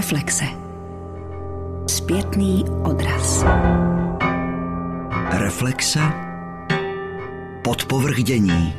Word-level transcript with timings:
Reflexe. 0.00 0.44
Zpětný 1.88 2.64
odraz. 2.84 3.44
Reflexe. 5.30 6.00
Podpovrchdění. 7.64 8.74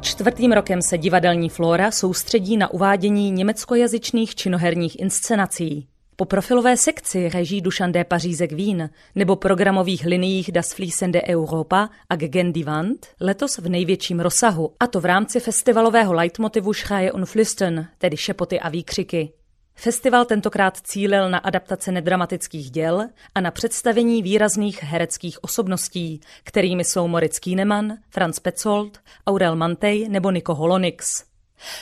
Čtvrtým 0.00 0.52
rokem 0.52 0.82
se 0.82 0.98
divadelní 0.98 1.48
Flora 1.48 1.90
soustředí 1.90 2.56
na 2.56 2.70
uvádění 2.70 3.30
německojazyčných 3.30 4.34
činoherních 4.34 5.00
inscenací. 5.00 5.88
Po 6.20 6.24
profilové 6.24 6.76
sekci 6.76 7.28
reží 7.28 7.60
Dušan 7.60 7.92
de 7.92 8.04
Pařízek 8.04 8.52
Vín 8.52 8.90
nebo 9.14 9.36
programových 9.36 10.04
liniích 10.04 10.52
Das 10.52 10.72
Fließende 10.72 11.22
Europa 11.28 11.90
a 12.08 12.16
Gegen 12.16 12.52
die 12.52 12.64
Wand 12.64 13.06
letos 13.20 13.58
v 13.58 13.68
největším 13.68 14.20
rozsahu, 14.20 14.72
a 14.80 14.86
to 14.86 15.00
v 15.00 15.04
rámci 15.04 15.40
festivalového 15.40 16.12
leitmotivu 16.12 16.72
Schreie 16.72 17.12
und 17.12 17.26
Flüstern, 17.26 17.86
tedy 17.98 18.16
šepoty 18.16 18.60
a 18.60 18.68
výkřiky. 18.68 19.32
Festival 19.74 20.24
tentokrát 20.24 20.76
cílil 20.76 21.30
na 21.30 21.38
adaptace 21.38 21.92
nedramatických 21.92 22.70
děl 22.70 23.04
a 23.34 23.40
na 23.40 23.50
představení 23.50 24.22
výrazných 24.22 24.82
hereckých 24.82 25.44
osobností, 25.44 26.20
kterými 26.44 26.84
jsou 26.84 27.08
Moritz 27.08 27.38
Kienemann, 27.38 27.92
Franz 28.10 28.40
Petzold, 28.40 28.98
Aurel 29.26 29.56
Mantej 29.56 30.08
nebo 30.08 30.30
Nico 30.30 30.54
Holonix. 30.54 31.29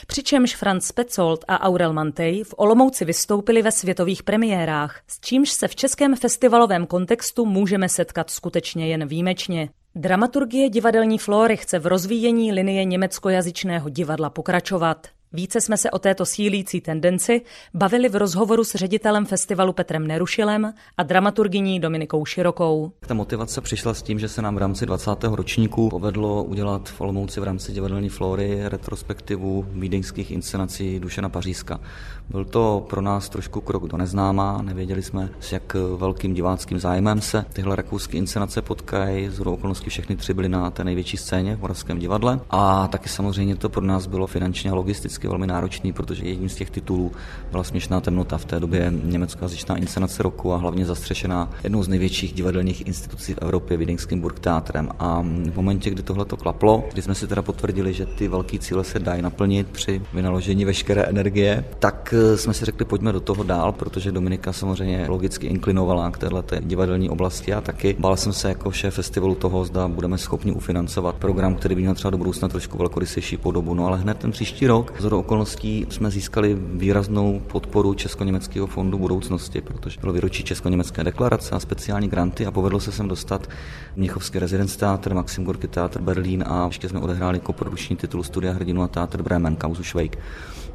Přičemž 0.06 0.56
Franz 0.56 0.92
Petzold 0.92 1.44
a 1.48 1.60
Aurel 1.60 1.92
Mantej 1.92 2.44
v 2.44 2.54
Olomouci 2.56 3.04
vystoupili 3.04 3.62
ve 3.62 3.72
světových 3.72 4.22
premiérách, 4.22 5.00
s 5.08 5.20
čímž 5.20 5.50
se 5.50 5.68
v 5.68 5.76
českém 5.76 6.16
festivalovém 6.16 6.86
kontextu 6.86 7.46
můžeme 7.46 7.88
setkat 7.88 8.30
skutečně 8.30 8.88
jen 8.88 9.08
výjimečně. 9.08 9.68
Dramaturgie 9.94 10.68
divadelní 10.68 11.18
Flory 11.18 11.56
chce 11.56 11.78
v 11.78 11.86
rozvíjení 11.86 12.52
linie 12.52 12.84
německojazyčného 12.84 13.88
divadla 13.88 14.30
pokračovat. 14.30 15.06
Více 15.32 15.60
jsme 15.60 15.76
se 15.76 15.90
o 15.90 15.98
této 15.98 16.26
sílící 16.26 16.80
tendenci 16.80 17.40
bavili 17.74 18.08
v 18.08 18.16
rozhovoru 18.16 18.64
s 18.64 18.74
ředitelem 18.74 19.26
festivalu 19.26 19.72
Petrem 19.72 20.06
Nerušilem 20.06 20.72
a 20.96 21.02
dramaturgyní 21.02 21.80
Dominikou 21.80 22.24
Širokou. 22.24 22.92
Ta 23.00 23.14
motivace 23.14 23.60
přišla 23.60 23.94
s 23.94 24.02
tím, 24.02 24.18
že 24.18 24.28
se 24.28 24.42
nám 24.42 24.54
v 24.54 24.58
rámci 24.58 24.86
20. 24.86 25.10
ročníku 25.24 25.88
povedlo 25.88 26.44
udělat 26.44 26.88
v 26.88 27.00
Olomouci 27.00 27.40
v 27.40 27.44
rámci 27.44 27.72
divadelní 27.72 28.08
flory 28.08 28.60
retrospektivu 28.64 29.66
vídeňských 29.68 30.30
inscenací 30.30 31.00
Dušena 31.00 31.28
Pařízka. 31.28 31.80
Byl 32.28 32.44
to 32.44 32.86
pro 32.90 33.00
nás 33.00 33.28
trošku 33.28 33.60
krok 33.60 33.88
do 33.88 33.96
neznáma, 33.96 34.62
nevěděli 34.62 35.02
jsme, 35.02 35.28
s 35.40 35.52
jak 35.52 35.76
velkým 35.96 36.34
diváckým 36.34 36.80
zájmem 36.80 37.20
se 37.20 37.44
tyhle 37.52 37.76
rakouské 37.76 38.16
inscenace 38.16 38.62
potkají. 38.62 39.28
Z 39.28 39.40
okolností 39.40 39.90
všechny 39.90 40.16
tři 40.16 40.34
byly 40.34 40.48
na 40.48 40.70
té 40.70 40.84
největší 40.84 41.16
scéně 41.16 41.56
v 41.56 41.60
Moravském 41.60 41.98
divadle 41.98 42.40
a 42.50 42.88
taky 42.88 43.08
samozřejmě 43.08 43.56
to 43.56 43.68
pro 43.68 43.84
nás 43.84 44.06
bylo 44.06 44.26
finančně 44.26 44.70
a 44.70 44.74
logisticky 44.74 45.17
velmi 45.26 45.46
náročný, 45.46 45.92
protože 45.92 46.24
jedním 46.24 46.48
z 46.48 46.54
těch 46.54 46.70
titulů 46.70 47.12
byla 47.50 47.64
Směšná 47.64 48.00
temnota 48.00 48.38
v 48.38 48.44
té 48.44 48.60
době 48.60 48.92
německojazyčná 49.04 49.76
inscenace 49.76 50.22
roku 50.22 50.52
a 50.52 50.56
hlavně 50.56 50.84
zastřešená 50.84 51.50
jednou 51.64 51.82
z 51.82 51.88
největších 51.88 52.32
divadelních 52.32 52.86
institucí 52.86 53.34
v 53.34 53.38
Evropě, 53.42 53.76
Vídeňským 53.76 54.20
Burgtheatrem. 54.20 54.88
A 54.98 55.20
v 55.22 55.56
momentě, 55.56 55.90
kdy 55.90 56.02
tohle 56.02 56.24
to 56.24 56.36
klaplo, 56.36 56.84
kdy 56.92 57.02
jsme 57.02 57.14
si 57.14 57.26
teda 57.26 57.42
potvrdili, 57.42 57.92
že 57.92 58.06
ty 58.06 58.28
velké 58.28 58.58
cíle 58.58 58.84
se 58.84 58.98
dají 58.98 59.22
naplnit 59.22 59.68
při 59.68 60.02
vynaložení 60.14 60.64
veškeré 60.64 61.02
energie, 61.02 61.64
tak 61.78 62.14
jsme 62.36 62.54
si 62.54 62.64
řekli, 62.64 62.84
pojďme 62.84 63.12
do 63.12 63.20
toho 63.20 63.42
dál, 63.42 63.72
protože 63.72 64.12
Dominika 64.12 64.52
samozřejmě 64.52 65.06
logicky 65.08 65.46
inklinovala 65.46 66.10
k 66.10 66.18
této 66.18 66.42
divadelní 66.60 67.10
oblasti 67.10 67.54
a 67.54 67.60
taky 67.60 67.96
bál 67.98 68.16
jsem 68.16 68.32
se 68.32 68.48
jako 68.48 68.72
šéf 68.72 68.94
festivalu 68.94 69.34
toho, 69.34 69.64
zda 69.64 69.88
budeme 69.88 70.18
schopni 70.18 70.52
ufinancovat 70.52 71.14
program, 71.14 71.54
který 71.54 71.74
by 71.74 71.80
měl 71.80 71.94
třeba 71.94 72.10
do 72.10 72.18
budoucna 72.18 72.48
trošku 72.48 72.78
velkorysejší 72.78 73.36
podobu. 73.36 73.74
No 73.74 73.86
ale 73.86 73.98
hned 73.98 74.18
ten 74.18 74.30
příští 74.30 74.66
rok, 74.66 74.92
z 75.08 75.12
okolností, 75.12 75.86
jsme 75.90 76.10
získali 76.10 76.56
výraznou 76.60 77.40
podporu 77.40 77.94
Česko-německého 77.94 78.66
fondu 78.66 78.98
budoucnosti, 78.98 79.60
protože 79.60 80.00
bylo 80.00 80.12
výročí 80.12 80.44
Česko-německé 80.44 81.04
deklarace 81.04 81.54
a 81.54 81.60
speciální 81.60 82.08
granty 82.08 82.46
a 82.46 82.50
povedlo 82.50 82.80
se 82.80 82.92
sem 82.92 83.08
dostat 83.08 83.48
Mnichovský 83.96 84.38
rezidence 84.38 84.78
teatr, 84.78 85.14
Maxim 85.14 85.44
Gorky 85.44 85.68
teatr 85.68 86.00
Berlín 86.00 86.44
a 86.46 86.66
ještě 86.66 86.88
jsme 86.88 87.00
odehráli 87.00 87.40
koprodukční 87.40 87.96
titul 87.96 88.22
Studia 88.22 88.52
hrdinu 88.52 88.82
a 88.82 88.88
teatr 88.88 89.22
Bremen, 89.22 89.56
kauzu 89.56 89.82
Švejk. 89.82 90.18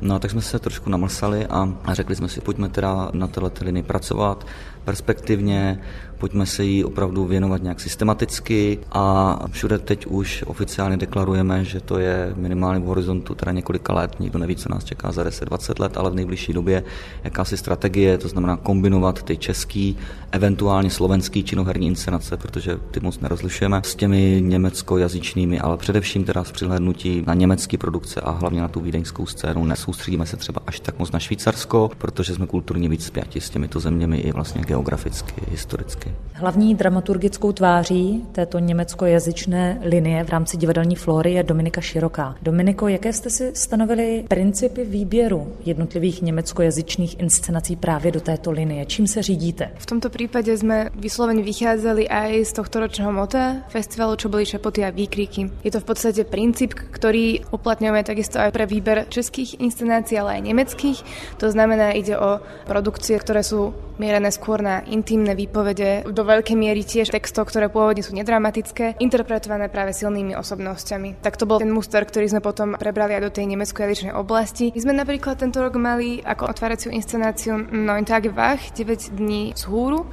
No 0.01 0.19
tak 0.19 0.31
jsme 0.31 0.41
se 0.41 0.59
trošku 0.59 0.89
namlsali 0.89 1.45
a, 1.45 1.73
a 1.83 1.93
řekli 1.93 2.15
jsme 2.15 2.29
si, 2.29 2.41
pojďme 2.41 2.69
teda 2.69 3.09
na 3.13 3.27
této 3.27 3.65
linii 3.65 3.83
pracovat 3.83 4.47
perspektivně, 4.85 5.79
pojďme 6.23 6.45
se 6.45 6.63
jí 6.63 6.83
opravdu 6.83 7.25
věnovat 7.25 7.63
nějak 7.63 7.79
systematicky 7.79 8.79
a 8.91 9.39
všude 9.51 9.79
teď 9.79 10.05
už 10.05 10.43
oficiálně 10.47 10.97
deklarujeme, 10.97 11.65
že 11.65 11.79
to 11.79 11.99
je 11.99 12.33
minimálně 12.35 12.79
v 12.79 12.83
horizontu 12.83 13.35
teda 13.35 13.51
několika 13.51 13.93
let, 13.93 14.15
nikdo 14.19 14.39
neví, 14.39 14.55
co 14.55 14.69
nás 14.69 14.83
čeká 14.83 15.11
za 15.11 15.23
10-20 15.23 15.81
let, 15.81 15.97
ale 15.97 16.09
v 16.09 16.15
nejbližší 16.15 16.53
době 16.53 16.83
jakási 17.23 17.57
strategie, 17.57 18.17
to 18.17 18.27
znamená 18.27 18.57
kombinovat 18.57 19.23
ty 19.23 19.37
český, 19.37 19.97
eventuálně 20.31 20.89
slovenský 20.89 21.43
činoherní 21.43 21.87
inscenace, 21.87 22.37
protože 22.37 22.79
ty 22.91 22.99
moc 22.99 23.19
nerozlišujeme, 23.19 23.81
s 23.85 23.95
těmi 23.95 24.41
německojazyčnými, 24.41 25.59
ale 25.59 25.77
především 25.77 26.23
teda 26.23 26.43
s 26.43 26.51
přihlednutí 26.51 27.23
na 27.27 27.33
německé 27.33 27.77
produkce 27.77 28.21
a 28.21 28.31
hlavně 28.31 28.61
na 28.61 28.67
tu 28.67 28.79
vídeňskou 28.79 29.25
scénu. 29.25 29.65
Nesoustředíme 29.65 30.25
se 30.25 30.37
třeba 30.37 30.61
až 30.67 30.79
tak 30.79 30.99
moc 30.99 31.11
na 31.11 31.19
Švýcarsko, 31.19 31.91
protože 31.97 32.33
jsme 32.35 32.47
kulturně 32.47 32.89
víc 32.89 33.05
spjati 33.05 33.41
s 33.41 33.49
těmito 33.49 33.79
zeměmi 33.79 34.17
i 34.17 34.31
vlastně 34.31 34.61
geograficky, 34.61 35.41
historicky. 35.51 36.12
Hlavní 36.35 36.75
dramaturgickou 36.75 37.51
tváří 37.51 38.25
této 38.31 38.59
německojazyčné 38.59 39.79
linie 39.81 40.23
v 40.23 40.29
rámci 40.29 40.57
divadelní 40.57 40.95
flory 40.95 41.33
je 41.33 41.43
Dominika 41.43 41.81
Široká. 41.81 42.35
Dominiko, 42.41 42.87
jaké 42.87 43.13
jste 43.13 43.29
si 43.29 43.51
stanovili 43.53 44.25
principy 44.27 44.85
výběru 44.85 45.53
jednotlivých 45.65 46.21
německojazyčných 46.21 47.19
inscenací 47.19 47.75
právě 47.75 48.11
do 48.11 48.21
této 48.21 48.51
linie? 48.51 48.85
Čím 48.85 49.07
se 49.07 49.21
řídíte? 49.21 49.71
V 49.77 49.85
tomto 49.85 50.09
případě 50.09 50.57
jsme 50.57 50.89
vysloveně 50.95 51.43
vycházeli 51.43 52.09
aj 52.09 52.45
z 52.45 52.53
tohto 52.53 52.79
ročného 52.79 53.11
mota 53.11 53.55
festivalu, 53.69 54.15
čo 54.15 54.29
byly 54.29 54.45
šepoty 54.45 54.85
a 54.85 54.89
výkriky. 54.89 55.49
Je 55.63 55.71
to 55.71 55.79
v 55.79 55.83
podstate 55.85 56.23
princíp, 56.23 56.73
ktorý 56.73 57.45
uplatňujeme 57.51 58.03
takisto 58.03 58.41
aj 58.41 58.51
pre 58.51 58.65
výber 58.65 59.05
českých 59.09 59.61
inscenácií, 59.61 60.17
ale 60.17 60.41
aj 60.41 60.41
nemeckých. 60.41 60.99
To 61.37 61.51
znamená, 61.51 61.93
ide 61.93 62.17
o 62.17 62.41
produkcie, 62.65 63.21
ktoré 63.21 63.45
sú 63.45 63.73
mierené 63.99 64.33
skôr 64.33 64.61
na 64.61 64.81
intimné 64.89 65.37
výpovede, 65.37 66.02
do 66.07 66.23
veľkej 66.27 66.55
miery 66.59 66.83
tiež 66.83 67.11
textov, 67.11 67.47
ktoré 67.49 67.71
pôvodne 67.71 68.03
sú 68.03 68.11
nedramatické, 68.15 68.99
interpretované 68.99 69.71
práve 69.71 69.95
silnými 69.95 70.35
osobnosťami. 70.35 71.23
Tak 71.23 71.39
to 71.39 71.47
bol 71.47 71.59
ten 71.59 71.71
muster, 71.71 72.03
ktorý 72.03 72.29
sme 72.29 72.41
potom 72.43 72.75
prebrali 72.75 73.15
aj 73.15 73.23
do 73.27 73.31
tej 73.31 73.45
nemeckojazyčnej 73.55 74.13
oblasti. 74.13 74.71
My 74.75 74.79
sme 74.83 74.93
napríklad 74.95 75.39
tento 75.39 75.63
rok 75.63 75.79
mali 75.79 76.19
ako 76.23 76.49
otváraciu 76.49 76.89
inscenáciu 76.91 77.57
Neun 77.57 78.05
Wach, 78.35 78.75
9 78.75 79.15
dní 79.15 79.55
z 79.55 79.63
húru, 79.67 80.07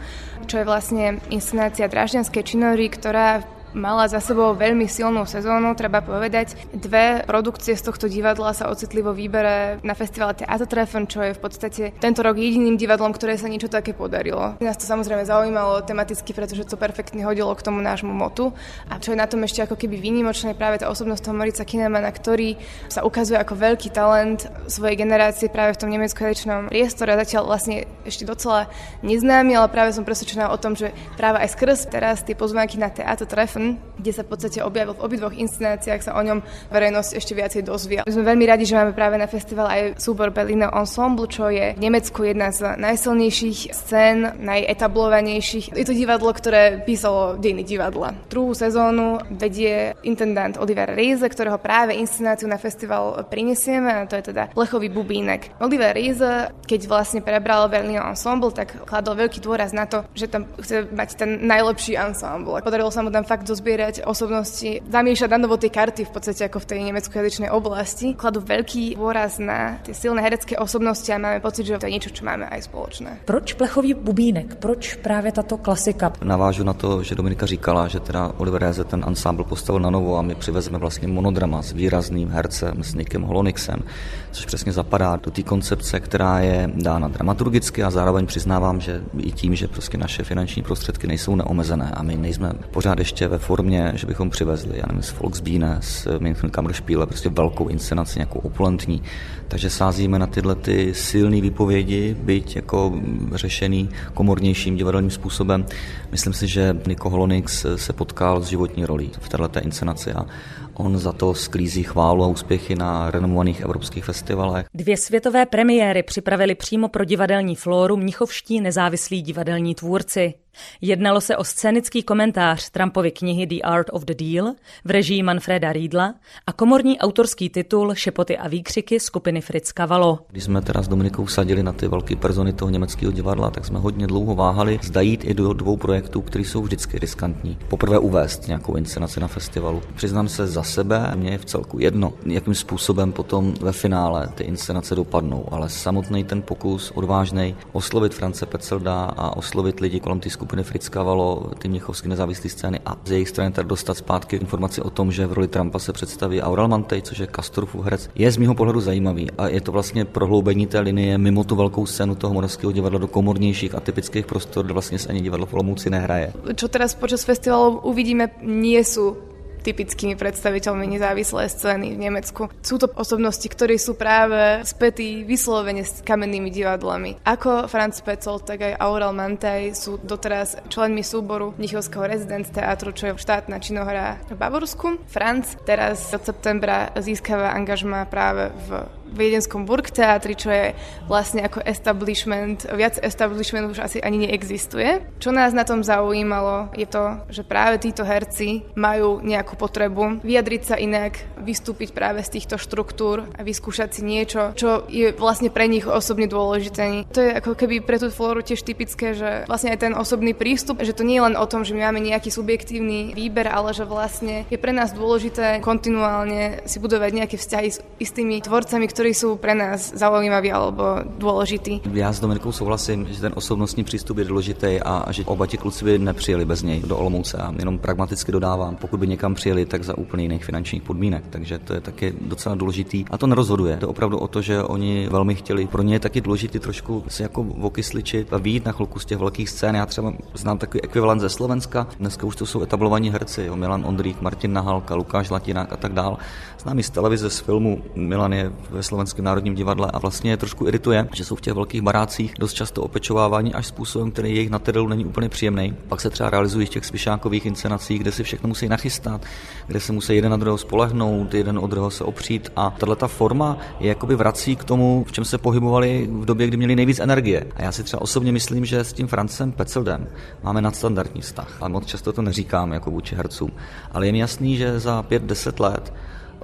čo 0.47 0.63
je 0.63 0.65
vlastne 0.65 1.19
inscenácia 1.29 1.91
Dražďanskej 1.91 2.43
činory, 2.43 2.87
ktorá 2.91 3.60
mala 3.75 4.11
za 4.11 4.19
sebou 4.19 4.53
veľmi 4.57 4.87
silnú 4.91 5.27
sezónu, 5.27 5.75
treba 5.79 6.03
povedať. 6.03 6.59
Dve 6.75 7.23
produkcie 7.27 7.79
z 7.79 7.87
tohto 7.87 8.07
divadla 8.11 8.51
sa 8.57 8.71
ocitli 8.71 9.03
vo 9.03 9.15
výbere 9.15 9.79
na 9.87 9.95
festivale 9.95 10.35
Theatertreffen, 10.35 11.07
čo 11.07 11.23
je 11.23 11.37
v 11.37 11.41
podstate 11.41 11.83
tento 12.03 12.21
rok 12.23 12.35
jediným 12.35 12.75
divadlom, 12.75 13.15
ktoré 13.15 13.39
sa 13.39 13.47
niečo 13.47 13.71
také 13.71 13.95
podarilo. 13.95 14.59
Nás 14.59 14.79
to 14.79 14.87
samozrejme 14.87 15.23
zaujímalo 15.23 15.87
tematicky, 15.87 16.35
pretože 16.35 16.67
to 16.67 16.81
perfektne 16.81 17.23
hodilo 17.23 17.55
k 17.55 17.63
tomu 17.63 17.79
nášmu 17.79 18.11
motu. 18.11 18.51
A 18.91 18.99
čo 18.99 19.15
je 19.15 19.21
na 19.21 19.31
tom 19.31 19.43
ešte 19.47 19.63
ako 19.63 19.79
keby 19.79 20.01
výnimočné, 20.03 20.59
práve 20.59 20.83
tá 20.83 20.91
osobnosť 20.91 21.31
toho 21.31 21.39
Morica 21.39 21.63
Kinemana, 21.63 22.11
ktorý 22.11 22.59
sa 22.91 23.07
ukazuje 23.07 23.39
ako 23.39 23.55
veľký 23.55 23.89
talent 23.95 24.51
svojej 24.67 24.99
generácie 24.99 25.47
práve 25.53 25.77
v 25.77 25.81
tom 25.87 25.91
nemeckojazyčnom 25.95 26.73
priestore. 26.73 27.15
Zatiaľ 27.15 27.47
vlastne 27.47 27.87
ešte 28.09 28.27
docela 28.27 28.67
neznámy, 29.07 29.55
ale 29.55 29.69
práve 29.71 29.95
som 29.95 30.03
presvedčená 30.03 30.51
o 30.51 30.59
tom, 30.59 30.75
že 30.75 30.91
práve 31.15 31.39
aj 31.39 31.55
skrz 31.55 31.79
teraz 31.93 32.25
tie 32.25 32.35
pozvánky 32.35 32.81
na 32.81 32.89
Theatertreffen 32.89 33.60
Treffen, 33.61 33.77
kde 34.01 34.13
sa 34.17 34.25
v 34.25 34.31
podstate 34.33 34.59
objavil 34.65 34.97
v 34.97 35.05
obidvoch 35.05 35.37
inscenáciách, 35.37 36.01
sa 36.01 36.17
o 36.17 36.23
ňom 36.25 36.41
verejnosť 36.73 37.11
ešte 37.21 37.37
viacej 37.37 37.63
dozvia. 37.69 38.01
My 38.09 38.13
sme 38.17 38.25
veľmi 38.33 38.45
radi, 38.49 38.65
že 38.65 38.73
máme 38.73 38.97
práve 38.97 39.21
na 39.21 39.29
festival 39.29 39.69
aj 39.69 40.01
súbor 40.01 40.33
Berliner 40.33 40.73
Ensemble, 40.73 41.29
čo 41.29 41.53
je 41.53 41.77
v 41.77 41.81
Nemecku 41.85 42.25
jedna 42.25 42.49
z 42.49 42.81
najsilnejších 42.81 43.77
scén, 43.77 44.41
najetablovanejších. 44.41 45.77
Je 45.77 45.85
to 45.85 45.93
divadlo, 45.93 46.33
ktoré 46.33 46.81
písalo 46.81 47.37
dejiny 47.37 47.61
divadla. 47.61 48.17
Druhú 48.33 48.57
sezónu 48.57 49.21
vedie 49.29 49.93
intendant 50.01 50.57
Oliver 50.57 50.97
Riese, 50.97 51.29
ktorého 51.29 51.61
práve 51.61 51.93
inscenáciu 52.01 52.49
na 52.49 52.57
festival 52.57 53.21
prinesieme, 53.29 53.93
a 53.93 54.09
to 54.09 54.17
je 54.17 54.33
teda 54.33 54.49
plechový 54.57 54.89
bubínek. 54.89 55.61
Oliver 55.61 55.93
Riese, 55.93 56.57
keď 56.65 56.89
vlastne 56.89 57.21
prebral 57.21 57.69
Berliner 57.69 58.09
Ensemble, 58.09 58.57
tak 58.57 58.81
kladol 58.89 59.21
veľký 59.21 59.45
dôraz 59.45 59.77
na 59.77 59.85
to, 59.85 60.09
že 60.17 60.33
tam 60.33 60.49
chce 60.57 60.89
mať 60.89 61.21
ten 61.21 61.45
najlepší 61.45 62.01
ensemble. 62.01 62.65
Podarilo 62.65 62.89
sa 62.89 63.05
mu 63.05 63.11
tam 63.13 63.27
fakt 63.27 63.50
dozbierať 63.51 64.07
osobnosti, 64.07 64.79
zamiešať 64.87 65.29
na 65.35 65.39
novo 65.43 65.59
tie 65.59 65.75
karty 65.75 66.07
v 66.07 66.13
podstate 66.15 66.47
ako 66.47 66.63
v 66.63 66.69
tej 66.71 66.81
nemeckojazyčnej 66.87 67.51
oblasti. 67.51 68.15
Kladú 68.15 68.39
veľký 68.47 68.95
dôraz 68.95 69.43
na 69.43 69.83
tie 69.83 69.91
silné 69.91 70.23
herecké 70.23 70.55
osobnosti 70.55 71.11
a 71.11 71.19
máme 71.19 71.43
pocit, 71.43 71.67
že 71.67 71.83
to 71.83 71.91
je 71.91 71.95
niečo, 71.99 72.15
čo 72.15 72.23
máme 72.23 72.47
aj 72.47 72.71
spoločné. 72.71 73.27
Proč 73.27 73.59
plechový 73.59 73.95
bubínek? 73.95 74.63
Proč 74.63 74.95
právě 75.03 75.33
tato 75.33 75.59
klasika? 75.59 76.13
Navážu 76.23 76.65
na 76.65 76.73
to, 76.73 77.03
že 77.03 77.15
Dominika 77.15 77.47
říkala, 77.47 77.89
že 77.89 78.01
teda 78.01 78.33
Oliver 78.39 78.61
Reze 78.63 78.85
ten 78.85 79.03
ansámbl 79.07 79.45
postavil 79.45 79.81
na 79.81 79.91
novo 79.91 80.19
a 80.19 80.23
my 80.23 80.35
přivezeme 80.35 80.79
vlastně 80.79 81.09
monodrama 81.09 81.63
s 81.63 81.73
výrazným 81.73 82.29
hercem, 82.29 82.83
s 82.85 82.95
Nickem 82.95 83.23
Holonixem, 83.23 83.83
což 84.31 84.45
přesně 84.47 84.73
zapadá 84.73 85.17
do 85.17 85.31
té 85.31 85.43
koncepce, 85.43 86.01
která 86.01 86.41
je 86.41 86.71
dána 86.75 87.09
dramaturgicky 87.09 87.83
a 87.83 87.91
zároveň 87.91 88.27
přiznávám, 88.27 88.81
že 88.81 89.03
i 89.19 89.33
tím, 89.33 89.55
že 89.55 89.69
prostě 89.69 89.99
naše 89.99 90.25
finanční 90.25 90.63
prostředky 90.63 91.07
nejsou 91.07 91.37
neomezené 91.37 91.91
a 91.95 92.03
my 92.03 92.17
nejsme 92.17 92.53
pořád 92.71 92.99
ještě 92.99 93.29
ve 93.29 93.39
formě, 93.41 93.93
že 93.95 94.07
bychom 94.07 94.31
přivezli, 94.31 94.79
já 94.79 94.85
nevím, 94.87 95.03
z 95.03 95.13
Volksbühne, 95.13 95.79
z 95.81 96.07
München 96.19 96.51
Kammerspiele, 96.51 97.07
prostě 97.07 97.29
velkou 97.29 97.69
inscenaci, 97.69 98.19
nějakou 98.19 98.39
opulentní. 98.39 99.03
Takže 99.49 99.71
sázíme 99.71 100.19
na 100.19 100.27
tyhle 100.27 100.55
ty 100.55 100.95
silné 100.95 101.41
výpovědi, 101.41 102.17
byť 102.23 102.57
jako 102.57 102.93
řešený 103.35 103.89
komornějším 104.15 104.77
divadelním 104.77 105.11
způsobem. 105.11 105.67
Myslím 106.11 106.33
si, 106.33 106.49
že 106.49 106.77
Niko 106.87 107.11
Holonix 107.11 107.67
se 107.77 107.93
potkal 107.93 108.41
s 108.43 108.49
životní 108.49 108.85
rolí 108.85 109.11
v 109.21 109.29
této 109.29 109.61
inscenaci 109.61 110.13
a 110.13 110.27
On 110.75 110.99
za 110.99 111.13
to 111.13 111.35
sklízí 111.35 111.83
chválu 111.83 112.25
a 112.25 112.27
úspěchy 112.27 112.75
na 112.75 113.11
renomovaných 113.11 113.61
evropských 113.61 114.05
festivalech. 114.05 114.67
Dvě 114.75 114.97
světové 114.97 115.47
premiéry 115.47 116.03
připravili 116.03 116.55
přímo 116.55 116.89
pro 116.89 117.05
divadelní 117.05 117.57
flóru 117.57 117.97
mnichovští 117.97 118.61
nezávislí 118.61 119.23
divadelní 119.23 119.75
tvůrci. 119.75 120.35
Jednalo 120.81 121.21
se 121.21 121.37
o 121.37 121.45
scénický 121.45 122.03
komentář 122.03 122.71
Trumpovy 122.71 123.11
knihy 123.11 123.47
The 123.47 123.61
Art 123.63 123.87
of 123.93 124.05
the 124.05 124.15
Deal 124.15 124.55
v 124.85 124.91
režii 124.91 125.23
Manfreda 125.23 125.73
Riedla 125.73 126.15
a 126.47 126.53
komorní 126.53 126.99
autorský 126.99 127.49
titul 127.49 127.95
Šepoty 127.95 128.39
a 128.39 128.49
výkřiky 128.49 129.01
skupiny 129.01 129.41
Fritz 129.41 129.73
Cavallo. 129.73 130.19
Když 130.31 130.45
jsme 130.45 130.63
teda 130.63 130.83
s 130.83 130.89
Dominikou 130.89 131.27
sadili 131.27 131.63
na 131.63 131.73
ty 131.73 131.89
velké 131.89 132.17
persony 132.17 132.53
toho 132.53 132.71
německého 132.71 133.13
divadla, 133.13 133.51
tak 133.51 133.65
jsme 133.65 133.79
hodně 133.79 134.07
dlouho 134.07 134.35
váhali 134.35 134.79
zda 134.83 135.01
jít 135.01 135.25
i 135.25 135.35
do 135.35 135.53
dvou 135.53 135.77
projektů, 135.77 136.21
které 136.21 136.45
jsou 136.45 136.63
vždycky 136.63 136.99
riskantní. 136.99 137.59
Poprvé 137.69 137.99
uvést 137.99 138.47
nějakou 138.47 138.77
inscenaci 138.77 139.21
na 139.21 139.29
festivalu. 139.29 139.83
Přiznám 139.95 140.29
se 140.29 140.47
za 140.47 140.63
sebe, 140.63 141.13
mě 141.17 141.31
je 141.31 141.39
v 141.39 141.45
celku 141.45 141.79
jedno, 141.79 142.13
jakým 142.27 142.55
způsobem 142.55 143.13
potom 143.13 143.55
ve 143.61 143.73
finále 143.73 144.29
ty 144.35 144.45
inscenace 144.45 144.95
dopadnou, 144.95 145.47
ale 145.51 145.69
samotný 145.69 146.25
ten 146.25 146.43
pokus 146.43 146.91
odvážný 146.91 147.57
oslovit 147.73 148.15
France 148.15 148.47
Pecelda 148.47 149.05
a 149.05 149.37
oslovit 149.37 149.81
lidi 149.81 150.01
kolem 150.01 150.21
té 150.21 150.31
skupiny 150.41 150.65
Fritz 150.65 150.89
Cavallo, 150.89 151.53
ty 151.61 151.69
měchovské 151.69 152.09
nezávislé 152.09 152.49
scény 152.51 152.81
a 152.87 152.97
z 153.05 153.11
jejich 153.11 153.29
strany 153.29 153.53
tak 153.53 153.67
dostat 153.69 154.01
zpátky 154.01 154.41
informaci 154.41 154.81
o 154.81 154.89
tom, 154.91 155.13
že 155.13 155.29
v 155.29 155.33
roli 155.37 155.49
Trumpa 155.49 155.79
se 155.79 155.93
představí 155.93 156.41
Aurel 156.41 156.69
Mantej, 156.69 157.03
což 157.03 157.19
je 157.19 157.27
Kastorfův 157.27 157.85
herec, 157.85 158.09
je 158.15 158.31
z 158.31 158.37
mého 158.41 158.55
pohledu 158.55 158.81
zajímavý. 158.81 159.29
A 159.37 159.49
je 159.49 159.61
to 159.61 159.73
vlastně 159.73 160.05
prohloubení 160.09 160.67
té 160.67 160.81
linie 160.81 161.19
mimo 161.19 161.45
tu 161.45 161.57
velkou 161.57 161.87
scénu 161.87 162.15
toho 162.15 162.35
moravského 162.35 162.73
divadla 162.73 162.99
do 162.99 163.09
komornějších 163.09 163.75
a 163.75 163.81
typických 163.81 164.27
prostor, 164.27 164.65
kde 164.65 164.73
vlastně 164.73 164.99
se 164.99 165.09
ani 165.09 165.21
divadlo 165.21 165.47
v 165.47 165.55
Olomouci 165.55 165.91
nehraje. 165.91 166.33
Čo 166.57 166.73
teraz 166.73 166.97
počas 166.97 167.21
festivalu 167.29 167.85
uvidíme, 167.85 168.33
nie 168.41 168.81
sú 168.81 169.30
typickými 169.63 170.17
predstaviteľmi 170.17 170.87
nezávislé 170.97 171.49
scény 171.49 171.95
v 171.95 172.03
Nemecku. 172.09 172.43
Sú 172.61 172.81
to 172.81 172.89
osobnosti, 172.97 173.45
ktorí 173.45 173.77
sú 173.77 173.95
práve 173.95 174.65
spätí 174.65 175.23
vyslovene 175.25 175.85
s 175.85 176.01
kamennými 176.03 176.49
divadlami. 176.49 177.23
Ako 177.25 177.69
Franz 177.69 178.01
Pecel, 178.01 178.41
tak 178.43 178.65
aj 178.65 178.81
Aurel 178.81 179.13
Mantaj 179.13 179.77
sú 179.77 180.01
doteraz 180.01 180.59
členmi 180.73 181.05
súboru 181.05 181.53
Mnichovského 181.57 182.05
rezident 182.05 182.49
teatru, 182.49 182.91
čo 182.91 183.13
je 183.13 183.21
štátna 183.21 183.61
činohra 183.61 184.19
v 184.29 184.35
Bavorsku. 184.37 185.05
Franz 185.07 185.57
teraz 185.69 186.11
od 186.11 186.25
septembra 186.25 186.91
získava 186.99 187.53
angažma 187.53 188.09
práve 188.09 188.53
v 188.69 188.85
viedenskom 189.13 189.67
Burgteatri, 189.67 190.35
čo 190.39 190.51
je 190.51 190.73
vlastne 191.11 191.43
ako 191.45 191.63
establishment, 191.67 192.67
viac 192.71 192.97
establishment 193.03 193.71
už 193.71 193.83
asi 193.83 193.99
ani 194.01 194.27
neexistuje. 194.27 195.03
Čo 195.19 195.35
nás 195.35 195.53
na 195.53 195.67
tom 195.67 195.83
zaujímalo 195.83 196.73
je 196.75 196.87
to, 196.87 197.21
že 197.29 197.43
práve 197.43 197.83
títo 197.83 198.07
herci 198.07 198.65
majú 198.79 199.21
nejakú 199.21 199.59
potrebu 199.59 200.23
vyjadriť 200.23 200.63
sa 200.63 200.77
inak, 200.79 201.19
vystúpiť 201.43 201.93
práve 201.93 202.23
z 202.23 202.41
týchto 202.41 202.57
štruktúr 202.57 203.27
a 203.35 203.41
vyskúšať 203.43 204.01
si 204.01 204.03
niečo, 204.07 204.55
čo 204.55 204.87
je 204.87 205.13
vlastne 205.15 205.51
pre 205.51 205.67
nich 205.67 205.85
osobne 205.85 206.31
dôležité. 206.31 207.11
To 207.13 207.21
je 207.21 207.31
ako 207.37 207.53
keby 207.59 207.83
pre 207.85 207.99
tú 207.99 208.09
flóru 208.09 208.41
tiež 208.41 208.63
typické, 208.63 209.13
že 209.13 209.45
vlastne 209.51 209.75
aj 209.75 209.91
ten 209.91 209.95
osobný 209.95 210.33
prístup, 210.33 210.81
že 210.81 210.97
to 210.97 211.05
nie 211.05 211.19
je 211.19 211.27
len 211.27 211.37
o 211.37 211.47
tom, 211.47 211.67
že 211.67 211.75
my 211.75 211.91
máme 211.91 212.01
nejaký 212.01 212.31
subjektívny 212.33 213.13
výber, 213.13 213.51
ale 213.51 213.75
že 213.75 213.85
vlastne 213.85 214.47
je 214.49 214.59
pre 214.61 214.73
nás 214.73 214.95
dôležité 214.95 215.59
kontinuálne 215.61 216.65
si 216.65 216.79
budovať 216.79 217.11
nejaké 217.13 217.37
vzťahy 217.37 217.69
s 217.69 217.83
istými 217.99 218.41
tvorcami, 218.41 218.87
sú 219.09 219.41
pre 219.41 219.57
nás 219.57 219.97
zaujímaví 219.97 220.53
alebo 220.53 221.01
dôležití. 221.17 221.81
Já 221.93 222.13
s 222.13 222.21
Dominikou 222.21 222.53
souhlasím, 222.53 223.09
že 223.11 223.21
ten 223.21 223.33
osobnostní 223.35 223.85
přístup 223.85 224.19
je 224.19 224.25
důležitý 224.25 224.81
a, 224.85 225.13
že 225.13 225.25
oba 225.25 225.47
ti 225.47 225.57
kluci 225.57 225.85
by 225.85 225.99
nepřijeli 225.99 226.45
bez 226.45 226.63
něj 226.63 226.83
do 226.87 226.97
Olomouce 226.97 227.37
a 227.37 227.55
jenom 227.59 227.79
pragmaticky 227.79 228.33
dodávám, 228.33 228.77
pokud 228.77 229.01
by 229.01 229.07
někam 229.07 229.35
přijeli, 229.35 229.67
tak 229.67 229.85
za 229.85 229.99
úplně 229.99 230.25
jiných 230.25 230.45
finančních 230.45 230.83
podmínek. 230.83 231.25
Takže 231.31 231.59
to 231.59 231.75
je 231.75 231.81
taky 231.81 232.15
docela 232.21 232.55
důležitý. 232.55 233.05
A 233.11 233.19
to 233.19 233.27
nerozhoduje. 233.27 233.77
To 233.77 233.89
opravdu 233.89 234.19
o 234.19 234.29
to, 234.29 234.43
že 234.43 234.63
oni 234.63 235.09
velmi 235.11 235.35
chtěli. 235.35 235.67
Pro 235.67 235.83
ně 235.83 235.95
je 235.95 236.01
taky 236.01 236.21
důležitý 236.21 236.59
trošku 236.59 237.05
si 237.09 237.23
jako 237.23 237.47
okysličit 237.61 238.33
a 238.33 238.39
výjít 238.39 238.65
na 238.65 238.73
chvilku 238.73 238.99
z 238.99 239.05
těch 239.05 239.19
velkých 239.19 239.49
scén. 239.49 239.77
Já 239.77 239.87
třeba 239.87 240.13
znám 240.35 240.59
takový 240.59 240.83
ekvivalent 240.83 241.21
ze 241.21 241.29
Slovenska. 241.29 241.87
Dneska 241.99 242.27
už 242.27 242.37
to 242.37 242.47
jsou 242.47 242.63
etablovaní 242.63 243.11
herci. 243.11 243.43
Jo. 243.45 243.57
Milan 243.57 243.85
Ondrík, 243.87 244.21
Martin 244.21 244.53
Nahalka, 244.53 244.95
Lukáš 244.95 245.31
Latinák 245.31 245.73
a 245.73 245.77
tak 245.77 245.93
dál. 245.93 246.19
Znám 246.59 246.83
z 246.83 246.91
televize, 246.91 247.31
z 247.31 247.39
filmu. 247.39 247.83
Milan 247.95 248.33
je 248.33 248.53
ve 248.71 248.83
Slovenském 248.91 249.25
národním 249.25 249.55
divadle 249.55 249.91
a 249.93 249.99
vlastně 249.99 250.31
je 250.31 250.37
trošku 250.37 250.67
irituje, 250.67 251.09
že 251.15 251.25
jsou 251.25 251.37
v 251.37 251.41
těch 251.41 251.55
velkých 251.55 251.83
barácích 251.83 252.35
dost 252.39 252.53
často 252.53 252.83
opečováváni 252.83 253.55
až 253.55 253.67
způsobem, 253.67 254.11
který 254.11 254.35
jejich 254.35 254.51
na 254.51 254.61
není 254.89 255.05
úplně 255.05 255.29
příjemný. 255.29 255.77
Pak 255.89 256.01
se 256.01 256.11
třeba 256.11 256.31
realizují 256.31 256.67
v 256.67 256.69
těch 256.69 256.85
svišákových 256.85 257.47
inscenacích, 257.47 258.01
kde 258.01 258.13
si 258.13 258.23
všechno 258.23 258.49
musí 258.49 258.69
nachystat, 258.69 259.23
kde 259.67 259.81
se 259.81 259.93
musí 259.93 260.15
jeden 260.15 260.31
na 260.31 260.37
druhého 260.37 260.59
spolehnout, 260.59 261.35
jeden 261.35 261.59
od 261.59 261.67
druhého 261.67 261.91
se 261.91 262.05
opřít 262.05 262.53
a 262.57 262.71
tahle 262.71 262.97
ta 262.97 263.09
forma 263.09 263.59
je 263.81 263.89
jakoby 263.89 264.17
vrací 264.17 264.57
k 264.57 264.65
tomu, 264.65 265.05
v 265.09 265.13
čem 265.13 265.25
se 265.25 265.39
pohybovali 265.39 266.09
v 266.11 266.25
době, 266.25 266.47
kdy 266.47 266.57
měli 266.57 266.77
nejvíc 266.77 267.01
energie. 267.01 267.47
A 267.57 267.63
já 267.63 267.73
si 267.73 267.83
třeba 267.83 268.03
osobně 268.03 268.33
myslím, 268.33 268.65
že 268.65 268.85
s 268.85 268.93
tím 268.93 269.07
Francem 269.07 269.53
Petzeldem 269.53 270.07
máme 270.43 270.61
nadstandardní 270.63 271.21
vztah. 271.21 271.59
A 271.61 271.69
moc 271.69 271.87
často 271.87 272.13
to 272.13 272.23
neříkám 272.23 272.73
jako 272.73 272.91
vůči 272.91 273.15
hercům. 273.15 273.51
Ale 273.93 274.07
je 274.07 274.13
mi 274.13 274.19
jasný, 274.19 274.57
že 274.57 274.81
za 274.81 275.03
5-10 275.03 275.63
let 275.63 275.93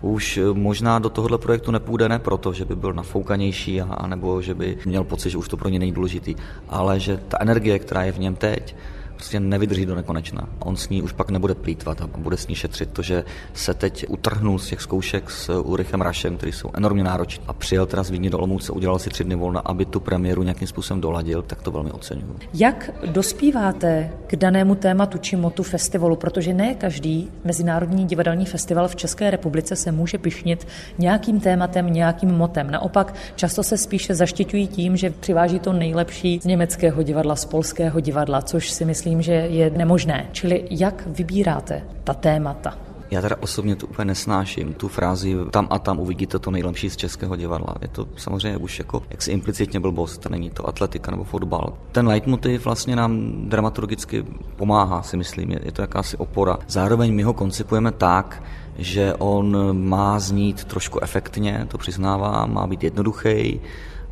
už 0.01 0.41
možná 0.53 0.99
do 0.99 1.11
tohohle 1.11 1.39
projektu 1.39 1.71
nepůjde 1.71 2.09
ne 2.09 2.19
proto, 2.19 2.53
že 2.53 2.65
by 2.65 2.77
byl 2.77 2.93
nafoukanější 2.93 3.81
a, 3.81 4.07
nebo 4.07 4.43
že 4.43 4.55
by 4.55 4.79
měl 4.85 5.05
pocit, 5.05 5.31
že 5.31 5.39
už 5.39 5.49
to 5.49 5.57
pro 5.57 5.69
ně 5.69 5.79
není 5.79 5.93
důležitý, 5.93 6.35
ale 6.69 7.01
že 7.01 7.21
ta 7.29 7.39
energie, 7.41 7.79
která 7.79 8.03
je 8.03 8.13
v 8.13 8.19
něm 8.19 8.37
teď, 8.37 8.77
prostě 9.17 9.41
nevydrží 9.41 9.87
do 9.87 9.95
nekonečna. 9.95 10.49
On 10.59 10.77
s 10.77 10.89
ní 10.89 11.03
už 11.03 11.13
pak 11.13 11.31
nebude 11.31 11.55
plítvat 11.55 12.01
a 12.01 12.07
bude 12.07 12.37
s 12.37 12.49
ní 12.49 12.55
šetřit. 12.55 12.91
To, 12.93 13.03
že 13.03 13.25
se 13.55 13.75
teď 13.75 14.07
utrhnul 14.09 14.59
z 14.59 14.67
těch 14.69 14.81
zkoušek 14.81 15.31
s 15.31 15.61
Ulrichem 15.61 16.01
Rašem, 16.01 16.37
který 16.37 16.53
jsou 16.53 16.71
enormně 16.75 17.05
náročné 17.05 17.45
a 17.49 17.53
přijel 17.53 17.87
teda 17.87 18.03
z 18.03 18.11
Vídně 18.11 18.31
do 18.31 18.39
Olomouce, 18.39 18.73
udělal 18.73 18.99
si 18.99 19.11
tři 19.11 19.25
dny 19.25 19.35
volna, 19.35 19.61
aby 19.61 19.85
tu 19.85 20.01
premiéru 20.01 20.43
nějakým 20.43 20.69
způsobem 20.69 21.01
doladil, 21.01 21.43
tak 21.43 21.63
to 21.63 21.71
velmi 21.71 21.91
oceňuju. 21.91 22.37
Jak 22.55 22.91
dospíváte 23.07 24.11
k 24.27 24.37
danému 24.37 24.75
tématu 24.75 25.19
či 25.19 25.37
motu 25.37 25.63
festivalu, 25.63 26.17
protože 26.17 26.55
ne 26.55 26.75
každý 26.75 27.31
Mezinárodní 27.45 28.05
divadelní 28.05 28.47
festival 28.47 28.89
v 28.89 28.97
České 28.97 29.31
republice 29.31 29.77
se 29.77 29.93
může 29.93 30.19
pišnit 30.19 30.67
nějakým 30.99 31.41
tématem, 31.41 31.93
nějakým 31.93 32.31
motem. 32.31 32.71
Naopak 32.71 33.15
často 33.37 33.63
se 33.63 33.79
spíše 33.79 34.15
zaštiťují 34.15 34.67
tím, 34.67 34.97
že 34.97 35.11
přiváží 35.11 35.59
to 35.59 35.73
nejlepší 35.73 36.41
z 36.43 36.45
německého 36.45 37.03
divadla, 37.03 37.37
z 37.37 37.45
polského 37.45 38.01
divadla, 38.01 38.43
což 38.43 38.71
si 38.71 38.85
myslím, 38.85 39.06
myslím, 39.07 39.23
že 39.23 39.33
je 39.33 39.71
nemožné. 39.71 40.27
Čili 40.33 40.65
jak 40.71 41.07
vybíráte 41.07 41.83
ta 42.05 42.15
témata? 42.15 42.75
Já 43.11 43.23
teda 43.23 43.37
osobně 43.41 43.77
to 43.77 43.87
úplně 43.87 44.05
nesnáším, 44.05 44.75
tu 44.75 44.89
frázi 44.89 45.37
tam 45.51 45.67
a 45.71 45.79
tam 45.79 45.99
uvidíte 45.99 46.39
to 46.39 46.51
nejlepší 46.51 46.91
z 46.91 46.97
českého 46.97 47.37
divadla. 47.37 47.75
Je 47.83 47.89
to 47.89 48.09
samozřejmě 48.17 48.59
už 48.59 48.79
jako, 48.79 49.03
jak 49.11 49.23
si 49.23 49.31
implicitně 49.31 49.81
blbost, 49.81 50.19
to 50.19 50.29
není 50.29 50.51
to 50.51 50.69
atletika 50.69 51.11
nebo 51.11 51.25
fotbal. 51.25 51.73
Ten 51.93 52.09
leitmotiv 52.09 52.65
vlastně 52.65 52.97
nám 52.97 53.33
dramaturgicky 53.49 54.25
pomáhá, 54.57 55.03
si 55.03 55.17
myslím, 55.17 55.51
je, 55.51 55.73
to 55.73 55.83
jakási 55.83 56.17
opora. 56.17 56.59
Zároveň 56.69 57.15
my 57.15 57.23
ho 57.23 57.33
koncipujeme 57.33 57.93
tak, 57.93 58.43
že 58.79 59.15
on 59.15 59.79
má 59.89 60.19
znít 60.19 60.65
trošku 60.65 61.03
efektně, 61.03 61.67
to 61.69 61.79
přiznávám, 61.79 62.55
má 62.55 62.67
být 62.67 62.83
jednoduchý, 62.85 63.61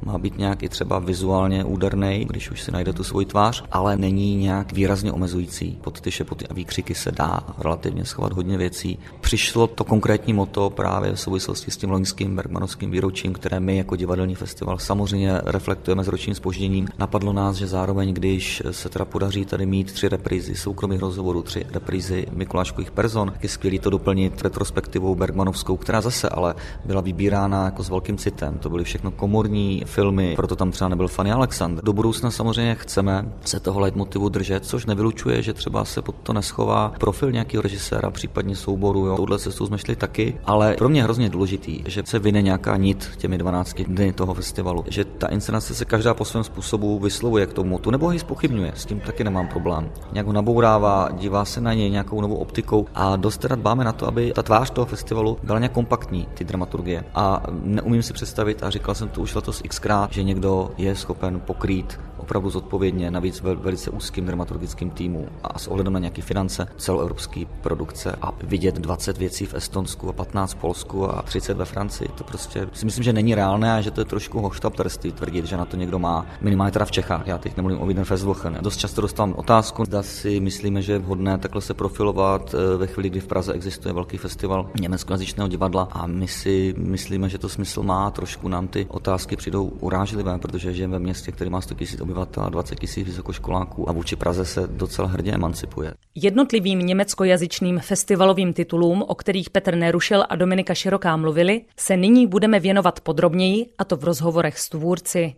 má 0.05 0.19
být 0.19 0.39
nějak 0.39 0.63
i 0.63 0.69
třeba 0.69 0.99
vizuálně 0.99 1.65
úderný, 1.65 2.25
když 2.25 2.51
už 2.51 2.63
si 2.63 2.73
najde 2.73 2.93
tu 2.93 3.05
svoji 3.05 3.27
tvář, 3.27 3.65
ale 3.73 3.97
není 3.97 4.37
nějak 4.37 4.73
výrazně 4.73 5.13
omezující. 5.13 5.79
Pod 5.81 6.01
ty 6.01 6.11
šepoty 6.11 6.47
a 6.47 6.55
výkřiky 6.55 6.95
se 6.95 7.13
dá 7.13 7.41
relativně 7.59 8.05
schovat 8.05 8.33
hodně 8.33 8.59
věcí. 8.59 8.99
Přišlo 9.21 9.67
to 9.67 9.85
konkrétní 9.85 10.33
moto 10.33 10.71
právě 10.71 11.13
v 11.13 11.21
souvislosti 11.21 11.71
s 11.71 11.77
tím 11.77 11.91
loňským 11.91 12.37
Bergmanovským 12.37 12.91
výročím, 12.91 13.33
které 13.33 13.61
my 13.61 13.77
jako 13.77 13.97
divadelní 13.97 14.35
festival 14.35 14.79
samozřejmě 14.79 15.41
reflektujeme 15.45 16.05
s 16.05 16.09
ročním 16.09 16.35
spožděním. 16.35 16.89
Napadlo 16.99 17.33
nás, 17.33 17.57
že 17.57 17.67
zároveň, 17.67 18.15
když 18.15 18.63
se 18.71 18.89
teda 18.89 19.05
podaří 19.05 19.45
tady 19.45 19.67
mít 19.67 19.93
tři 19.93 20.09
reprízy 20.09 20.55
soukromých 20.55 21.01
rozhovorů, 21.01 21.43
tři 21.43 21.65
reprízy 21.73 22.27
Mikuláškových 22.33 22.91
person, 22.91 23.33
je 23.43 23.49
skvělé 23.49 23.79
to 23.79 23.91
doplnit 23.91 24.43
retrospektivou 24.43 25.15
Bergmanovskou, 25.15 25.77
která 25.77 26.01
zase 26.01 26.29
ale 26.29 26.55
byla 26.85 27.01
vybírána 27.01 27.65
jako 27.65 27.83
s 27.83 27.89
velkým 27.89 28.17
citem. 28.17 28.59
To 28.59 28.71
byly 28.71 28.85
všechno 28.85 29.11
komorní 29.11 29.83
filmy, 29.95 30.33
proto 30.37 30.57
tam 30.57 30.71
třeba 30.71 30.89
nebyl 30.89 31.09
Fanny 31.09 31.33
Alexander. 31.33 31.85
Do 31.85 31.93
budoucna 31.93 32.31
samozřejmě 32.31 32.75
chceme 32.75 33.33
se 33.45 33.61
toho 33.61 33.81
leitmotivu 33.81 34.29
držet, 34.29 34.67
což 34.67 34.87
nevylučuje, 34.87 35.43
že 35.43 35.53
třeba 35.53 35.85
se 35.85 36.03
pod 36.03 36.15
to 36.23 36.33
neschová 36.33 36.93
profil 37.01 37.33
nějakého 37.33 37.63
režiséra, 37.63 38.11
případně 38.11 38.57
souboru. 38.57 39.07
Jo. 39.07 39.17
Touhle 39.17 39.39
cestou 39.39 39.67
jsme 39.67 39.79
šli 39.79 39.97
taky, 39.97 40.37
ale 40.45 40.75
pro 40.79 40.89
mě 40.89 41.01
je 41.01 41.05
hrozně 41.05 41.31
důležitý, 41.31 41.83
že 41.87 42.03
se 42.07 42.19
vyne 42.19 42.43
nějaká 42.43 42.77
nit 42.77 43.11
těmi 43.17 43.39
12 43.39 43.83
dny 43.83 44.13
toho 44.13 44.35
festivalu, 44.35 44.85
že 44.89 45.05
ta 45.05 45.27
inscenace 45.27 45.75
se 45.75 45.85
každá 45.85 46.15
po 46.15 46.25
svém 46.25 46.45
způsobu 46.45 46.99
vyslovuje 46.99 47.47
k 47.47 47.53
tomu, 47.53 47.79
tu 47.79 47.91
nebo 47.91 48.07
ho 48.07 48.19
spochybňuje, 48.19 48.73
s 48.77 48.87
tím 48.87 49.01
taky 49.01 49.25
nemám 49.25 49.49
problém. 49.49 49.91
Nějak 50.13 50.27
ho 50.27 50.33
nabourává, 50.33 51.09
dívá 51.13 51.45
se 51.45 51.61
na 51.61 51.75
něj 51.75 51.91
nějakou 51.91 52.21
novou 52.21 52.37
optikou 52.37 52.87
a 52.95 53.17
dost 53.17 53.39
teda 53.39 53.57
dbáme 53.57 53.85
na 53.85 53.93
to, 53.93 54.07
aby 54.07 54.33
ta 54.35 54.43
tvář 54.43 54.71
toho 54.71 54.87
festivalu 54.87 55.39
byla 55.43 55.59
nějak 55.59 55.73
kompaktní, 55.73 56.29
ty 56.35 56.45
dramaturgie. 56.45 57.05
A 57.15 57.43
neumím 57.63 58.03
si 58.03 58.13
představit, 58.13 58.63
a 58.63 58.71
říkal 58.71 58.95
jsem 58.95 59.09
to 59.09 59.21
už 59.21 59.35
letos 59.35 59.61
xkrát, 59.85 60.13
že 60.13 60.23
někdo 60.23 60.71
je 60.77 60.97
schopen 60.97 61.41
pokrýt 61.41 62.01
opravdu 62.25 62.51
zodpovědně, 62.51 63.11
navíc 63.11 63.41
ve 63.41 63.55
velice 63.55 63.91
úzkým 63.91 64.27
dramaturgickým 64.27 64.91
týmu 64.91 65.29
a 65.43 65.59
s 65.59 65.69
ohledem 65.69 65.93
na 65.93 65.99
nějaké 65.99 66.23
finance 66.23 66.67
celoevropské 66.77 67.45
produkce 67.61 68.17
a 68.23 68.33
vidět 68.43 68.75
20 68.75 69.19
věcí 69.19 69.47
v 69.47 69.55
Estonsku 69.55 70.09
a 70.09 70.13
15 70.13 70.53
v 70.53 70.57
Polsku 70.57 71.11
a 71.11 71.23
30 71.23 71.57
ve 71.57 71.65
Francii. 71.65 72.09
To 72.09 72.25
prostě 72.25 72.69
si 72.73 72.85
myslím, 72.85 73.05
že 73.05 73.13
není 73.13 73.35
reálné 73.35 73.73
a 73.73 73.81
že 73.81 73.91
to 73.91 74.01
je 74.01 74.05
trošku 74.05 74.41
hochštapterství 74.41 75.13
tvrdit, 75.13 75.45
že 75.45 75.57
na 75.57 75.65
to 75.65 75.77
někdo 75.77 75.99
má. 75.99 76.27
Minimálně 76.41 76.73
teda 76.73 76.85
v 76.85 76.91
Čechách, 76.91 77.27
já 77.27 77.39
teď 77.39 77.57
nemluvím 77.57 77.83
o 77.83 77.87
Wiedenfestwochen. 77.87 78.59
Dost 78.61 78.77
často 78.77 79.01
dostávám 79.01 79.35
otázku, 79.37 79.85
zda 79.85 80.03
si 80.03 80.41
myslíme, 80.41 80.83
že 80.83 80.93
je 80.93 80.99
vhodné 80.99 81.39
takhle 81.39 81.61
se 81.61 81.75
profilovat 81.75 82.55
eh, 82.55 82.77
ve 82.77 82.87
chvíli, 82.87 83.11
kdy 83.11 83.21
v 83.21 83.27
Praze 83.27 83.53
existuje 83.53 83.93
velký 83.93 84.17
festival 84.17 84.71
německojazyčného 84.81 85.49
divadla 85.49 85.89
a 85.93 86.07
my 86.07 86.29
si 86.29 86.75
myslíme, 86.79 87.29
že 87.29 87.39
to 87.39 87.49
smysl 87.49 87.83
má. 87.83 88.11
Trošku 88.11 88.49
nám 88.49 88.69
ty 88.69 88.87
otázky 88.89 89.37
přijdou 89.37 89.65
urážlivé, 89.81 90.39
protože 90.39 90.73
žijeme 90.73 90.93
ve 90.93 90.99
městě, 90.99 91.33
který 91.33 91.51
má 91.51 91.61
100 91.61 91.75
000 91.75 91.87
obyvatel 92.01 92.14
20 92.49 92.97
000 92.97 93.07
vysokoškoláků 93.07 93.89
a 93.89 93.93
vůči 93.93 94.17
Praze 94.17 94.45
se 94.45 94.67
docela 94.67 95.09
hrdě 95.09 95.33
emancipuje. 95.33 95.95
Jednotlivým 96.15 96.79
německojazyčným 96.79 97.79
festivalovým 97.79 98.53
titulům, 98.53 99.03
o 99.03 99.15
kterých 99.15 99.51
Petr 99.51 99.75
Nerušil 99.75 100.25
a 100.29 100.37
Dominika 100.37 100.75
Široká 100.75 101.17
mluvili, 101.17 101.61
se 101.77 101.97
nyní 101.97 102.27
budeme 102.27 102.61
věnovat 102.61 103.01
podrobněji, 103.01 103.67
a 103.79 103.85
to 103.85 103.97
v 103.97 104.05
rozhovorech 104.05 104.59
s 104.59 104.69
tvůrci. 104.69 105.35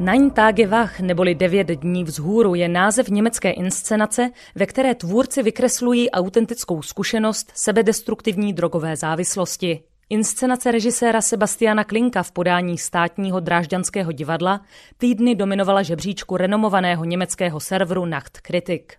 Nein 0.00 0.30
Tage 0.30 0.66
Wach, 0.66 1.00
neboli 1.00 1.34
devět 1.34 1.66
dní 1.66 2.04
vzhůru, 2.04 2.54
je 2.54 2.68
název 2.68 3.08
německé 3.08 3.50
inscenace, 3.50 4.30
ve 4.54 4.66
které 4.66 4.94
tvůrci 4.94 5.42
vykreslují 5.42 6.10
autentickou 6.10 6.82
zkušenost 6.82 7.52
sebedestruktivní 7.54 8.52
drogové 8.52 8.96
závislosti. 8.96 9.80
Inscenace 10.10 10.72
režiséra 10.72 11.20
Sebastiana 11.20 11.84
Klinka 11.84 12.22
v 12.22 12.32
podání 12.32 12.78
státního 12.78 13.40
drážďanského 13.40 14.12
divadla 14.12 14.60
týdny 14.98 15.34
dominovala 15.34 15.82
žebříčku 15.82 16.36
renomovaného 16.36 17.04
německého 17.04 17.60
serveru 17.60 18.04
Nacht 18.04 18.40
Kritik. 18.40 18.96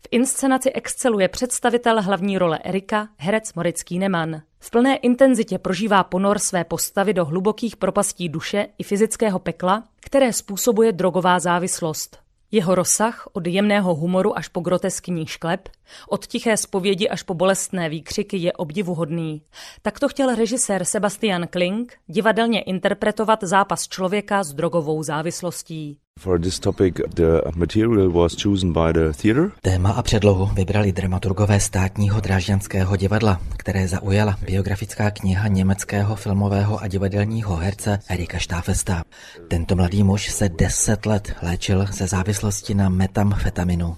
V 0.00 0.08
inscenaci 0.10 0.72
exceluje 0.72 1.28
představitel 1.28 2.02
hlavní 2.02 2.38
role 2.38 2.58
Erika, 2.64 3.08
herec 3.16 3.54
Moritz 3.54 3.82
Kienemann. 3.82 4.42
V 4.58 4.70
plné 4.70 4.96
intenzitě 4.96 5.58
prožívá 5.58 6.04
ponor 6.04 6.38
své 6.38 6.64
postavy 6.64 7.14
do 7.14 7.24
hlubokých 7.24 7.76
propastí 7.76 8.28
duše 8.28 8.66
i 8.78 8.82
fyzického 8.82 9.38
pekla, 9.38 9.84
které 10.00 10.32
způsobuje 10.32 10.92
drogová 10.92 11.38
závislost. 11.38 12.21
Jeho 12.52 12.74
rozsah 12.74 13.28
od 13.32 13.46
jemného 13.46 13.94
humoru 13.94 14.38
až 14.38 14.48
po 14.48 14.60
groteskní 14.60 15.26
šklep, 15.26 15.68
od 16.08 16.26
tiché 16.26 16.56
zpovědi 16.56 17.08
až 17.08 17.22
po 17.22 17.34
bolestné 17.34 17.88
výkřiky 17.88 18.36
je 18.36 18.52
obdivuhodný. 18.52 19.42
Tak 19.82 20.00
to 20.00 20.08
chtěl 20.08 20.34
režisér 20.34 20.84
Sebastian 20.84 21.46
Kling 21.46 21.94
divadelně 22.06 22.60
interpretovat 22.60 23.42
zápas 23.42 23.88
člověka 23.88 24.44
s 24.44 24.52
drogovou 24.52 25.02
závislostí. 25.02 26.01
Téma 29.62 29.90
a 29.90 30.02
předlohu 30.02 30.46
vybrali 30.46 30.92
dramaturgové 30.92 31.60
státního 31.60 32.20
drážďanského 32.20 32.96
divadla, 32.96 33.40
které 33.56 33.88
zaujala 33.88 34.38
biografická 34.46 35.10
kniha 35.10 35.48
německého 35.48 36.16
filmového 36.16 36.82
a 36.82 36.88
divadelního 36.88 37.56
herce 37.56 37.98
Erika 38.08 38.38
Štáfesta. 38.38 39.02
Tento 39.48 39.76
mladý 39.76 40.02
muž 40.02 40.28
se 40.30 40.48
deset 40.48 41.06
let 41.06 41.32
léčil 41.42 41.86
ze 41.92 42.06
závislosti 42.06 42.74
na 42.74 42.88
metamfetaminu. 42.88 43.96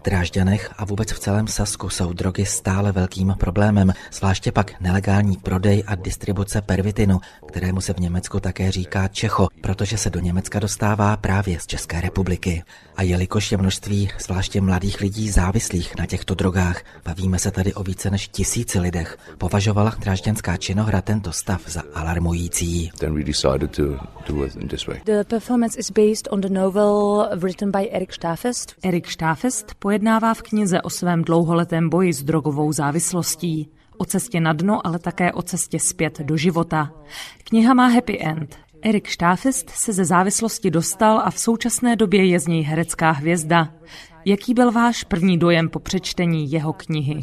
V 0.00 0.04
Drážďanech 0.04 0.70
a 0.76 0.84
vůbec 0.84 1.12
v 1.12 1.18
celém 1.18 1.46
Sasku 1.48 1.88
jsou 1.88 2.12
drogy 2.12 2.46
stále 2.46 2.92
velkým 2.92 3.34
problémem, 3.38 3.92
zvláště 4.12 4.52
pak 4.52 4.80
nelegální 4.80 5.36
prodej 5.36 5.84
a 5.86 5.94
distribuce 5.94 6.62
pervitinu, 6.62 7.20
kterému 7.48 7.80
se 7.80 7.92
v 7.92 7.98
Německu 7.98 8.40
také 8.40 8.70
říká 8.70 9.08
Čecho, 9.08 9.48
protože 9.60 9.98
se 9.98 10.10
do 10.10 10.20
Německa 10.20 10.58
dostává 10.58 11.16
právě 11.16 11.60
z 11.60 11.66
České 11.66 12.00
republiky. 12.00 12.62
A 12.96 13.02
jelikož 13.02 13.52
je 13.52 13.58
množství 13.58 14.10
zvláště 14.18 14.60
mladých 14.60 15.00
lidí 15.00 15.30
závislých 15.30 15.96
na 15.96 16.06
těchto 16.06 16.34
drogách, 16.34 16.82
bavíme 17.04 17.38
se 17.38 17.50
tady 17.50 17.74
o 17.74 17.82
více 17.82 18.10
než 18.10 18.28
tisíci 18.28 18.78
lidech, 18.78 19.18
považovala 19.38 19.94
drážďanská 19.98 20.56
činohra 20.56 21.02
tento 21.02 21.32
stav 21.32 21.60
za 21.66 21.82
alarmující. 21.94 22.90
Then 22.98 23.14
we 23.14 23.24
decided 23.24 23.70
to 23.70 23.82
do 24.28 24.44
it 24.44 24.56
in 24.56 24.68
this 24.68 24.86
way. 24.86 25.00
The 25.04 25.24
performance 25.24 25.80
is 25.80 25.90
based 25.90 26.28
on 26.30 26.40
the 26.40 26.48
novel 26.48 27.28
written 27.36 27.70
by 27.70 27.90
Erik 27.90 28.12
Stafest. 28.12 28.74
Erik 28.82 29.08
Štáfest 29.66 29.78
pojednává 29.78 30.34
v 30.34 30.42
knize 30.42 30.82
o 30.82 30.90
svém 30.90 31.22
dlouholetém 31.22 31.88
boji 31.88 32.12
s 32.12 32.22
drogovou 32.22 32.72
závislostí. 32.72 33.68
O 33.98 34.04
cestě 34.04 34.40
na 34.40 34.52
dno, 34.52 34.86
ale 34.86 34.98
také 34.98 35.32
o 35.32 35.42
cestě 35.42 35.78
zpět 35.78 36.20
do 36.20 36.36
života. 36.36 36.92
Kniha 37.44 37.74
má 37.74 37.86
happy 37.86 38.18
end. 38.20 38.56
Erik 38.82 39.06
Štáfest 39.06 39.70
se 39.70 39.92
ze 39.92 40.04
závislosti 40.04 40.70
dostal 40.70 41.18
a 41.24 41.30
v 41.30 41.38
současné 41.38 41.96
době 41.96 42.24
je 42.26 42.40
z 42.40 42.46
něj 42.46 42.62
herecká 42.62 43.10
hvězda. 43.10 43.68
Jaký 44.28 44.54
byl 44.54 44.72
váš 44.72 45.04
první 45.04 45.38
dojem 45.38 45.68
po 45.68 45.78
přečtení 45.78 46.52
jeho 46.52 46.72
knihy? 46.72 47.20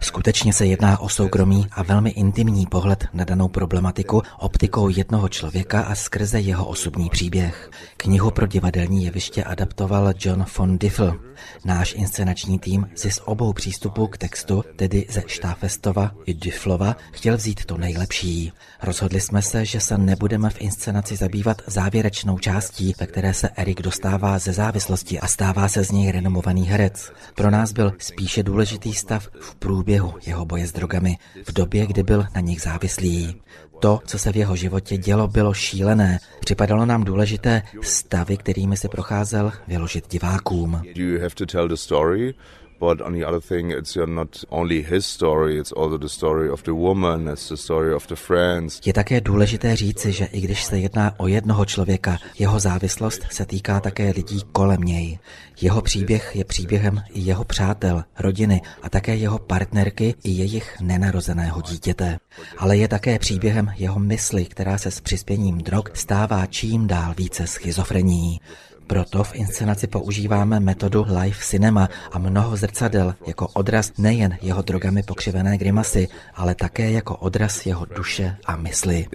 Skutečně 0.00 0.52
se 0.52 0.66
jedná 0.66 0.98
o 0.98 1.08
soukromý 1.08 1.66
a 1.72 1.82
velmi 1.82 2.10
intimní 2.10 2.66
pohled 2.66 3.06
na 3.12 3.24
danou 3.24 3.48
problematiku 3.48 4.22
optikou 4.38 4.88
jednoho 4.88 5.28
člověka 5.28 5.82
a 5.82 5.94
skrze 5.94 6.40
jeho 6.40 6.66
osobní 6.66 7.10
příběh. 7.10 7.70
Knihu 7.96 8.30
pro 8.30 8.46
divadelní 8.46 9.04
jeviště 9.04 9.44
adaptoval 9.44 10.12
John 10.18 10.44
von 10.58 10.78
Diffel. 10.78 11.18
Náš 11.64 11.94
inscenační 11.94 12.58
tým 12.58 12.86
si 12.94 13.10
z 13.10 13.20
obou 13.24 13.52
přístupů 13.52 14.06
k 14.06 14.18
textu, 14.18 14.64
tedy 14.76 15.06
ze 15.10 15.22
Štáfestova 15.26 16.10
i 16.26 16.34
Difflova, 16.34 16.96
chtěl 17.12 17.36
vzít 17.36 17.64
to 17.64 17.78
nejlepší. 17.78 18.52
Rozhodli 18.82 19.20
jsme 19.20 19.42
se, 19.42 19.64
že 19.64 19.80
se 19.80 19.98
nebudeme 19.98 20.50
v 20.50 20.60
inscenaci 20.60 21.16
zabývat 21.16 21.62
závěrečnou 21.66 22.38
částí, 22.38 22.94
ve 23.00 23.06
které 23.06 23.34
se 23.34 23.51
Erik 23.56 23.82
dostává 23.82 24.38
ze 24.38 24.52
závislosti 24.52 25.20
a 25.20 25.26
stává 25.26 25.68
se 25.68 25.84
z 25.84 25.90
něj 25.90 26.12
renomovaný 26.12 26.66
herec. 26.66 27.12
Pro 27.34 27.50
nás 27.50 27.72
byl 27.72 27.92
spíše 27.98 28.42
důležitý 28.42 28.94
stav 28.94 29.28
v 29.40 29.54
průběhu 29.54 30.14
jeho 30.26 30.44
boje 30.44 30.66
s 30.66 30.72
drogami, 30.72 31.18
v 31.46 31.52
době, 31.52 31.86
kdy 31.86 32.02
byl 32.02 32.24
na 32.34 32.40
nich 32.40 32.62
závislý. 32.62 33.42
To, 33.80 34.00
co 34.06 34.18
se 34.18 34.32
v 34.32 34.36
jeho 34.36 34.56
životě 34.56 34.96
dělo, 34.96 35.28
bylo 35.28 35.54
šílené. 35.54 36.18
Připadalo 36.40 36.86
nám 36.86 37.04
důležité 37.04 37.62
stavy, 37.82 38.36
kterými 38.36 38.76
se 38.76 38.88
procházel, 38.88 39.52
vyložit 39.68 40.10
divákům. 40.10 40.82
But 42.82 43.00
on 43.00 43.12
the 43.12 43.24
other 43.24 43.40
thing, 43.40 43.70
it's 43.70 43.96
not 44.06 44.44
only 44.50 44.82
his 44.82 45.06
story, 45.06 45.58
it's 45.58 45.72
also 45.72 45.98
the 45.98 46.08
story 46.08 46.50
of 46.50 46.62
the 46.62 46.74
woman, 46.74 47.28
it's 47.28 47.48
the 47.48 47.56
story 47.56 47.94
of 47.94 48.06
the 48.06 48.16
friends. 48.16 48.80
Je 48.86 48.92
také 48.92 49.20
důležité 49.20 49.76
říci, 49.76 50.12
že 50.12 50.24
i 50.24 50.40
když 50.40 50.64
se 50.64 50.78
jedná 50.78 51.14
o 51.16 51.28
jednoho 51.28 51.64
člověka, 51.64 52.18
jeho 52.38 52.60
závislost 52.60 53.22
se 53.30 53.46
týká 53.46 53.80
také 53.80 54.10
lidí 54.10 54.40
kolem 54.52 54.80
něj. 54.80 55.18
Jeho 55.60 55.82
příběh 55.82 56.36
je 56.36 56.44
příběhem 56.44 57.02
i 57.12 57.20
jeho 57.20 57.44
přátel, 57.44 58.04
rodiny 58.18 58.60
a 58.82 58.88
také 58.88 59.16
jeho 59.16 59.38
partnerky 59.38 60.14
i 60.24 60.30
jejich 60.30 60.80
nenarozeného 60.80 61.60
dítěte. 61.60 62.18
Ale 62.58 62.76
je 62.76 62.88
také 62.88 63.18
příběhem 63.18 63.70
jeho 63.76 63.98
mysli, 63.98 64.44
která 64.44 64.78
se 64.78 64.90
s 64.90 65.00
přispěním 65.00 65.58
drog 65.58 65.84
stává 65.94 66.46
čím 66.46 66.86
dál 66.86 67.14
více 67.16 67.46
schizofrení. 67.46 68.40
Proto 68.92 69.24
v 69.24 69.34
inscenaci 69.34 69.86
používáme 69.86 70.60
metodu 70.60 71.04
live 71.20 71.36
cinema 71.40 71.88
a 72.12 72.18
mnoho 72.18 72.56
zrcadel 72.56 73.14
jako 73.26 73.48
odraz 73.48 73.92
nejen 73.98 74.38
jeho 74.42 74.62
drogami 74.62 75.02
pokřivené 75.02 75.58
grimasy, 75.58 76.08
ale 76.34 76.54
také 76.54 76.90
jako 76.90 77.16
odraz 77.16 77.66
jeho 77.66 77.86
duše 77.96 78.36
a 78.46 78.56
mysli. 78.56 79.06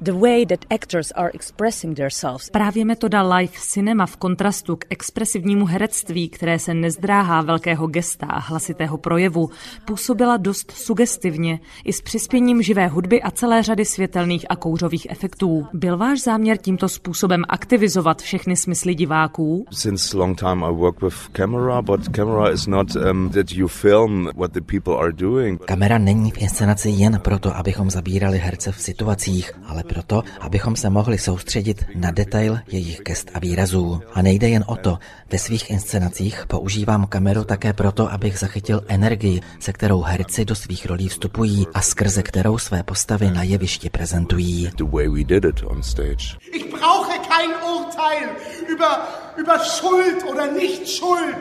The 0.00 0.12
way 0.12 0.46
that 0.46 0.58
actors 0.74 1.12
are 1.14 1.30
expressing 1.34 1.96
themselves. 1.96 2.50
Právě 2.50 2.84
metoda 2.84 3.22
live 3.22 3.52
cinema 3.60 4.06
v 4.06 4.16
kontrastu 4.16 4.76
k 4.76 4.84
expresivnímu 4.90 5.66
herectví, 5.66 6.28
které 6.28 6.58
se 6.58 6.74
nezdráhá 6.74 7.42
velkého 7.42 7.86
gesta 7.86 8.26
a 8.26 8.38
hlasitého 8.38 8.98
projevu, 8.98 9.50
působila 9.84 10.36
dost 10.36 10.72
sugestivně 10.72 11.60
i 11.84 11.92
s 11.92 12.00
přispěním 12.00 12.62
živé 12.62 12.86
hudby 12.86 13.22
a 13.22 13.30
celé 13.30 13.62
řady 13.62 13.84
světelných 13.84 14.46
a 14.48 14.56
kouřových 14.56 15.06
efektů. 15.10 15.66
Byl 15.72 15.96
váš 15.96 16.22
záměr 16.22 16.56
tímto 16.56 16.88
způsobem 16.88 17.44
aktivizovat 17.48 18.13
všechny 18.22 18.56
smysly 18.56 18.94
diváků? 18.94 19.66
Since 19.70 20.16
long 20.16 20.38
time 20.38 20.64
I 20.64 20.72
work 20.72 21.02
with 21.02 21.16
camera, 21.32 21.82
but 21.82 22.08
camera 22.08 22.50
is 22.50 22.66
not 22.66 22.96
um, 22.96 23.30
that 23.30 23.52
you 23.52 23.68
film 23.68 24.30
what 24.36 24.52
the 24.52 24.60
people 24.60 24.96
are 24.96 25.12
doing. 25.12 25.64
Kamera 25.64 25.98
není 25.98 26.30
v 26.30 26.38
inscenaci 26.38 26.88
jen 26.88 27.20
proto, 27.20 27.56
abychom 27.56 27.90
zabírali 27.90 28.38
herce 28.38 28.72
v 28.72 28.80
situacích, 28.80 29.52
ale 29.66 29.82
proto, 29.82 30.22
abychom 30.40 30.76
se 30.76 30.90
mohli 30.90 31.18
soustředit 31.18 31.84
na 31.94 32.10
detail 32.10 32.58
jejich 32.66 33.00
gest 33.00 33.30
a 33.34 33.38
výrazů. 33.38 34.00
A 34.12 34.22
nejde 34.22 34.48
jen 34.48 34.64
o 34.66 34.76
to, 34.76 34.98
ve 35.32 35.38
svých 35.38 35.70
inscenacích 35.70 36.44
používám 36.46 37.06
kameru 37.06 37.44
také 37.44 37.72
proto, 37.72 38.12
abych 38.12 38.38
zachytil 38.38 38.82
energii, 38.88 39.40
se 39.58 39.72
kterou 39.72 40.02
herci 40.02 40.44
do 40.44 40.54
svých 40.54 40.86
rolí 40.86 41.08
vstupují 41.08 41.66
a 41.74 41.80
skrze 41.80 42.22
kterou 42.22 42.58
své 42.58 42.82
postavy 42.82 43.30
na 43.30 43.42
jevišti 43.42 43.90
prezentují. 43.90 44.70
The 44.76 44.84
way 44.84 45.08
we 45.08 45.24
did 45.24 45.44
it 45.44 45.62
on 45.66 45.82
stage. 45.82 46.38
Ich 46.52 46.70
brauche 46.70 47.18
kein 47.18 47.50
Urteil 47.94 48.36
über, 48.68 49.08
über 49.36 49.58
Schuld 49.58 50.24
oder 50.30 50.50
nicht 50.50 50.88
Schuld. 50.88 51.36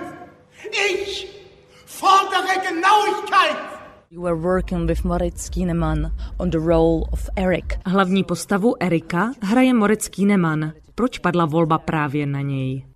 Ich 0.71 1.27
fordere 1.85 2.61
Genauigkeit. 2.67 3.57
You 4.09 4.21
were 4.21 4.35
working 4.35 4.87
with 4.87 5.03
Moritz 5.03 5.49
Kienemann 5.49 6.11
on 6.39 6.51
the 6.51 6.59
role 6.59 7.09
of 7.11 7.29
Eric. 7.35 7.79
Hlavní 7.85 8.23
postavu 8.23 8.75
Erika 8.79 9.31
hraje 9.41 9.73
Moritz 9.73 10.07
Kienemann. 10.09 10.73
Proč 10.95 11.19
padla 11.19 11.45
volba 11.45 11.77
právě 11.77 12.25
na 12.25 12.41
něj? 12.41 12.92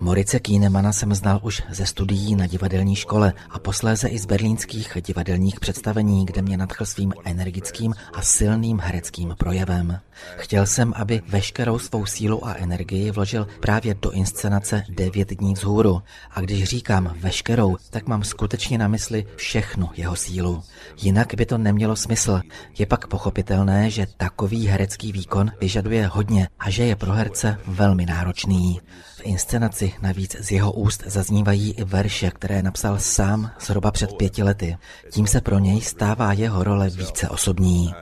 Morice 0.00 0.40
Kienemana 0.40 0.92
jsem 0.92 1.14
znal 1.14 1.40
už 1.42 1.62
ze 1.70 1.86
studií 1.86 2.34
na 2.34 2.46
divadelní 2.46 2.96
škole 2.96 3.32
a 3.50 3.58
posléze 3.58 4.08
i 4.08 4.18
z 4.18 4.26
berlínských 4.26 4.96
divadelních 5.06 5.60
představení, 5.60 6.26
kde 6.26 6.42
mě 6.42 6.56
nadchl 6.56 6.86
svým 6.86 7.12
energickým 7.24 7.94
a 8.14 8.22
silným 8.22 8.80
hereckým 8.80 9.34
projevem. 9.38 10.00
Chtěl 10.36 10.66
jsem, 10.66 10.92
aby 10.96 11.22
veškerou 11.28 11.78
svou 11.78 12.06
sílu 12.06 12.46
a 12.46 12.54
energii 12.54 13.10
vložil 13.10 13.46
právě 13.60 13.94
do 13.94 14.10
inscenace 14.10 14.82
Devět 14.88 15.30
dní 15.30 15.54
vzhůru. 15.54 16.02
A 16.30 16.40
když 16.40 16.64
říkám 16.64 17.14
veškerou, 17.20 17.76
tak 17.90 18.08
mám 18.08 18.24
skutečně 18.24 18.78
na 18.78 18.88
mysli 18.88 19.26
všechnu 19.36 19.88
jeho 19.96 20.16
sílu. 20.16 20.62
Jinak 21.02 21.34
by 21.34 21.46
to 21.46 21.58
nemělo 21.58 21.96
smysl. 21.96 22.40
Je 22.78 22.86
pak 22.86 23.06
pochopitelné, 23.06 23.90
že 23.90 24.06
takový 24.16 24.66
herecký 24.66 25.12
výkon 25.12 25.50
vyžaduje 25.60 26.06
hodně 26.06 26.48
a 26.58 26.70
že 26.70 26.84
je 26.84 26.96
pro 26.96 27.12
herce 27.12 27.58
velmi 27.78 28.06
náročný. 28.06 28.80
V 29.18 29.20
inscenaci 29.24 29.92
navíc 30.02 30.36
z 30.40 30.52
jeho 30.52 30.72
úst 30.72 31.02
zaznívají 31.06 31.72
i 31.72 31.84
verše, 31.84 32.30
které 32.30 32.62
napsal 32.62 32.98
sám 32.98 33.50
zhruba 33.60 33.90
před 33.90 34.14
pěti 34.16 34.42
lety. 34.42 34.76
Tím 35.12 35.26
se 35.26 35.40
pro 35.40 35.58
něj 35.58 35.80
stává 35.80 36.32
jeho 36.32 36.64
role 36.64 36.90
více 36.90 37.28
osobní. 37.28 37.94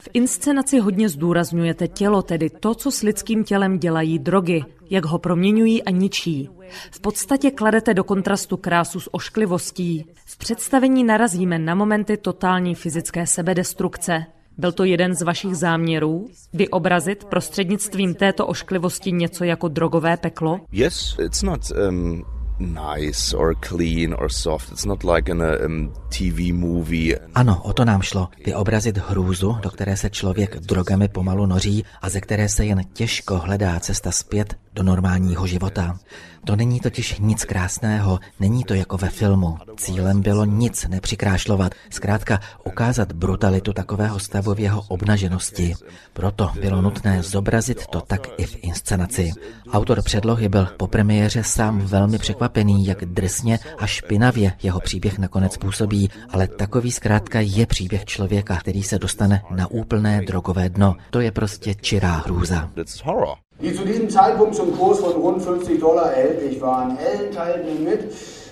V 0.00 0.08
inscenaci 0.12 0.78
hodně 0.78 1.08
zdůrazňujete 1.08 1.88
tělo, 1.88 2.22
tedy 2.22 2.50
to, 2.50 2.74
co 2.74 2.90
s 2.90 3.02
lidským 3.02 3.44
tělem 3.44 3.78
dělají 3.78 4.18
drogy, 4.18 4.64
jak 4.90 5.04
ho 5.04 5.18
proměňují 5.18 5.82
a 5.82 5.90
ničí. 5.90 6.50
V 6.90 7.00
podstatě 7.00 7.50
kladete 7.50 7.94
do 7.94 8.04
kontrastu 8.04 8.56
krásu 8.56 9.00
s 9.00 9.14
ošklivostí. 9.14 10.06
V 10.24 10.36
představení 10.38 11.04
narazíme 11.04 11.58
na 11.58 11.74
momenty 11.74 12.16
totální 12.16 12.74
fyzické 12.74 13.26
sebedestrukce. 13.26 14.26
Byl 14.58 14.72
to 14.72 14.84
jeden 14.84 15.14
z 15.14 15.22
vašich 15.22 15.56
záměrů? 15.56 16.28
Vyobrazit 16.52 17.24
prostřednictvím 17.24 18.14
této 18.14 18.46
ošklivosti 18.46 19.12
něco 19.12 19.44
jako 19.44 19.68
drogové 19.68 20.16
peklo? 20.16 20.60
Yes, 20.72 21.16
it's 21.24 21.42
not 21.42 21.60
um, 21.88 22.24
nice 22.58 23.36
or 23.36 23.54
clean 23.54 24.14
or 24.18 24.28
soft. 24.30 24.72
It's 24.72 24.84
not 24.84 25.04
like 25.04 25.30
in 25.30 25.42
a 25.42 25.64
um, 25.64 25.92
TV 26.08 26.52
movie. 26.52 27.18
Ano, 27.34 27.60
o 27.62 27.72
to 27.72 27.84
nám 27.84 28.02
šlo. 28.02 28.28
Vyobrazit 28.46 28.98
hrůzu, 28.98 29.58
do 29.62 29.70
které 29.70 29.96
se 29.96 30.10
člověk 30.10 30.56
drogami 30.56 31.08
pomalu 31.08 31.46
noří 31.46 31.84
a 32.02 32.08
ze 32.08 32.20
které 32.20 32.48
se 32.48 32.64
jen 32.64 32.80
těžko 32.92 33.38
hledá 33.38 33.80
cesta 33.80 34.10
zpět 34.10 34.56
do 34.74 34.82
normálního 34.82 35.46
života. 35.46 35.98
To 36.44 36.56
není 36.56 36.80
totiž 36.80 37.18
nic 37.18 37.44
krásného, 37.44 38.18
není 38.40 38.64
to 38.64 38.74
jako 38.74 38.96
ve 38.96 39.08
filmu. 39.08 39.58
Cílem 39.76 40.22
bylo 40.22 40.44
nic 40.44 40.86
nepřikrášlovat, 40.88 41.74
zkrátka 41.90 42.40
ukázat 42.64 43.12
brutalitu 43.12 43.72
takového 43.72 44.18
stavu 44.18 44.54
v 44.54 44.60
jeho 44.60 44.82
obnaženosti. 44.88 45.74
Proto 46.12 46.50
bylo 46.60 46.82
nutné 46.82 47.22
zobrazit 47.22 47.86
to 47.86 48.00
tak 48.00 48.28
i 48.36 48.46
v 48.46 48.56
inscenaci. 48.62 49.32
Autor 49.72 50.02
předlohy 50.02 50.48
byl 50.48 50.68
po 50.76 50.86
premiéře 50.86 51.44
sám 51.44 51.78
velmi 51.78 52.18
překvapený, 52.48 52.86
jak 52.86 53.04
drsně 53.04 53.58
a 53.78 53.86
špinavě 53.86 54.52
jeho 54.62 54.80
příběh 54.80 55.18
nakonec 55.18 55.56
působí, 55.56 56.10
ale 56.30 56.46
takový 56.48 56.92
zkrátka 56.92 57.40
je 57.40 57.66
příběh 57.66 58.04
člověka, 58.04 58.56
který 58.56 58.82
se 58.82 58.98
dostane 58.98 59.42
na 59.50 59.70
úplné 59.70 60.22
drogové 60.26 60.68
dno. 60.68 60.96
To 61.10 61.20
je 61.20 61.32
prostě 61.32 61.74
čirá 61.74 62.12
hrůza. 62.12 62.70
It's 62.80 63.04
horror. 63.04 63.36
die 63.60 63.74
zu 63.74 63.84
diesem 63.84 64.08
Zeitpunkt 64.08 64.54
zum 64.54 64.70
Kurs 64.78 65.00
von 65.00 65.12
rund 65.12 65.42
50 65.42 65.80
Dollar 65.80 66.12
erhältlich 66.12 66.60
waren. 66.60 66.96
Ellen 66.96 67.32
teilt 67.32 67.64
mir 67.64 67.90
mit, 67.90 68.00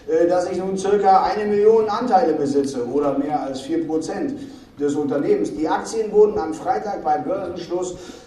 äh, 0.08 0.26
dass 0.28 0.50
ich 0.50 0.58
nun 0.58 0.76
circa 0.76 1.22
eine 1.22 1.44
Million 1.44 1.88
Anteile 1.88 2.32
besitze 2.32 2.84
oder 2.84 3.16
mehr 3.18 3.40
als 3.40 3.60
4 3.60 3.86
Prozent 3.86 4.34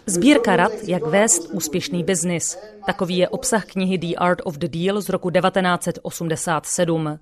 Sbírka 0.06 0.56
rad, 0.56 0.72
jak 0.84 1.06
vést 1.06 1.50
úspěšný 1.54 2.04
biznis. 2.04 2.58
Takový 2.86 3.18
je 3.18 3.30
obsah 3.30 3.66
knihy 3.66 3.98
The 3.98 4.16
Art 4.18 4.40
of 4.44 4.58
the 4.58 4.68
Deal 4.68 5.02
z 5.02 5.10
roku 5.10 5.30
1987. 5.30 7.20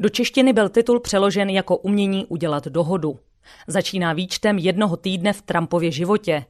Do 0.00 0.08
češtiny 0.08 0.52
byl 0.52 0.68
titul 0.68 1.00
přeložen 1.00 1.50
jako 1.50 1.76
Umění 1.76 2.26
udělat 2.26 2.64
dohodu. 2.64 3.18
Začíná 3.66 4.12
výčtem 4.12 4.58
jednoho 4.58 4.96
týdne 4.96 5.32
v 5.32 5.42
Trumpově 5.42 5.90
životě. 5.90 6.44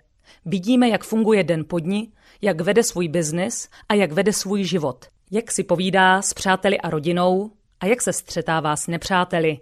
Vidíme, 0.44 0.88
jak 0.88 1.04
funguje 1.04 1.44
den 1.44 1.64
po 1.68 1.78
dni, 1.78 2.12
jak 2.42 2.60
vede 2.60 2.82
svůj 2.82 3.08
biznis 3.08 3.68
a 3.88 3.94
jak 3.94 4.12
vede 4.12 4.32
svůj 4.32 4.64
život. 4.64 5.06
Jak 5.30 5.52
si 5.52 5.64
povídá 5.64 6.22
s 6.22 6.34
přáteli 6.34 6.80
a 6.80 6.90
rodinou 6.90 7.50
a 7.80 7.86
jak 7.86 8.02
se 8.02 8.12
střetává 8.12 8.76
s 8.76 8.86
nepřáteli. 8.86 9.60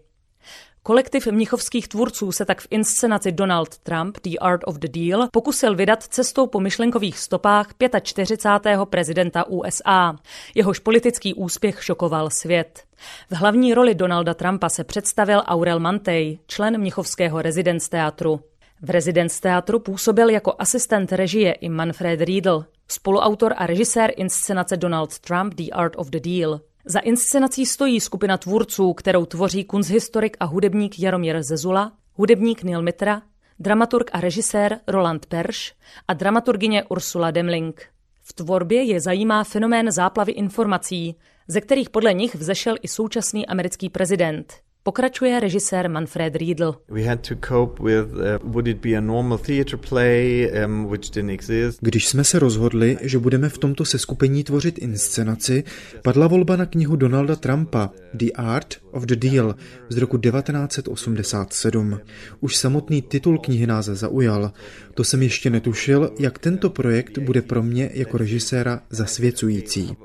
Kolektiv 0.83 1.27
mnichovských 1.27 1.89
tvůrců 1.89 2.33
se 2.33 2.45
tak 2.45 2.61
v 2.61 2.67
inscenaci 2.71 3.33
Donald 3.33 3.79
Trump, 3.79 4.19
The 4.23 4.39
Art 4.41 4.61
of 4.65 4.77
the 4.77 4.89
Deal, 4.89 5.29
pokusil 5.33 5.77
vydat 5.77 6.03
cestou 6.03 6.47
po 6.47 6.61
myšlenkových 6.61 7.19
stopách 7.19 7.67
45. 8.03 8.81
prezidenta 8.85 9.49
USA. 9.49 10.17
Jehož 10.55 10.79
politický 10.79 11.35
úspěch 11.35 11.85
šokoval 11.85 12.31
svět. 12.31 12.85
V 13.31 13.35
hlavní 13.37 13.75
roli 13.75 13.95
Donalda 13.95 14.35
Trumpa 14.35 14.69
se 14.69 14.85
představil 14.85 15.43
Aurel 15.47 15.81
Mantej, 15.81 16.39
člen 16.47 16.79
mnichovského 16.79 17.43
rezidence 17.43 17.91
teatru. 17.91 18.41
V 18.83 18.91
rezidence 18.91 19.41
teatru 19.41 19.79
působil 19.79 20.31
jako 20.31 20.55
asistent 20.59 21.13
režie 21.13 21.53
i 21.53 21.69
Manfred 21.69 22.21
Riedel, 22.21 22.65
spoluautor 22.89 23.55
a 23.57 23.67
režisér 23.67 24.13
inscenace 24.17 24.77
Donald 24.77 25.19
Trump 25.19 25.55
The 25.55 25.71
Art 25.73 25.97
of 25.97 26.11
the 26.11 26.21
Deal. 26.21 26.61
Za 26.91 27.01
inscenací 27.01 27.67
stojí 27.67 28.01
skupina 28.01 28.39
tvůrců, 28.39 28.93
kterou 28.93 29.27
tvoří 29.27 29.65
kunsthistorik 29.65 30.37
a 30.41 30.45
hudebník 30.45 30.99
Jaromír 30.99 31.43
Zezula, 31.43 31.93
hudebník 32.15 32.63
Neil 32.63 32.83
Mitra, 32.83 33.23
dramaturg 33.59 34.11
a 34.13 34.21
režisér 34.21 34.81
Roland 34.87 35.27
Perš 35.27 35.75
a 36.09 36.15
dramaturgině 36.15 36.85
Ursula 36.85 37.31
Demling. 37.31 37.83
V 38.23 38.33
tvorbě 38.33 38.83
je 38.83 39.01
zajímá 39.01 39.45
fenomén 39.45 39.93
záplavy 39.93 40.33
informací, 40.33 41.17
ze 41.49 41.61
kterých 41.61 41.91
podle 41.91 42.15
nich 42.15 42.35
vzešel 42.35 42.77
i 42.83 42.89
současný 42.89 43.47
americký 43.47 43.91
prezident. 43.91 44.55
Pokračuje 44.83 45.41
režisér 45.41 45.91
Manfred 45.91 46.37
Riedl. 46.37 46.75
We 46.89 47.03
had 47.03 47.29
to 47.29 47.35
cope 47.49 47.83
with 47.83 48.13
uh, 48.13 48.53
would 48.53 48.67
it 48.67 48.81
be 48.81 48.97
a 48.97 49.01
normal 49.01 49.39
theater 49.39 49.79
play 49.89 50.51
um, 50.65 50.85
which 50.85 51.11
didn't 51.11 51.31
exist. 51.31 51.79
Když 51.83 52.09
jsme 52.09 52.25
se 52.25 52.39
rozhodli, 52.39 52.99
že 53.03 53.19
budeme 53.19 53.49
v 53.49 53.59
tomto 53.59 53.85
seskupení 53.85 54.45
tvořit 54.45 54.79
inscenaci, 54.79 55.65
padla 56.03 56.27
volba 56.27 56.57
na 56.57 56.67
knihu 56.67 56.97
Donalda 56.97 57.37
Trumpa 57.37 57.91
The 58.15 58.33
Art 58.35 58.75
of 58.91 59.05
the 59.05 59.17
Deal 59.17 59.55
z 59.89 59.97
roku 59.97 60.19
1987. 60.19 62.01
Už 62.41 62.57
samotný 62.57 63.03
titul 63.03 63.39
knihy 63.39 63.67
nás 63.67 63.85
zaujal. 63.87 64.53
To 64.95 65.05
jsem 65.05 65.23
ještě 65.23 65.51
netušil, 65.51 66.11
jak 66.19 66.39
tento 66.39 66.71
projekt 66.71 67.19
bude 67.19 67.43
pro 67.43 67.63
mě 67.63 67.91
jako 67.95 68.19
režiséra 68.19 68.81
zasvěcující. 68.91 69.97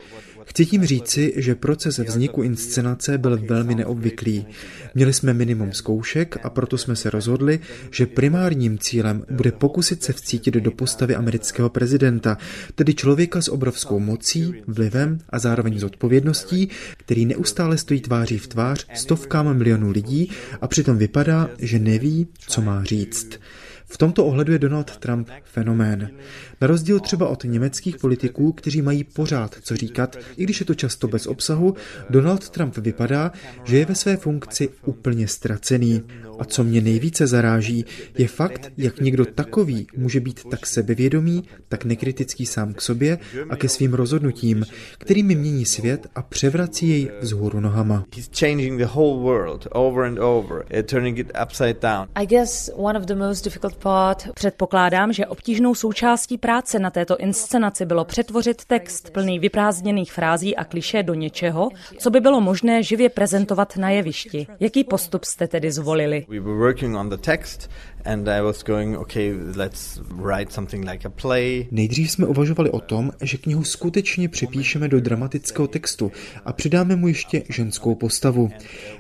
Chci 0.46 0.66
tím 0.66 0.86
říci, 0.86 1.34
že 1.36 1.56
proces 1.56 2.00
vzniku 2.00 2.42
inscenace 2.42 3.18
byl 3.18 3.38
velmi 3.38 3.76
neobvyklý. 3.76 4.46
Měli 4.96 5.14
jsme 5.14 5.34
minimum 5.34 5.74
zkoušek 5.74 6.38
a 6.44 6.50
proto 6.50 6.78
jsme 6.78 6.96
se 6.96 7.10
rozhodli, 7.10 7.60
že 7.92 8.06
primárním 8.06 8.78
cílem 8.78 9.26
bude 9.32 9.52
pokusit 9.52 10.04
se 10.04 10.14
vcítit 10.14 10.54
do 10.54 10.72
postavy 10.72 11.16
amerického 11.16 11.70
prezidenta, 11.70 12.38
tedy 12.76 12.94
člověka 12.94 13.42
s 13.42 13.48
obrovskou 13.48 14.00
mocí, 14.00 14.54
vlivem 14.68 15.20
a 15.30 15.40
zároveň 15.40 15.80
zodpovědností, 15.80 16.70
který 16.98 17.26
neustále 17.26 17.78
stojí 17.78 18.02
tváří 18.02 18.38
v 18.38 18.48
tvář 18.48 18.88
stovkám 18.94 19.58
milionů 19.58 19.92
lidí 19.92 20.32
a 20.62 20.68
přitom 20.68 20.98
vypadá, 20.98 21.50
že 21.60 21.80
neví, 21.80 22.28
co 22.48 22.62
má 22.62 22.84
říct. 22.84 23.40
V 23.96 23.98
tomto 23.98 24.26
ohledu 24.26 24.52
je 24.52 24.60
Donald 24.60 24.98
Trump 24.98 25.30
fenomén. 25.44 26.10
Na 26.62 26.68
rozdíl 26.68 27.00
třeba 27.00 27.28
od 27.28 27.44
německých 27.44 27.98
politiků, 27.98 28.52
kteří 28.52 28.82
mají 28.82 29.04
pořád 29.04 29.56
co 29.62 29.76
říkat, 29.76 30.18
i 30.38 30.44
když 30.44 30.60
je 30.60 30.66
to 30.66 30.76
často 30.76 31.08
bez 31.08 31.28
obsahu, 31.28 31.76
Donald 32.10 32.50
Trump 32.50 32.78
vypadá, 32.78 33.32
že 33.64 33.78
je 33.78 33.86
ve 33.86 33.96
své 33.96 34.18
funkci 34.18 34.70
úplně 34.86 35.28
ztracený. 35.28 36.04
A 36.40 36.46
co 36.46 36.64
mě 36.64 36.82
nejvíce 36.82 37.28
zaráží, 37.28 37.86
je 38.18 38.28
fakt, 38.28 38.72
jak 38.78 39.00
někdo 39.00 39.26
takový 39.26 39.88
může 39.98 40.20
být 40.20 40.44
tak 40.52 40.66
sebevědomý, 40.66 41.44
tak 41.68 41.86
nekritický 41.86 42.46
sám 42.46 42.74
k 42.74 42.82
sobě 42.82 43.18
a 43.50 43.56
ke 43.56 43.70
svým 43.70 43.94
rozhodnutím, 43.94 44.66
kterými 44.98 45.36
mění 45.36 45.66
svět 45.66 46.08
a 46.16 46.22
převrací 46.22 46.90
jej 46.90 47.12
vzhůru 47.22 47.60
nohama. 47.60 48.04
I 52.16 52.26
guess 52.28 52.70
one 52.76 53.00
of 53.00 53.06
the 53.06 53.16
most 53.16 53.44
difficult 53.44 53.76
part. 53.76 54.28
Předpokládám, 54.34 55.14
že 55.14 55.26
obtížnou 55.26 55.76
součástí 55.76 56.38
práce 56.38 56.80
na 56.80 56.90
této 56.90 57.18
inscenaci 57.18 57.86
bylo 57.86 58.06
přetvořit 58.06 58.66
text 58.66 59.10
plný 59.10 59.40
vyprázdněných 59.40 60.14
frází 60.14 60.56
a 60.56 60.64
kliše 60.64 61.04
do 61.04 61.14
něčeho, 61.14 61.70
co 61.98 62.10
by 62.10 62.20
bylo 62.20 62.42
možné 62.42 62.84
živě 62.84 63.10
prezentovat 63.10 63.78
na 63.78 63.90
jevišti. 63.90 64.48
Jaký 64.60 64.84
postup 64.84 65.24
jste 65.24 65.48
tedy 65.48 65.72
zvolili? 65.72 66.25
We 66.28 66.40
were 66.40 66.58
working 66.58 66.96
on 66.96 67.10
the 67.10 67.18
text 67.18 67.68
and 68.06 68.28
I 68.30 68.42
was 68.42 68.64
going, 68.64 68.98
okay, 68.98 69.34
let's 69.56 70.02
write 70.10 70.54
something 70.54 70.90
like 70.90 71.08
a 71.08 71.10
play. 71.10 71.68
Nejdřív 71.72 72.12
jsme 72.12 72.26
uvažovali 72.26 72.70
o 72.70 72.80
tom, 72.80 73.12
že 73.22 73.38
knihu 73.38 73.64
skutečně 73.64 74.30
přepíšeme 74.30 74.88
do 74.88 75.02
dramatického 75.02 75.68
textu 75.68 76.12
a 76.46 76.54
přidáme 76.54 76.96
mu 76.96 77.08
ještě 77.08 77.44
ženskou 77.50 77.96
postavu. 77.96 78.50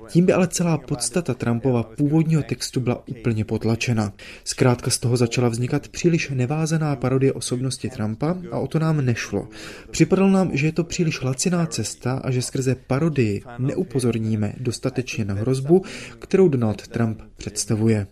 Tím 0.07 0.25
by 0.25 0.33
ale 0.33 0.47
celá 0.47 0.77
podstata 0.77 1.33
Trumpova 1.33 1.83
původního 1.83 2.43
textu 2.43 2.79
byla 2.79 3.07
úplně 3.07 3.45
potlačena. 3.45 4.13
Zkrátka 4.43 4.91
z 4.91 4.97
toho 4.97 5.17
začala 5.17 5.49
vznikat 5.49 5.87
příliš 5.87 6.29
nevázaná 6.29 6.95
parodie 6.95 7.33
osobnosti 7.33 7.89
Trumpa 7.89 8.37
a 8.51 8.59
o 8.59 8.67
to 8.67 8.79
nám 8.79 9.05
nešlo. 9.05 9.47
Připadalo 9.91 10.29
nám, 10.29 10.57
že 10.57 10.67
je 10.67 10.71
to 10.71 10.83
příliš 10.83 11.21
laciná 11.21 11.65
cesta 11.65 12.21
a 12.23 12.31
že 12.31 12.41
skrze 12.41 12.75
parodii 12.75 13.41
neupozorníme 13.59 14.53
dostatečně 14.59 15.25
na 15.25 15.33
hrozbu, 15.33 15.83
kterou 16.19 16.47
Donald 16.47 16.87
Trump 16.87 17.21
představuje. 17.37 18.07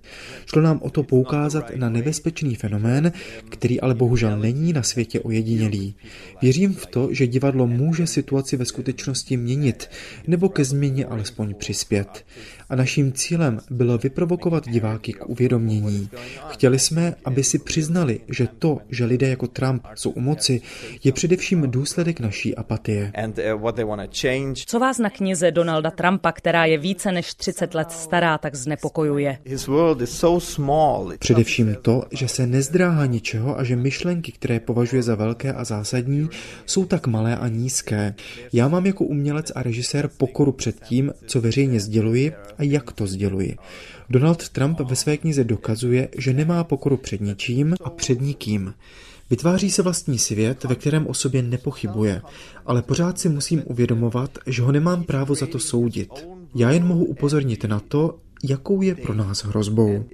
Šlo 0.46 0.62
nám 0.62 0.80
o 0.84 0.90
to 0.90 1.04
poukázat 1.04 1.72
na 1.76 1.90
nebezpečný 1.90 2.56
fenomén, 2.56 3.12
který 3.50 3.82
ale 3.82 3.96
bohužel 3.96 4.40
není 4.40 4.74
na 4.74 4.84
světě 4.84 5.20
ojedinělý. 5.20 5.96
Věřím 6.42 6.74
v 6.74 6.86
to, 6.86 7.08
že 7.12 7.28
divadlo 7.28 7.68
může 7.68 8.08
situaci 8.08 8.58
ve 8.58 8.66
skutečnosti 8.66 9.38
měnit, 9.38 9.90
nebo 10.28 10.50
ke 10.50 10.66
změně 10.66 11.06
alespoň 11.06 11.54
přispět 11.54 12.26
a 12.70 12.76
naším 12.76 13.14
cílem 13.14 13.60
bylo 13.70 13.98
vyprovokovat 13.98 14.70
diváky 14.70 15.14
k 15.14 15.30
uvědomění. 15.30 16.10
Chtěli 16.50 16.80
jsme, 16.80 17.16
aby 17.26 17.44
si 17.44 17.60
přiznali, 17.60 18.20
že 18.28 18.48
to, 18.60 18.78
že 18.90 19.06
lidé 19.06 19.30
jako 19.30 19.48
Trump 19.48 19.84
jsou 19.96 20.10
u 20.10 20.20
moci, 20.20 20.62
je 21.04 21.12
především 21.12 21.72
důsledek 21.72 22.20
naší 22.20 22.56
apatie. 22.56 23.12
Uh, 23.54 24.06
Co 24.66 24.80
vás 24.80 24.98
na 24.98 25.10
knize 25.10 25.52
Donalda 25.52 25.92
Trumpa, 25.92 26.32
která 26.32 26.66
je 26.66 26.78
více 26.78 27.12
než 27.12 27.34
30 27.34 27.74
let 27.74 27.92
stará, 27.92 28.38
tak 28.38 28.56
znepokojuje? 28.56 29.38
Především 31.20 31.76
to, 31.82 32.04
že 32.12 32.28
se 32.28 32.48
nezdráhá 32.48 33.06
ničeho 33.06 33.60
a 33.60 33.64
že 33.64 33.76
myšlenky, 33.76 34.32
které 34.32 34.60
považuje 34.60 35.04
za 35.04 35.16
velké 35.16 35.54
a 35.54 35.64
zásadní, 35.64 36.30
jsou 36.66 36.86
tak 36.86 37.08
malé 37.08 37.38
a 37.38 37.48
nízké. 37.48 38.16
Já 38.54 38.68
mám 38.68 38.86
jako 38.86 39.04
umělec 39.04 39.52
a 39.56 39.64
režisér 39.64 40.10
pokoru 40.18 40.52
před 40.52 40.80
tím, 40.80 41.14
co 41.26 41.42
veřejně 41.42 41.80
sděluji 41.80 42.32
a 42.58 42.64
jak 42.64 42.92
to 42.92 43.08
sděluji. 43.08 43.58
Donald 44.10 44.50
Trump 44.50 44.80
ve 44.80 44.96
své 44.96 45.18
knize 45.18 45.44
dokazuje, 45.44 46.10
že 46.18 46.34
nemá 46.34 46.64
pokoru 46.64 46.98
před 46.98 47.22
ničím 47.22 47.76
a 47.84 47.90
před 47.90 48.22
nikým. 48.22 48.74
Vytváří 49.30 49.72
se 49.72 49.82
vlastní 49.82 50.20
svět, 50.20 50.64
ve 50.64 50.76
kterém 50.76 51.08
o 51.08 51.14
sobě 51.14 51.42
nepochybuje, 51.42 52.22
ale 52.66 52.82
pořád 52.82 53.20
si 53.20 53.30
musím 53.30 53.64
uvědomovat, 53.66 54.38
že 54.46 54.62
ho 54.62 54.72
nemám 54.72 55.04
právo 55.04 55.36
za 55.36 55.46
to 55.46 55.60
soudit. 55.60 56.28
Já 56.56 56.72
jen 56.72 56.86
mohu 56.86 57.06
upozornit 57.06 57.64
na 57.64 57.80
to, 57.80 58.20
jakou 58.44 58.82
je 58.82 58.96
pro 58.96 59.14
nás 59.14 59.44
hrozbou. 59.44 60.06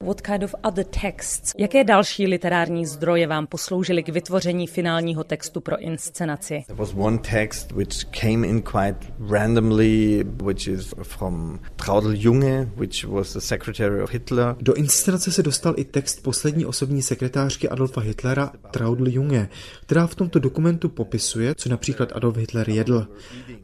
What 0.00 0.20
kind 0.20 0.42
of 0.42 0.54
other 0.64 0.84
texts? 0.84 1.52
Jaké 1.58 1.84
další 1.84 2.26
literární 2.26 2.86
zdroje 2.86 3.26
vám 3.26 3.46
posloužily 3.46 4.02
k 4.02 4.08
vytvoření 4.08 4.66
finálního 4.66 5.24
textu 5.24 5.60
pro 5.60 5.78
inscenaci? 5.78 6.64
There 6.66 6.78
was 6.78 6.94
one 6.96 7.18
text 7.18 7.72
which 7.72 8.04
came 8.20 8.46
in 8.46 8.62
quite 8.62 8.98
randomly, 9.30 10.24
which 10.42 10.68
is 10.68 10.94
from 11.02 11.60
Traudl 11.76 12.12
Junge, 12.14 12.70
which 12.76 13.04
was 13.04 13.32
the 13.32 13.38
secretary 13.38 14.02
of 14.02 14.12
Hitler. 14.12 14.56
Do 14.60 14.74
inscenace 14.74 15.32
se 15.32 15.42
dostal 15.42 15.74
i 15.76 15.84
text 15.84 16.22
poslední 16.22 16.66
osobní 16.66 17.02
sekretářky 17.02 17.68
Adolfa 17.68 18.00
Hitlera 18.00 18.52
Traudl 18.70 19.08
Junge, 19.08 19.48
která 19.86 20.06
v 20.06 20.14
tomto 20.14 20.38
dokumentu 20.38 20.88
popisuje, 20.88 21.54
co 21.54 21.68
například 21.68 22.12
Adolf 22.12 22.36
Hitler 22.36 22.70
jedl. 22.70 23.06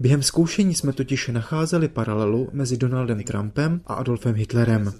Během 0.00 0.22
zkoušení 0.22 0.74
jsme 0.74 0.92
totiž 0.92 1.28
nacházeli 1.28 1.88
paralelu 1.88 2.48
mezi 2.52 2.76
Donaldem 2.76 3.17
Donaldem 3.24 3.50
Trumpem 3.50 3.80
a 3.86 3.94
Adolfem 3.94 4.34
Hitlerem. 4.34 4.92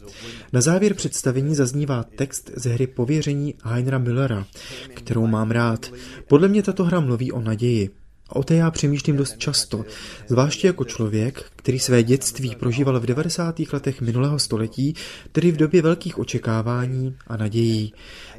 Na 0.53 0.61
závěr 0.61 0.95
představení 0.95 1.55
zaznívá 1.55 2.05
text 2.17 2.51
ze 2.57 2.71
hry 2.71 2.87
Pověření 2.87 3.55
Heinera 3.65 3.99
Müllera, 3.99 4.47
kterou 4.95 5.27
mám 5.27 5.51
rád. 5.51 5.93
Podle 6.29 6.49
mě 6.49 6.63
tato 6.63 6.85
hra 6.85 7.01
mluví 7.01 7.33
o 7.33 7.41
naději. 7.41 7.91
A 8.29 8.37
o 8.37 8.43
té 8.43 8.55
já 8.55 8.71
přemýšlím 8.71 9.17
dost 9.17 9.39
často, 9.39 9.85
zvláště 10.29 10.67
jako 10.67 10.85
člověk, 10.85 11.45
který 11.57 11.79
své 11.79 12.03
dětství 12.03 12.57
prožíval 12.57 13.01
v 13.01 13.07
90. 13.07 13.61
letech 13.73 14.01
minulého 14.01 14.39
století, 14.39 14.95
tedy 15.33 15.51
v 15.51 15.57
době 15.57 15.83
velkých 15.83 16.19
očekávání 16.19 17.17
a 17.27 17.37
nadějí. 17.37 17.93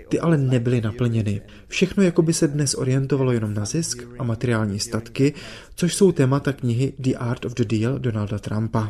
Ty 0.09 0.19
ale 0.19 0.37
nebyly 0.37 0.81
naplněny. 0.81 1.41
Všechno 1.67 2.03
jako 2.03 2.21
by 2.21 2.33
se 2.33 2.47
dnes 2.47 2.75
orientovalo 2.75 3.31
jenom 3.31 3.53
na 3.53 3.65
zisk 3.65 4.03
a 4.19 4.23
materiální 4.23 4.79
statky, 4.79 5.33
což 5.75 5.95
jsou 5.95 6.11
témata 6.11 6.53
knihy 6.53 6.93
The 6.99 7.15
Art 7.15 7.45
of 7.45 7.53
the 7.53 7.65
Deal 7.65 7.99
Donalda 7.99 8.39
Trumpa. 8.39 8.89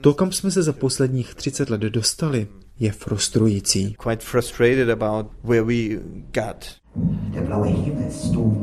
To, 0.00 0.14
kam 0.14 0.32
jsme 0.32 0.50
se 0.50 0.62
za 0.62 0.72
posledních 0.72 1.34
30 1.34 1.70
let 1.70 1.80
dostali, 1.80 2.46
je 2.80 2.92
frustrující. 2.92 3.94
Quite 4.02 4.24
frustrated 4.24 4.90
about 4.90 5.26
where 5.44 5.62
we 5.62 6.00
got. 6.34 6.78
Der 7.32 7.42
blaue 7.42 7.68
Himmelsdom, 7.68 8.54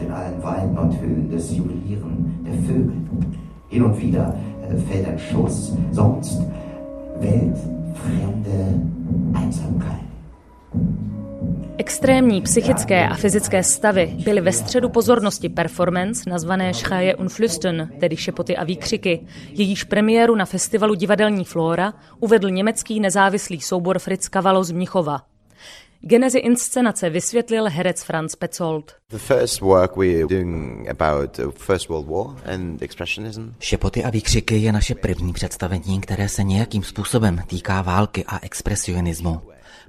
den 0.00 0.12
allen 0.12 0.42
Weiden 0.42 0.78
und 0.78 1.00
Höhen 1.00 1.30
des 1.30 1.50
Jubilieren 1.50 2.40
der 2.44 2.54
Vögel. 2.54 2.92
Hin 3.68 3.82
und 3.82 4.02
wieder 4.02 4.34
äh, 4.62 4.76
fällt 4.76 5.08
ein 5.08 5.18
Schuss, 5.18 5.72
sonst 5.92 6.38
weltfremde 7.20 8.80
Einsamkeit. 9.34 10.08
Extrémní 11.80 12.42
psychické 12.42 13.08
a 13.08 13.14
fyzické 13.14 13.62
stavy 13.62 14.16
byly 14.24 14.40
ve 14.40 14.52
středu 14.52 14.88
pozornosti 14.88 15.48
performance 15.48 16.30
nazvané 16.30 16.74
Schreie 16.74 17.16
und 17.16 17.32
Flüstern, 17.32 17.88
tedy 18.00 18.16
šepoty 18.16 18.56
a 18.56 18.64
výkřiky. 18.64 19.20
Jejíž 19.50 19.84
premiéru 19.84 20.34
na 20.34 20.44
festivalu 20.44 20.94
Divadelní 20.94 21.44
Flora 21.44 21.94
uvedl 22.20 22.50
německý 22.50 23.00
nezávislý 23.00 23.60
soubor 23.60 23.98
Fritz 23.98 24.28
Cavallo 24.28 24.64
z 24.64 24.70
Mnichova. 24.70 25.22
Genezi 26.00 26.38
inscenace 26.38 27.10
vysvětlil 27.10 27.64
herec 27.68 28.02
Franz 28.02 28.36
Petzold. 28.36 28.94
Šepoty 33.60 34.04
a 34.04 34.10
výkřiky 34.10 34.56
je 34.56 34.72
naše 34.72 34.94
první 34.94 35.32
představení, 35.32 36.00
které 36.00 36.28
se 36.28 36.42
nějakým 36.42 36.82
způsobem 36.82 37.40
týká 37.46 37.82
války 37.82 38.24
a 38.26 38.38
expresionismu. 38.42 39.40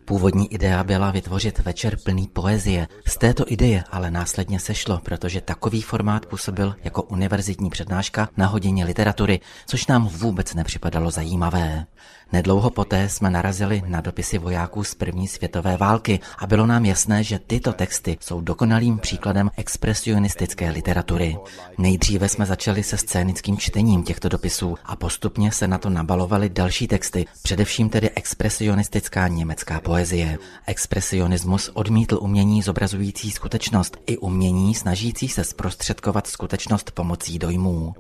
Původní 0.10 0.54
idea 0.54 0.84
byla 0.84 1.12
vytvořit 1.12 1.60
večer 1.60 1.98
plný 2.04 2.28
poezie. 2.28 2.88
Z 3.08 3.17
této 3.17 3.43
ideje 3.48 3.84
ale 3.91 4.12
následně 4.12 4.60
sešlo, 4.60 5.00
protože 5.04 5.41
takový 5.41 5.82
formát 5.82 6.26
působil 6.26 6.76
jako 6.84 7.04
univerzitní 7.04 7.69
přednáška 7.69 8.30
na 8.38 8.45
hodině 8.45 8.86
literatury, 8.86 9.39
což 9.67 9.88
nám 9.88 10.08
vůbec 10.08 10.54
nepřipadalo 10.54 11.12
zajímavé. 11.12 11.86
Nedlouho 12.34 12.70
poté 12.70 13.10
jsme 13.10 13.30
narazili 13.30 13.84
na 13.88 14.02
dopisy 14.02 14.38
vojáků 14.38 14.84
z 14.84 14.96
první 14.96 15.28
světové 15.28 15.78
války 15.78 16.20
a 16.38 16.48
bylo 16.48 16.65
nám 16.65 16.86
jasné, 16.86 17.24
že 17.24 17.39
tyto 17.39 17.74
texty 17.74 18.18
jsou 18.20 18.42
dokonalým 18.42 19.00
příkladem 19.00 19.52
expresionistické 19.58 20.70
literatury. 20.70 21.38
Nejdříve 21.78 22.30
jsme 22.30 22.46
začali 22.46 22.84
se 22.84 22.98
scénickým 22.98 23.58
čtením 23.58 24.04
těchto 24.04 24.30
dopisů 24.30 24.76
a 24.86 24.96
postupně 24.96 25.52
se 25.52 25.68
na 25.68 25.78
to 25.78 25.89
nabalovaly 25.89 26.50
další 26.50 26.88
texty, 26.88 27.26
především 27.44 27.89
tedy 27.89 28.10
expresionistická 28.10 29.28
německá 29.28 29.80
poezie. 29.80 30.38
Expresionismus 30.65 31.70
odmítl 31.74 32.18
umění 32.22 32.62
zobrazující 32.62 33.32
skutečnost 33.32 33.98
i 34.08 34.18
umění 34.18 34.76
snažící 34.76 35.28
se 35.28 35.44
zprostředkovat 35.44 36.28
skutečnost 36.28 36.92
pomocí 36.92 37.39
dojmů. 37.39 37.96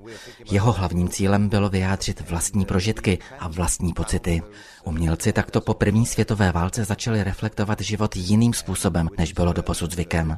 Jeho 0.51 0.71
hlavním 0.71 1.09
cílem 1.09 1.49
bylo 1.49 1.69
vyjádřit 1.69 2.29
vlastní 2.29 2.65
prožitky 2.65 3.19
a 3.39 3.47
vlastní 3.47 3.93
pocity. 3.93 4.18
today. 4.19 4.41
Umělci 4.83 5.33
takto 5.33 5.61
po 5.61 5.73
první 5.73 6.05
světové 6.05 6.51
válce 6.51 6.85
začali 6.85 7.23
reflektovat 7.23 7.81
život 7.81 8.15
jiným 8.15 8.53
způsobem, 8.53 9.09
než 9.17 9.33
bylo 9.33 9.53
doposud 9.53 9.91
zvykem. 9.91 10.37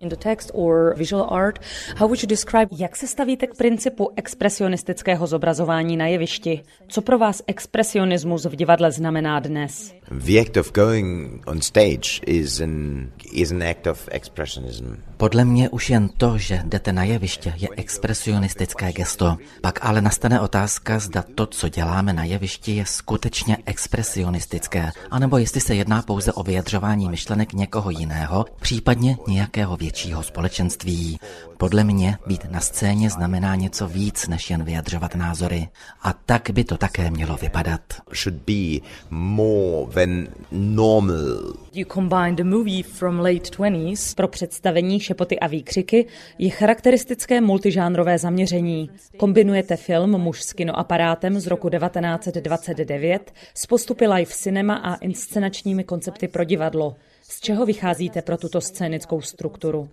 In 0.00 0.08
the 0.08 0.16
text 0.16 0.50
or 0.54 0.94
visual 0.96 1.26
art, 1.30 1.58
how 1.96 2.08
would 2.08 2.22
you 2.22 2.28
describe, 2.28 2.66
jak 2.78 2.96
se 2.96 3.06
stavíte 3.06 3.46
k 3.46 3.54
principu 3.54 4.10
expresionistického 4.16 5.26
zobrazování 5.26 5.96
na 5.96 6.06
jevišti? 6.06 6.62
Co 6.88 7.02
pro 7.02 7.18
vás 7.18 7.42
expresionismus 7.46 8.44
v 8.44 8.56
divadle 8.56 8.92
znamená 8.92 9.40
dnes? 9.40 9.94
The 10.10 10.40
act 10.40 10.56
of 10.56 10.72
going 10.72 11.42
on 11.46 11.62
stage 11.62 12.20
is 12.26 12.60
an, 12.60 13.06
is 13.32 13.52
an 13.52 13.62
act 13.62 13.86
of 13.86 14.08
expressionism. 14.10 14.94
Podle 15.16 15.44
mě 15.44 15.68
už 15.68 15.90
jen 15.90 16.08
to, 16.08 16.38
že 16.38 16.62
jdete 16.64 16.92
na 16.92 17.04
jeviště, 17.04 17.52
je 17.56 17.68
expresionistické 17.76 18.92
gesto. 18.92 19.36
Pak 19.60 19.78
ale 19.82 20.00
nastane 20.00 20.33
otázka, 20.40 20.98
zda 20.98 21.24
to, 21.34 21.46
co 21.46 21.68
děláme 21.68 22.12
na 22.12 22.24
jevišti, 22.24 22.76
je 22.76 22.86
skutečně 22.86 23.56
expresionistické, 23.66 24.90
anebo 25.10 25.38
jestli 25.38 25.60
se 25.60 25.74
jedná 25.74 26.02
pouze 26.02 26.32
o 26.32 26.42
vyjadřování 26.42 27.08
myšlenek 27.08 27.52
někoho 27.52 27.90
jiného, 27.90 28.44
případně 28.60 29.16
nějakého 29.28 29.76
většího 29.76 30.22
společenství. 30.22 31.18
Podle 31.56 31.84
mě 31.84 32.18
být 32.26 32.44
na 32.50 32.60
scéně 32.60 33.10
znamená 33.10 33.54
něco 33.54 33.88
víc, 33.88 34.28
než 34.28 34.50
jen 34.50 34.64
vyjadřovat 34.64 35.14
názory. 35.14 35.68
A 36.02 36.12
tak 36.12 36.50
by 36.50 36.64
to 36.64 36.76
také 36.76 37.10
mělo 37.10 37.36
vypadat. 37.36 37.80
Should 38.14 38.40
be 38.46 38.86
more 39.10 39.92
than 39.92 40.26
normal. 40.52 41.54
You 41.72 41.86
combine 41.94 42.32
the 42.32 42.44
movie 42.44 42.82
from 42.82 43.18
late 43.18 43.50
20s 43.50 44.14
pro 44.14 44.28
představení 44.28 45.00
Šepoty 45.00 45.40
a 45.40 45.46
výkřiky 45.46 46.06
je 46.38 46.50
charakteristické 46.50 47.40
multižánrové 47.40 48.18
zaměření. 48.18 48.90
Kombinujete 49.16 49.76
film 49.76 50.10
Muž 50.24 50.42
s 50.42 50.52
kinoaparátem 50.52 51.40
z 51.40 51.46
roku 51.46 51.70
1929 51.70 53.32
s 53.54 53.66
postupy 53.66 54.06
live 54.06 54.32
cinema 54.32 54.74
a 54.74 54.94
inscenačními 54.94 55.84
koncepty 55.84 56.28
pro 56.28 56.44
divadlo. 56.44 56.96
Z 57.22 57.40
čeho 57.40 57.66
vycházíte 57.66 58.22
pro 58.22 58.36
tuto 58.36 58.60
scénickou 58.60 59.20
strukturu? 59.20 59.88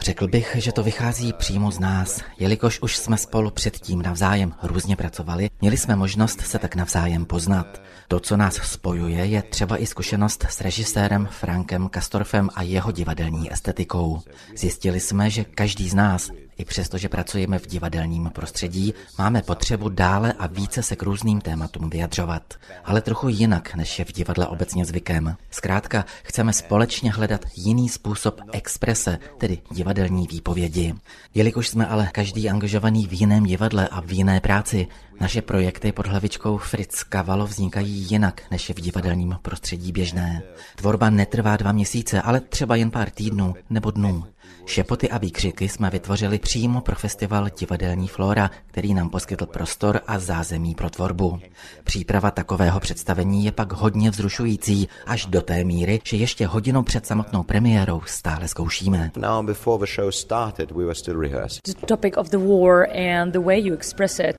Řekl 0.00 0.28
bych, 0.28 0.56
že 0.58 0.72
to 0.72 0.82
vychází 0.82 1.32
přímo 1.32 1.70
z 1.70 1.78
nás. 1.78 2.20
Jelikož 2.38 2.80
už 2.82 2.96
jsme 2.96 3.16
spolu 3.16 3.50
předtím 3.50 4.02
navzájem 4.02 4.54
různě 4.62 4.96
pracovali, 4.96 5.50
měli 5.60 5.76
jsme 5.76 5.96
možnost 5.96 6.40
se 6.40 6.58
tak 6.58 6.74
navzájem 6.74 7.24
poznat. 7.24 7.82
To, 8.08 8.20
co 8.20 8.36
nás 8.36 8.54
spojuje, 8.54 9.26
je 9.26 9.42
třeba 9.42 9.82
i 9.82 9.86
zkušenost 9.86 10.46
s 10.48 10.60
režisérem 10.60 11.28
Frankem 11.30 11.88
Kastorfem 11.88 12.48
a 12.54 12.62
jeho 12.62 12.92
divadelní 12.92 13.52
estetikou. 13.52 14.20
Zjistili 14.56 15.00
jsme, 15.00 15.30
že 15.30 15.44
každý 15.44 15.88
z 15.88 15.94
nás 15.94 16.30
i 16.58 16.64
přesto, 16.64 16.98
že 16.98 17.08
pracujeme 17.08 17.58
v 17.58 17.66
divadelním 17.66 18.30
prostředí, 18.34 18.94
máme 19.18 19.42
potřebu 19.42 19.88
dále 19.88 20.32
a 20.32 20.46
více 20.46 20.82
se 20.82 20.96
k 20.96 21.02
různým 21.02 21.40
tématům 21.40 21.90
vyjadřovat. 21.90 22.54
Ale 22.84 23.00
trochu 23.00 23.28
jinak, 23.28 23.74
než 23.74 23.98
je 23.98 24.04
v 24.04 24.12
divadle 24.12 24.46
obecně 24.46 24.84
zvykem. 24.84 25.36
Zkrátka, 25.50 26.04
chceme 26.22 26.52
společně 26.52 27.12
hledat 27.12 27.40
jiný 27.56 27.88
způsob 27.88 28.40
exprese, 28.52 29.18
tedy 29.38 29.58
divadelní 29.70 30.26
výpovědi. 30.26 30.94
Jelikož 31.34 31.68
jsme 31.68 31.86
ale 31.86 32.08
každý 32.12 32.50
angažovaný 32.50 33.06
v 33.06 33.12
jiném 33.12 33.44
divadle 33.44 33.88
a 33.88 34.00
v 34.00 34.12
jiné 34.12 34.40
práci, 34.40 34.86
naše 35.20 35.42
projekty 35.42 35.92
pod 35.92 36.06
hlavičkou 36.06 36.56
Fritz 36.56 37.02
Kavalo 37.02 37.46
vznikají 37.46 38.06
jinak, 38.10 38.42
než 38.50 38.68
je 38.68 38.74
v 38.74 38.80
divadelním 38.80 39.36
prostředí 39.42 39.92
běžné. 39.92 40.42
Tvorba 40.76 41.10
netrvá 41.10 41.56
dva 41.56 41.72
měsíce, 41.72 42.22
ale 42.22 42.40
třeba 42.40 42.76
jen 42.76 42.90
pár 42.90 43.10
týdnů 43.10 43.54
nebo 43.70 43.90
dnů. 43.90 44.24
Šepoty 44.66 45.10
a 45.10 45.18
výkřiky 45.18 45.68
jsme 45.68 45.90
vytvořili 45.90 46.38
přímo 46.38 46.80
pro 46.80 46.96
festival 46.96 47.48
Divadelní 47.58 48.08
Flora, 48.08 48.50
který 48.66 48.94
nám 48.94 49.10
poskytl 49.10 49.46
prostor 49.46 50.00
a 50.06 50.18
zázemí 50.18 50.74
pro 50.74 50.90
tvorbu. 50.90 51.38
Příprava 51.84 52.30
takového 52.30 52.80
představení 52.80 53.44
je 53.44 53.52
pak 53.52 53.72
hodně 53.72 54.10
vzrušující, 54.10 54.88
až 55.06 55.26
do 55.26 55.42
té 55.42 55.64
míry, 55.64 56.00
že 56.04 56.16
ještě 56.16 56.46
hodinu 56.46 56.82
před 56.82 57.06
samotnou 57.06 57.42
premiérou 57.42 58.00
stále 58.06 58.48
zkoušíme. 58.48 59.10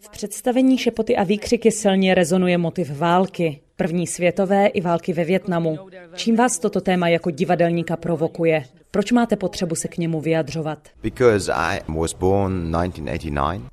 V 0.02 0.10
představení 0.10 0.78
Šepoty 0.78 1.16
a 1.16 1.24
výkřiky 1.24 1.72
silně 1.72 2.16
rezonuje 2.16 2.58
motiv 2.58 2.98
války 2.98 3.60
první 3.76 4.08
světové 4.08 4.68
i 4.68 4.82
války 4.82 5.14
ve 5.14 5.24
Větnamu. 5.24 5.80
Čím 6.16 6.36
vás 6.36 6.60
toto 6.60 6.82
téma 6.82 7.08
jako 7.08 7.30
divadelníka 7.30 7.98
provokuje? 7.98 8.64
Proč 8.94 9.12
máte 9.12 9.36
potřebu 9.36 9.76
se 9.76 9.88
k 9.88 9.98
němu 9.98 10.22
vyjadřovat? 10.22 10.80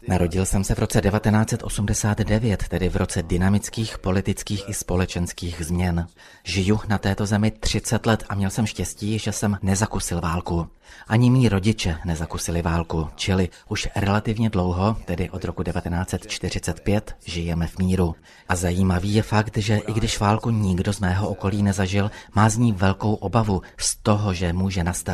Narodil 0.09 0.46
jsem 0.46 0.64
se 0.64 0.74
v 0.74 0.78
roce 0.78 1.00
1989, 1.00 2.68
tedy 2.68 2.88
v 2.88 2.96
roce 2.96 3.22
dynamických 3.22 3.98
politických 3.98 4.68
i 4.68 4.74
společenských 4.74 5.64
změn. 5.64 6.06
Žiju 6.44 6.80
na 6.88 6.98
této 6.98 7.26
zemi 7.26 7.50
30 7.50 8.06
let 8.06 8.24
a 8.28 8.35
měl 8.35 8.50
jsem 8.50 8.66
štěstí, 8.66 9.18
že 9.18 9.33
jsem 9.33 9.59
nezakusil 9.62 10.20
válku. 10.20 10.66
Ani 11.09 11.30
mý 11.30 11.48
rodiče 11.48 11.98
nezakusili 12.04 12.62
válku, 12.62 13.09
čili 13.16 13.48
už 13.68 13.88
relativně 13.96 14.50
dlouho, 14.50 14.96
tedy 15.04 15.30
od 15.30 15.44
roku 15.44 15.62
1945, 15.62 17.16
žijeme 17.24 17.66
v 17.66 17.78
míru. 17.78 18.14
A 18.48 18.56
zajímavý 18.56 19.14
je 19.14 19.22
fakt, 19.22 19.56
že 19.56 19.76
i 19.76 19.92
když 19.92 20.20
válku 20.20 20.50
nikdo 20.50 20.92
z 20.92 21.00
mého 21.00 21.28
okolí 21.28 21.62
nezažil, 21.62 22.11
má 22.35 22.48
z 22.48 22.56
ní 22.56 22.72
velkou 22.72 23.14
obavu 23.14 23.62
z 23.78 23.96
toho, 23.96 24.35
že 24.35 24.52
může 24.52 24.85
nastat. 24.85 25.10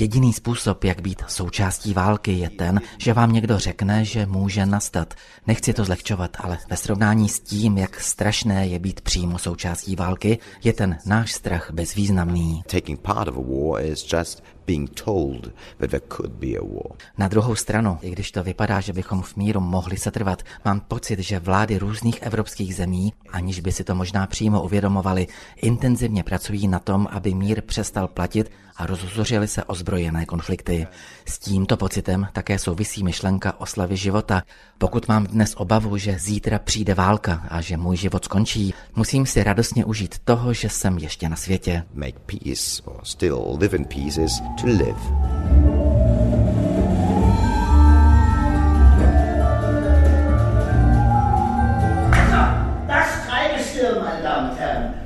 Jediný 0.00 0.32
způsob, 0.32 0.84
jak 0.84 1.00
být 1.00 1.22
součástí 1.28 1.94
války, 1.94 2.32
je 2.32 2.50
ten, 2.50 2.80
že 2.98 3.14
vám 3.14 3.32
někdo 3.32 3.58
řekne, 3.58 4.04
že 4.04 4.26
může 4.26 4.66
nastat. 4.66 5.14
Nechci 5.46 5.72
to 5.72 5.84
zlehčovat, 5.84 6.36
ale 6.40 6.58
ve 6.70 6.76
srovnání 6.76 7.28
s 7.28 7.40
tím, 7.40 7.78
jak 7.78 8.00
strašné 8.00 8.66
je 8.66 8.78
být 8.78 9.00
přímo 9.00 9.38
součástí 9.38 9.96
války, 9.96 10.38
je 10.64 10.72
ten 10.72 10.98
náš 11.06 11.32
strach 11.32 11.70
bezvýznamný. 11.70 12.62
Taking 12.66 13.00
part 13.00 13.28
of 13.28 13.36
a 13.36 13.40
war 13.40 13.84
is 13.84 14.12
just 14.12 14.42
being 14.66 14.90
told 14.90 15.50
that 15.78 15.90
there 15.90 16.02
could 16.08 16.32
be 16.32 16.56
a 16.56 16.62
war. 16.62 16.96
Na 17.18 17.28
druhou 17.28 17.54
stranu, 17.54 17.98
i 18.02 18.10
když 18.10 18.32
to 18.32 18.42
vypadá, 18.42 18.80
že 18.80 18.92
bychom 18.92 19.22
v 19.22 19.36
míru 19.36 19.60
mohli 19.60 19.96
setrvat, 19.96 20.42
mám 20.64 20.80
pocit, 20.80 21.18
že 21.18 21.38
vlády 21.38 21.78
různých 21.78 22.22
evropských 22.22 22.74
zemí, 22.74 23.12
aniž 23.30 23.60
by 23.60 23.72
si 23.72 23.84
to 23.84 23.94
možná 23.94 24.26
přímo 24.26 24.62
uvědomovali, 24.62 25.26
intenzivně 25.56 26.22
pracují 26.22 26.68
na 26.68 26.78
tom, 26.78 27.08
aby 27.10 27.34
mír 27.34 27.62
přestal 27.62 28.08
platit 28.08 28.50
a 28.76 28.86
rozhořily 28.86 29.48
se 29.48 29.64
ozbrojené 29.64 30.26
konflikty. 30.26 30.86
S 31.26 31.38
tímto 31.38 31.76
pocitem 31.76 32.28
také 32.32 32.58
souvisí 32.58 33.04
myšlenka 33.04 33.60
oslavy 33.60 33.96
života. 33.96 34.42
Pokud 34.78 35.08
mám 35.08 35.26
dnes 35.26 35.54
obavu, 35.56 35.96
že 35.96 36.18
zítra 36.18 36.58
přijde 36.58 36.94
válka 36.94 37.46
a 37.48 37.60
že 37.60 37.76
můj 37.76 37.96
život 37.96 38.24
skončí, 38.24 38.74
musím 38.96 39.26
si 39.26 39.42
radostně 39.42 39.84
užít 39.84 40.18
toho, 40.24 40.52
že 40.52 40.68
jsem 40.68 40.98
ještě 40.98 41.28
na 41.28 41.36
světě. 41.36 41.82
Make 41.94 42.18
peace 42.26 42.82
or 42.84 43.00
still 43.04 43.56
live 43.60 43.76
in 43.76 43.84
peace 43.84 44.22
is 44.22 44.40
to 44.60 44.66
live. 44.66 45.00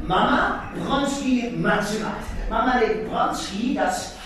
Mama, 0.09 0.73
Bronski, 0.75 1.53
Matzenat. 1.57 2.38
Mama 2.51 2.81
den 2.81 3.09
Bronski, 3.09 3.75
das 3.75 4.17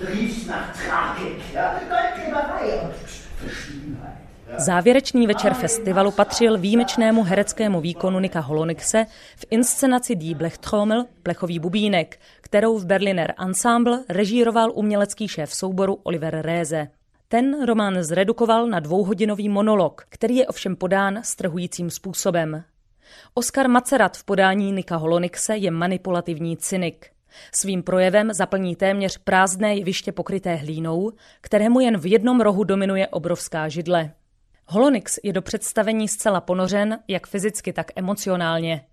rief 0.00 0.46
nach 0.46 0.72
Tragik, 0.72 1.42
ja, 1.54 1.80
Goldgräberei 1.88 2.80
und 2.82 2.94
Verschwiegenheit. 3.40 4.26
Závěrečný 4.58 5.26
večer 5.26 5.54
festivalu 5.54 6.10
patřil 6.10 6.58
výjimečnému 6.58 7.24
hereckému 7.24 7.80
výkonu 7.80 8.18
Nika 8.18 8.40
Holonixe 8.40 9.06
v 9.36 9.44
inscenaci 9.50 10.16
Die 10.16 10.34
Blechtrommel 10.34 11.04
Plechový 11.22 11.58
bubínek, 11.58 12.18
kterou 12.40 12.78
v 12.78 12.86
Berliner 12.86 13.34
Ensemble 13.38 14.04
režíroval 14.08 14.72
umělecký 14.74 15.28
šéf 15.28 15.54
souboru 15.54 15.94
Oliver 16.02 16.42
Réze. 16.42 16.88
Ten 17.28 17.64
román 17.64 18.02
zredukoval 18.02 18.66
na 18.66 18.80
dvouhodinový 18.80 19.48
monolog, 19.48 20.04
který 20.08 20.36
je 20.36 20.46
ovšem 20.46 20.76
podán 20.76 21.18
strhujícím 21.22 21.90
způsobem. 21.90 22.64
Oskar 23.34 23.68
Macerat 23.68 24.16
v 24.16 24.24
podání 24.24 24.72
Nika 24.72 24.96
Holonixe 24.96 25.56
je 25.56 25.70
manipulativní 25.70 26.56
cynik. 26.56 27.15
Svým 27.52 27.82
projevem 27.82 28.32
zaplní 28.32 28.76
téměř 28.76 29.18
prázdné 29.18 29.74
jeviště 29.76 30.12
pokryté 30.12 30.54
hlínou, 30.54 31.12
kterému 31.40 31.80
jen 31.80 31.98
v 31.98 32.06
jednom 32.06 32.40
rohu 32.40 32.64
dominuje 32.64 33.08
obrovská 33.08 33.68
židle. 33.68 34.12
Holonix 34.66 35.18
je 35.22 35.32
do 35.32 35.42
představení 35.42 36.08
zcela 36.08 36.40
ponořen, 36.40 36.98
jak 37.08 37.26
fyzicky, 37.26 37.72
tak 37.72 37.90
emocionálně. 37.96 38.84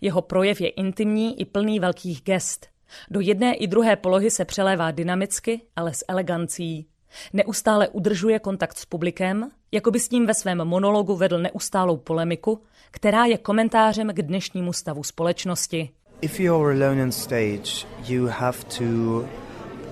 Jeho 0.00 0.22
projev 0.22 0.60
je 0.60 0.68
intimní 0.68 1.40
i 1.40 1.44
plný 1.44 1.80
velkých 1.80 2.22
gest. 2.22 2.66
Do 3.10 3.20
jedné 3.20 3.54
i 3.54 3.66
druhé 3.66 3.96
polohy 3.96 4.30
se 4.30 4.44
přelévá 4.44 4.90
dynamicky, 4.90 5.60
ale 5.76 5.94
s 5.94 6.04
elegancí. 6.08 6.86
Neustále 7.32 7.88
udržuje 7.88 8.38
kontakt 8.38 8.78
s 8.78 8.84
publikem, 8.84 9.50
jako 9.72 9.90
by 9.90 10.00
s 10.00 10.10
ním 10.10 10.26
ve 10.26 10.34
svém 10.34 10.64
monologu 10.64 11.16
vedl 11.16 11.38
neustálou 11.38 11.96
polemiku, 11.96 12.62
která 12.90 13.24
je 13.24 13.38
komentářem 13.38 14.08
k 14.08 14.22
dnešnímu 14.22 14.72
stavu 14.72 15.02
společnosti. 15.02 15.90
If 16.22 16.40
you're 16.40 16.72
alone 16.72 17.02
on 17.02 17.12
stage, 17.12 17.86
you 18.08 18.26
have 18.26 18.58
to 18.78 19.24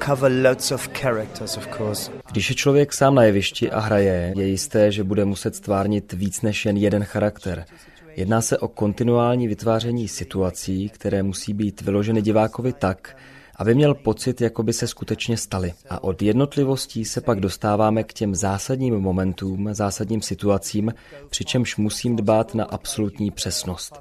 cover 0.07 0.33
lots 0.33 0.73
of 0.73 0.89
characters, 0.89 1.57
of 1.57 1.69
course. 1.77 2.11
Když 2.33 2.49
je 2.49 2.55
člověk 2.55 2.93
sám 2.93 3.15
na 3.15 3.23
jevišti 3.23 3.71
a 3.71 3.81
hraje, 3.81 4.33
je 4.37 4.47
jisté, 4.47 4.93
že 4.93 5.05
bude 5.05 5.25
muset 5.25 5.55
stvárnit 5.55 6.13
víc 6.13 6.43
než 6.43 6.67
jen 6.67 6.77
jeden 6.77 7.05
charakter. 7.05 7.65
Jedná 8.17 8.41
se 8.41 8.59
o 8.59 8.69
kontinuální 8.69 9.49
vytváření 9.49 10.09
situací, 10.09 10.89
které 10.89 11.23
musí 11.23 11.55
být 11.55 11.81
vyloženy 11.81 12.23
divákovi 12.23 12.73
tak, 12.73 13.17
aby 13.57 13.75
měl 13.75 13.95
pocit, 13.95 14.41
jako 14.41 14.63
by 14.63 14.73
se 14.73 14.87
skutečně 14.87 15.37
staly. 15.37 15.73
A 15.91 16.05
od 16.05 16.23
jednotlivostí 16.23 17.05
se 17.05 17.21
pak 17.21 17.41
dostáváme 17.41 18.05
k 18.05 18.13
těm 18.13 18.35
zásadním 18.35 18.95
momentům, 18.95 19.69
zásadním 19.73 20.23
situacím, 20.23 20.95
přičemž 21.31 21.77
musím 21.77 22.17
dbát 22.17 22.55
na 22.55 22.65
absolutní 22.65 23.31
přesnost. 23.31 24.01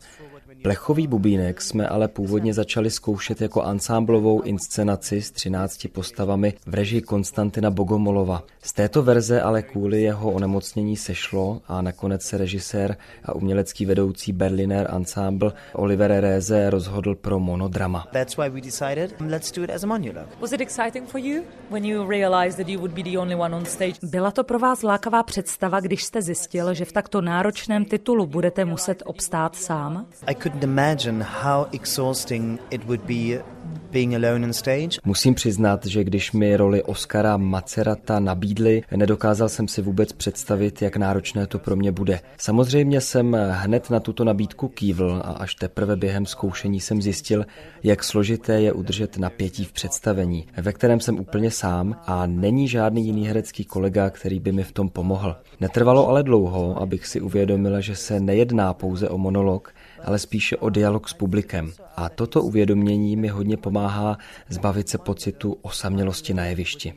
Plechový 0.64 1.08
bubínek 1.08 1.62
jsme 1.62 1.88
ale 1.88 2.08
původně 2.08 2.54
začali 2.54 2.90
zkoušet 2.92 3.42
jako 3.42 3.62
ansámblovou 3.62 4.42
inscenaci 4.42 5.22
s 5.22 5.32
13 5.32 5.88
postavami 5.92 6.54
v 6.66 6.74
režii 6.74 7.02
Konstantina 7.02 7.72
Bogomolova. 7.72 8.44
Z 8.64 8.74
této 8.74 9.04
verze 9.04 9.42
ale 9.42 9.62
kvůli 9.62 10.02
jeho 10.02 10.32
onemocnění 10.32 10.98
sešlo 10.98 11.62
a 11.68 11.82
nakonec 11.82 12.22
se 12.22 12.38
režisér 12.38 12.98
a 13.26 13.36
umělecký 13.36 13.86
vedoucí 13.86 14.32
Berliner 14.32 14.90
Ensemble 14.96 15.52
Oliver 15.74 16.12
Reze 16.20 16.70
rozhodl 16.70 17.16
pro 17.16 17.40
monodrama. 17.40 18.08
That's 18.14 18.38
why 18.38 18.50
we 18.50 18.62
decided, 18.62 19.16
let's 19.20 19.52
do 19.52 19.64
it 19.64 19.70
as 19.70 19.84
a 19.84 19.88
monologue. 19.88 20.28
Was 20.42 20.52
it 20.52 20.62
exciting 20.62 21.08
for 21.08 21.22
you 21.22 21.44
when 21.70 21.86
you 21.86 22.10
realized 22.10 22.58
that 22.58 22.68
you 22.68 22.80
would 22.80 22.94
be 22.94 23.04
the 23.04 23.18
only 23.18 23.36
one 23.36 23.56
on 23.56 23.66
stage? 23.66 23.94
Byla 24.04 24.32
to 24.32 24.44
pro 24.44 24.60
vás 24.60 24.84
lákavá 24.84 25.24
představa, 25.24 25.80
když 25.80 26.04
jste 26.04 26.22
zjistil, 26.22 26.74
že 26.74 26.86
v 26.86 26.92
takto 26.92 27.22
náročném 27.22 27.86
titulu 27.86 28.26
budete 28.26 28.66
muset 28.66 29.04
obstát 29.06 29.56
sám? 29.56 30.06
I 30.26 30.36
could 30.36 30.49
couldn't 30.50 30.64
imagine 30.64 31.24
how 31.24 31.66
exhausting 31.72 32.60
it 32.72 32.84
would 32.86 33.02
be 33.02 33.44
being 33.92 34.16
alone 34.16 34.46
on 34.46 34.54
stage. 34.54 34.90
Musím 35.06 35.36
přiznat, 35.36 35.86
že 35.86 36.04
když 36.04 36.32
mi 36.32 36.58
roli 36.58 36.84
Oscara 36.84 37.38
Macerata 37.38 38.20
nabídli, 38.20 38.84
nedokázal 38.96 39.50
jsem 39.50 39.68
si 39.68 39.82
vůbec 39.82 40.14
představit, 40.14 40.82
jak 40.82 40.98
náročné 40.98 41.48
to 41.48 41.60
pro 41.60 41.76
mě 41.76 41.92
bude. 41.92 42.20
Samozřejmě 42.38 43.02
jsem 43.02 43.38
hned 43.52 43.90
na 43.90 44.00
tuto 44.00 44.24
nabídku 44.24 44.68
kývl 44.68 45.22
a 45.26 45.32
až 45.32 45.56
teprve 45.56 45.96
během 45.96 46.26
zkoušení 46.26 46.80
jsem 46.80 47.02
zjistil, 47.02 47.46
jak 47.84 48.04
složité 48.04 48.62
je 48.62 48.74
udržet 48.74 49.18
napětí 49.18 49.66
v 49.66 49.72
představení, 49.72 50.48
ve 50.58 50.74
kterém 50.74 51.00
jsem 51.00 51.20
úplně 51.20 51.52
sám 51.52 51.96
a 52.08 52.26
není 52.26 52.68
žádný 52.68 53.06
jiný 53.06 53.28
herecký 53.28 53.66
kolega, 53.66 54.10
který 54.10 54.40
by 54.40 54.52
mi 54.52 54.64
v 54.64 54.72
tom 54.72 54.90
pomohl. 54.90 55.36
Netrvalo 55.60 56.08
ale 56.08 56.24
dlouho, 56.24 56.82
abych 56.82 57.08
si 57.08 57.22
uvědomila, 57.22 57.80
že 57.80 57.96
se 57.96 58.20
nejedná 58.20 58.74
pouze 58.74 59.10
o 59.10 59.18
monolog, 59.18 59.74
ale 60.04 60.20
spíše 60.20 60.58
o 60.58 60.70
dialog 60.70 61.10
s 61.10 61.14
publikem. 61.14 61.72
A 61.96 62.10
toto 62.10 62.44
uvědomění 62.44 63.16
mi 63.16 63.28
hodně 63.28 63.58
pomáhá 63.58 64.18
zbavit 64.50 64.90
se 64.90 64.98
pocitu 64.98 65.58
osamělosti 65.62 66.34
na 66.34 66.46
jevišti. 66.46 66.94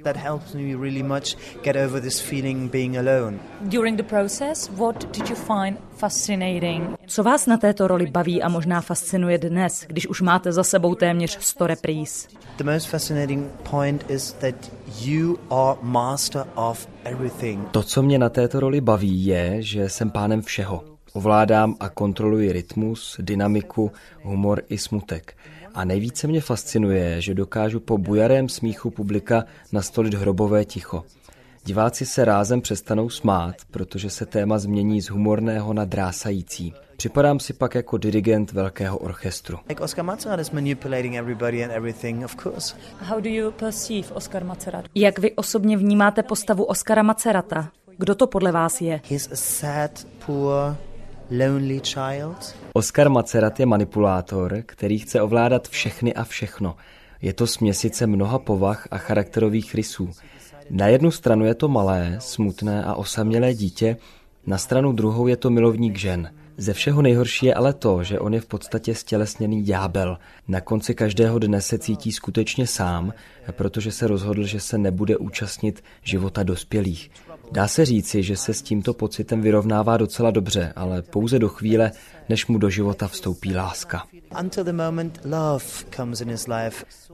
During 3.61 3.97
the 3.97 4.03
process, 4.03 4.69
what 4.69 5.17
did 5.17 5.31
you 5.31 5.37
find 5.37 5.79
fascinating? 5.97 6.97
Co 7.07 7.23
vás 7.23 7.47
na 7.47 7.57
této 7.57 7.89
roli 7.89 8.07
baví 8.07 8.43
a 8.43 8.49
možná 8.49 8.81
fascinuje 8.81 9.39
dnes, 9.39 9.85
když 9.89 10.07
už 10.07 10.21
máte 10.21 10.53
za 10.53 10.65
sebou 10.65 10.95
téměř 10.95 11.39
100 11.41 11.67
repríz? 11.67 12.29
The 12.57 12.65
most 12.65 12.89
fascinating 12.89 13.47
point 13.71 14.11
is 14.11 14.33
that 14.33 14.55
you 15.01 15.39
are 15.51 15.79
master 15.83 16.45
of 16.55 16.89
everything. 17.05 17.69
To, 17.71 17.83
co 17.83 18.03
mě 18.03 18.19
na 18.19 18.29
této 18.29 18.61
roli 18.61 18.81
baví, 18.81 19.27
je, 19.27 19.63
že 19.63 19.89
jsem 19.89 20.11
pánem 20.11 20.43
všeho. 20.43 20.92
Ovládám 21.13 21.77
a 21.81 21.89
kontroluji 21.89 22.53
rytmus, 22.53 23.17
dynamiku, 23.21 23.93
humor 24.23 24.63
i 24.69 24.79
smutek. 24.79 25.37
A 25.75 25.85
nejvíce 25.85 26.27
mě 26.27 26.41
fascinuje, 26.41 27.21
že 27.21 27.35
dokážu 27.35 27.81
po 27.81 27.99
bujarém 27.99 28.49
smíchu 28.49 28.91
publika 28.91 29.45
nastolit 29.73 30.15
hrobové 30.15 30.65
ticho. 30.65 31.05
Diváci 31.65 32.07
se 32.07 32.25
rázem 32.25 32.61
přestanou 32.61 33.11
smát, 33.11 33.55
protože 33.71 34.11
se 34.11 34.27
téma 34.27 34.59
změní 34.59 35.01
z 35.01 35.11
humorného 35.11 35.73
na 35.73 35.85
drásající. 35.85 36.75
Připadám 36.97 37.41
si 37.41 37.53
pak 37.53 37.75
jako 37.75 37.99
dirigent 37.99 38.53
velkého 38.53 38.99
orchestru. 38.99 39.59
Like 39.69 39.83
Oscar 39.83 40.05
Macerat 40.05 40.41
is 40.41 40.51
manipulating 40.51 41.15
everybody 41.15 41.65
and 41.65 41.71
everything, 41.71 42.25
of 42.25 42.37
course. 42.43 42.77
How 42.99 43.21
do 43.21 43.29
you 43.29 43.51
perceive 43.51 44.09
Oscar 44.15 44.45
Macerat? 44.45 44.85
Jak 44.95 45.19
vy 45.19 45.33
osobně 45.33 45.77
vnímáte 45.77 46.23
postavu 46.23 46.65
Oscara 46.65 47.03
Macerata? 47.03 47.69
Kdo 47.99 48.15
to 48.15 48.27
podle 48.27 48.53
vás 48.53 48.81
je? 48.81 49.01
He's 49.11 49.33
a 49.33 49.37
sad, 49.37 50.07
poor, 50.27 50.77
Lonely 51.31 51.81
Child. 51.81 52.57
Oscar 52.73 53.09
Macerat 53.09 53.61
je 53.61 53.67
manipulátor, 53.67 54.63
který 54.67 54.99
chce 54.99 55.23
ovládat 55.23 55.69
všechny 55.69 56.15
a 56.15 56.25
všechno. 56.25 56.77
Je 57.23 57.33
to 57.33 57.47
směsice 57.47 58.07
mnoha 58.07 58.39
povah 58.39 58.89
a 58.91 58.99
charakterových 58.99 59.75
rysů. 59.75 60.11
Na 60.71 60.87
jednu 60.87 61.11
stranu 61.11 61.45
je 61.45 61.55
to 61.55 61.69
malé, 61.69 62.17
smutné 62.19 62.85
a 62.85 62.95
osamělé 62.95 63.55
dítě, 63.55 63.97
na 64.47 64.59
stranu 64.59 64.93
druhou 64.93 65.27
je 65.27 65.37
to 65.37 65.51
milovník 65.51 65.99
žen. 65.99 66.31
Ze 66.57 66.73
všeho 66.73 67.03
nejhorší 67.03 67.47
je 67.47 67.55
ale 67.55 67.73
to, 67.73 68.05
že 68.05 68.21
on 68.21 68.35
je 68.35 68.41
v 68.41 68.47
podstatě 68.47 68.95
stělesněný 68.95 69.63
ďábel. 69.63 70.19
Na 70.49 70.61
konci 70.61 70.95
každého 70.95 71.39
dne 71.39 71.61
se 71.61 71.79
cítí 71.79 72.13
skutečně 72.13 72.67
sám, 72.67 73.13
protože 73.53 73.93
se 73.93 74.07
rozhodl, 74.07 74.47
že 74.47 74.61
se 74.61 74.79
nebude 74.79 75.17
účastnit 75.17 75.85
života 76.03 76.43
dospělých. 76.43 77.11
Dá 77.53 77.69
se 77.69 77.85
říci, 77.85 78.23
že 78.23 78.37
se 78.37 78.55
s 78.55 78.63
tímto 78.63 78.95
pocitem 78.95 79.41
vyrovnává 79.41 79.97
docela 79.97 80.31
dobře, 80.31 80.73
ale 80.77 81.03
pouze 81.03 81.39
do 81.39 81.49
chvíle, 81.49 81.93
než 82.29 82.47
mu 82.47 82.59
do 82.59 82.71
života 82.71 83.09
vstoupí 83.09 83.55
láska. 83.55 84.07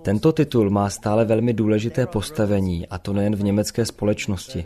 Tento 0.03 0.33
titul 0.33 0.71
má 0.71 0.91
stále 0.91 1.25
velmi 1.25 1.53
důležité 1.53 2.07
postavení, 2.07 2.89
a 2.89 2.99
to 2.99 3.13
nejen 3.13 3.37
v 3.37 3.43
německé 3.43 3.87
společnosti. 3.87 4.65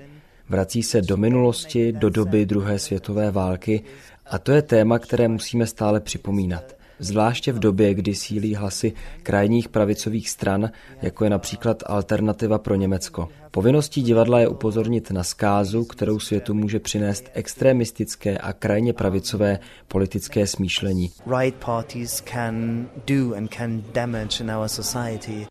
Vrací 0.49 0.83
se 0.83 1.03
do 1.03 1.17
minulosti, 1.17 1.93
do 1.93 2.11
doby 2.11 2.47
druhé 2.47 2.79
světové 2.79 3.31
války 3.31 3.83
a 4.27 4.39
to 4.39 4.53
je 4.53 4.63
téma, 4.63 4.99
které 4.99 5.29
musíme 5.29 5.67
stále 5.67 6.01
připomínat 6.01 6.82
zvláště 7.03 7.53
v 7.53 7.59
době, 7.59 7.95
kdy 7.95 8.15
sílí 8.15 8.55
hlasy 8.55 8.93
krajních 9.23 9.69
pravicových 9.69 10.31
stran, 10.31 10.71
jako 11.03 11.25
je 11.25 11.31
například 11.31 11.83
Alternativa 11.87 12.59
pro 12.59 12.75
Německo. 12.75 13.29
Povinností 13.51 14.03
divadla 14.03 14.41
je 14.41 14.49
upozornit 14.49 15.11
na 15.11 15.23
zkázu, 15.23 15.85
kterou 15.85 16.19
světu 16.19 16.55
může 16.55 16.81
přinést 16.81 17.31
extremistické 17.35 18.39
a 18.39 18.53
krajně 18.53 18.93
pravicové 18.93 19.59
politické 19.89 20.47
smýšlení. 20.47 21.11
Right 21.39 21.65
parties 21.65 22.23
can 22.33 22.87
do 23.07 23.35
and 23.37 23.55
can 23.55 23.85
damage 23.95 24.45
in 24.45 24.51
our 24.51 24.69
society. 24.69 25.47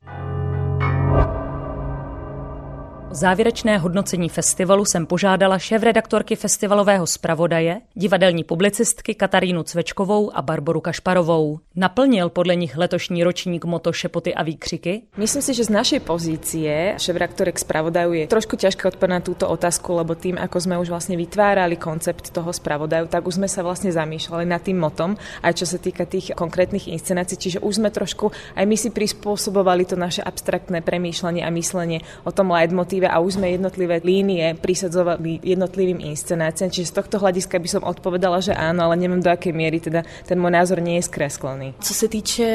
O 3.11 3.13
závěrečné 3.13 3.77
hodnocení 3.77 4.29
festivalu 4.29 4.85
jsem 4.85 5.05
požádala 5.05 5.59
šéf-redaktorky 5.59 6.35
festivalového 6.35 7.07
zpravodaje, 7.07 7.81
divadelní 7.93 8.43
publicistky 8.43 9.15
Katarínu 9.15 9.63
Cvečkovou 9.63 10.31
a 10.35 10.41
Barboru 10.41 10.81
Kašparovou. 10.81 11.59
Naplnil 11.75 12.29
podle 12.29 12.55
nich 12.55 12.77
letošní 12.77 13.23
ročník 13.23 13.65
moto 13.65 13.93
Šepoty 13.93 14.33
a 14.33 14.43
výkřiky? 14.43 15.01
Myslím 15.17 15.41
si, 15.41 15.53
že 15.53 15.63
z 15.63 15.69
našej 15.69 15.99
pozície 15.99 16.95
šéf-redaktorek 16.97 17.59
spravodaju 17.59 18.13
je 18.13 18.27
trošku 18.31 18.55
ťažké 18.55 18.87
odpovedať 18.87 19.11
na 19.11 19.19
túto 19.19 19.43
otázku, 19.51 19.91
lebo 19.91 20.15
tým, 20.15 20.39
ako 20.39 20.57
sme 20.59 20.79
už 20.79 20.87
vlastne 20.87 21.19
vytvárali 21.19 21.75
koncept 21.75 22.31
toho 22.31 22.55
spravodaju, 22.55 23.11
tak 23.11 23.27
už 23.27 23.43
sme 23.43 23.51
sa 23.51 23.59
vlastne 23.59 23.91
zamýšľali 23.91 24.47
nad 24.47 24.63
tým 24.63 24.79
motom, 24.79 25.19
aj 25.43 25.59
čo 25.59 25.67
sa 25.67 25.75
týka 25.75 26.07
tých 26.07 26.31
konkrétnych 26.31 26.87
inscenácií, 26.87 27.35
čiže 27.35 27.59
už 27.59 27.75
sme 27.75 27.91
trošku 27.91 28.31
aj 28.55 28.63
my 28.63 28.79
si 28.79 28.87
prispôsobovali 28.87 29.83
to 29.83 29.99
naše 29.99 30.23
abstraktné 30.23 30.79
premýšľanie 30.79 31.43
a 31.43 31.51
myslenie 31.51 31.99
o 32.23 32.31
tom 32.31 32.55
leitmotíve 32.55 33.00
respektíve 33.01 33.07
a 33.09 33.19
už 33.19 33.33
sme 33.41 33.57
jednotlivé 33.57 34.01
línie 34.05 34.53
prisadzovali 34.61 35.41
jednotlivým 35.41 35.99
inscenáciám, 36.05 36.69
čiže 36.69 36.93
z 36.93 36.97
tohto 37.01 37.17
hľadiska 37.17 37.57
by 37.57 37.69
som 37.69 37.83
odpovedala, 37.83 38.41
že 38.41 38.53
áno, 38.53 38.85
ale 38.85 38.97
neviem 38.97 39.21
do 39.21 39.29
akej 39.29 39.53
miery 39.53 39.81
teda 39.81 40.05
ten 40.27 40.37
můj 40.37 40.51
názor 40.51 40.81
nie 40.81 40.95
je 40.95 41.09
zkreslený. 41.09 41.73
Co 41.81 41.93
se 41.93 42.07
týče 42.07 42.47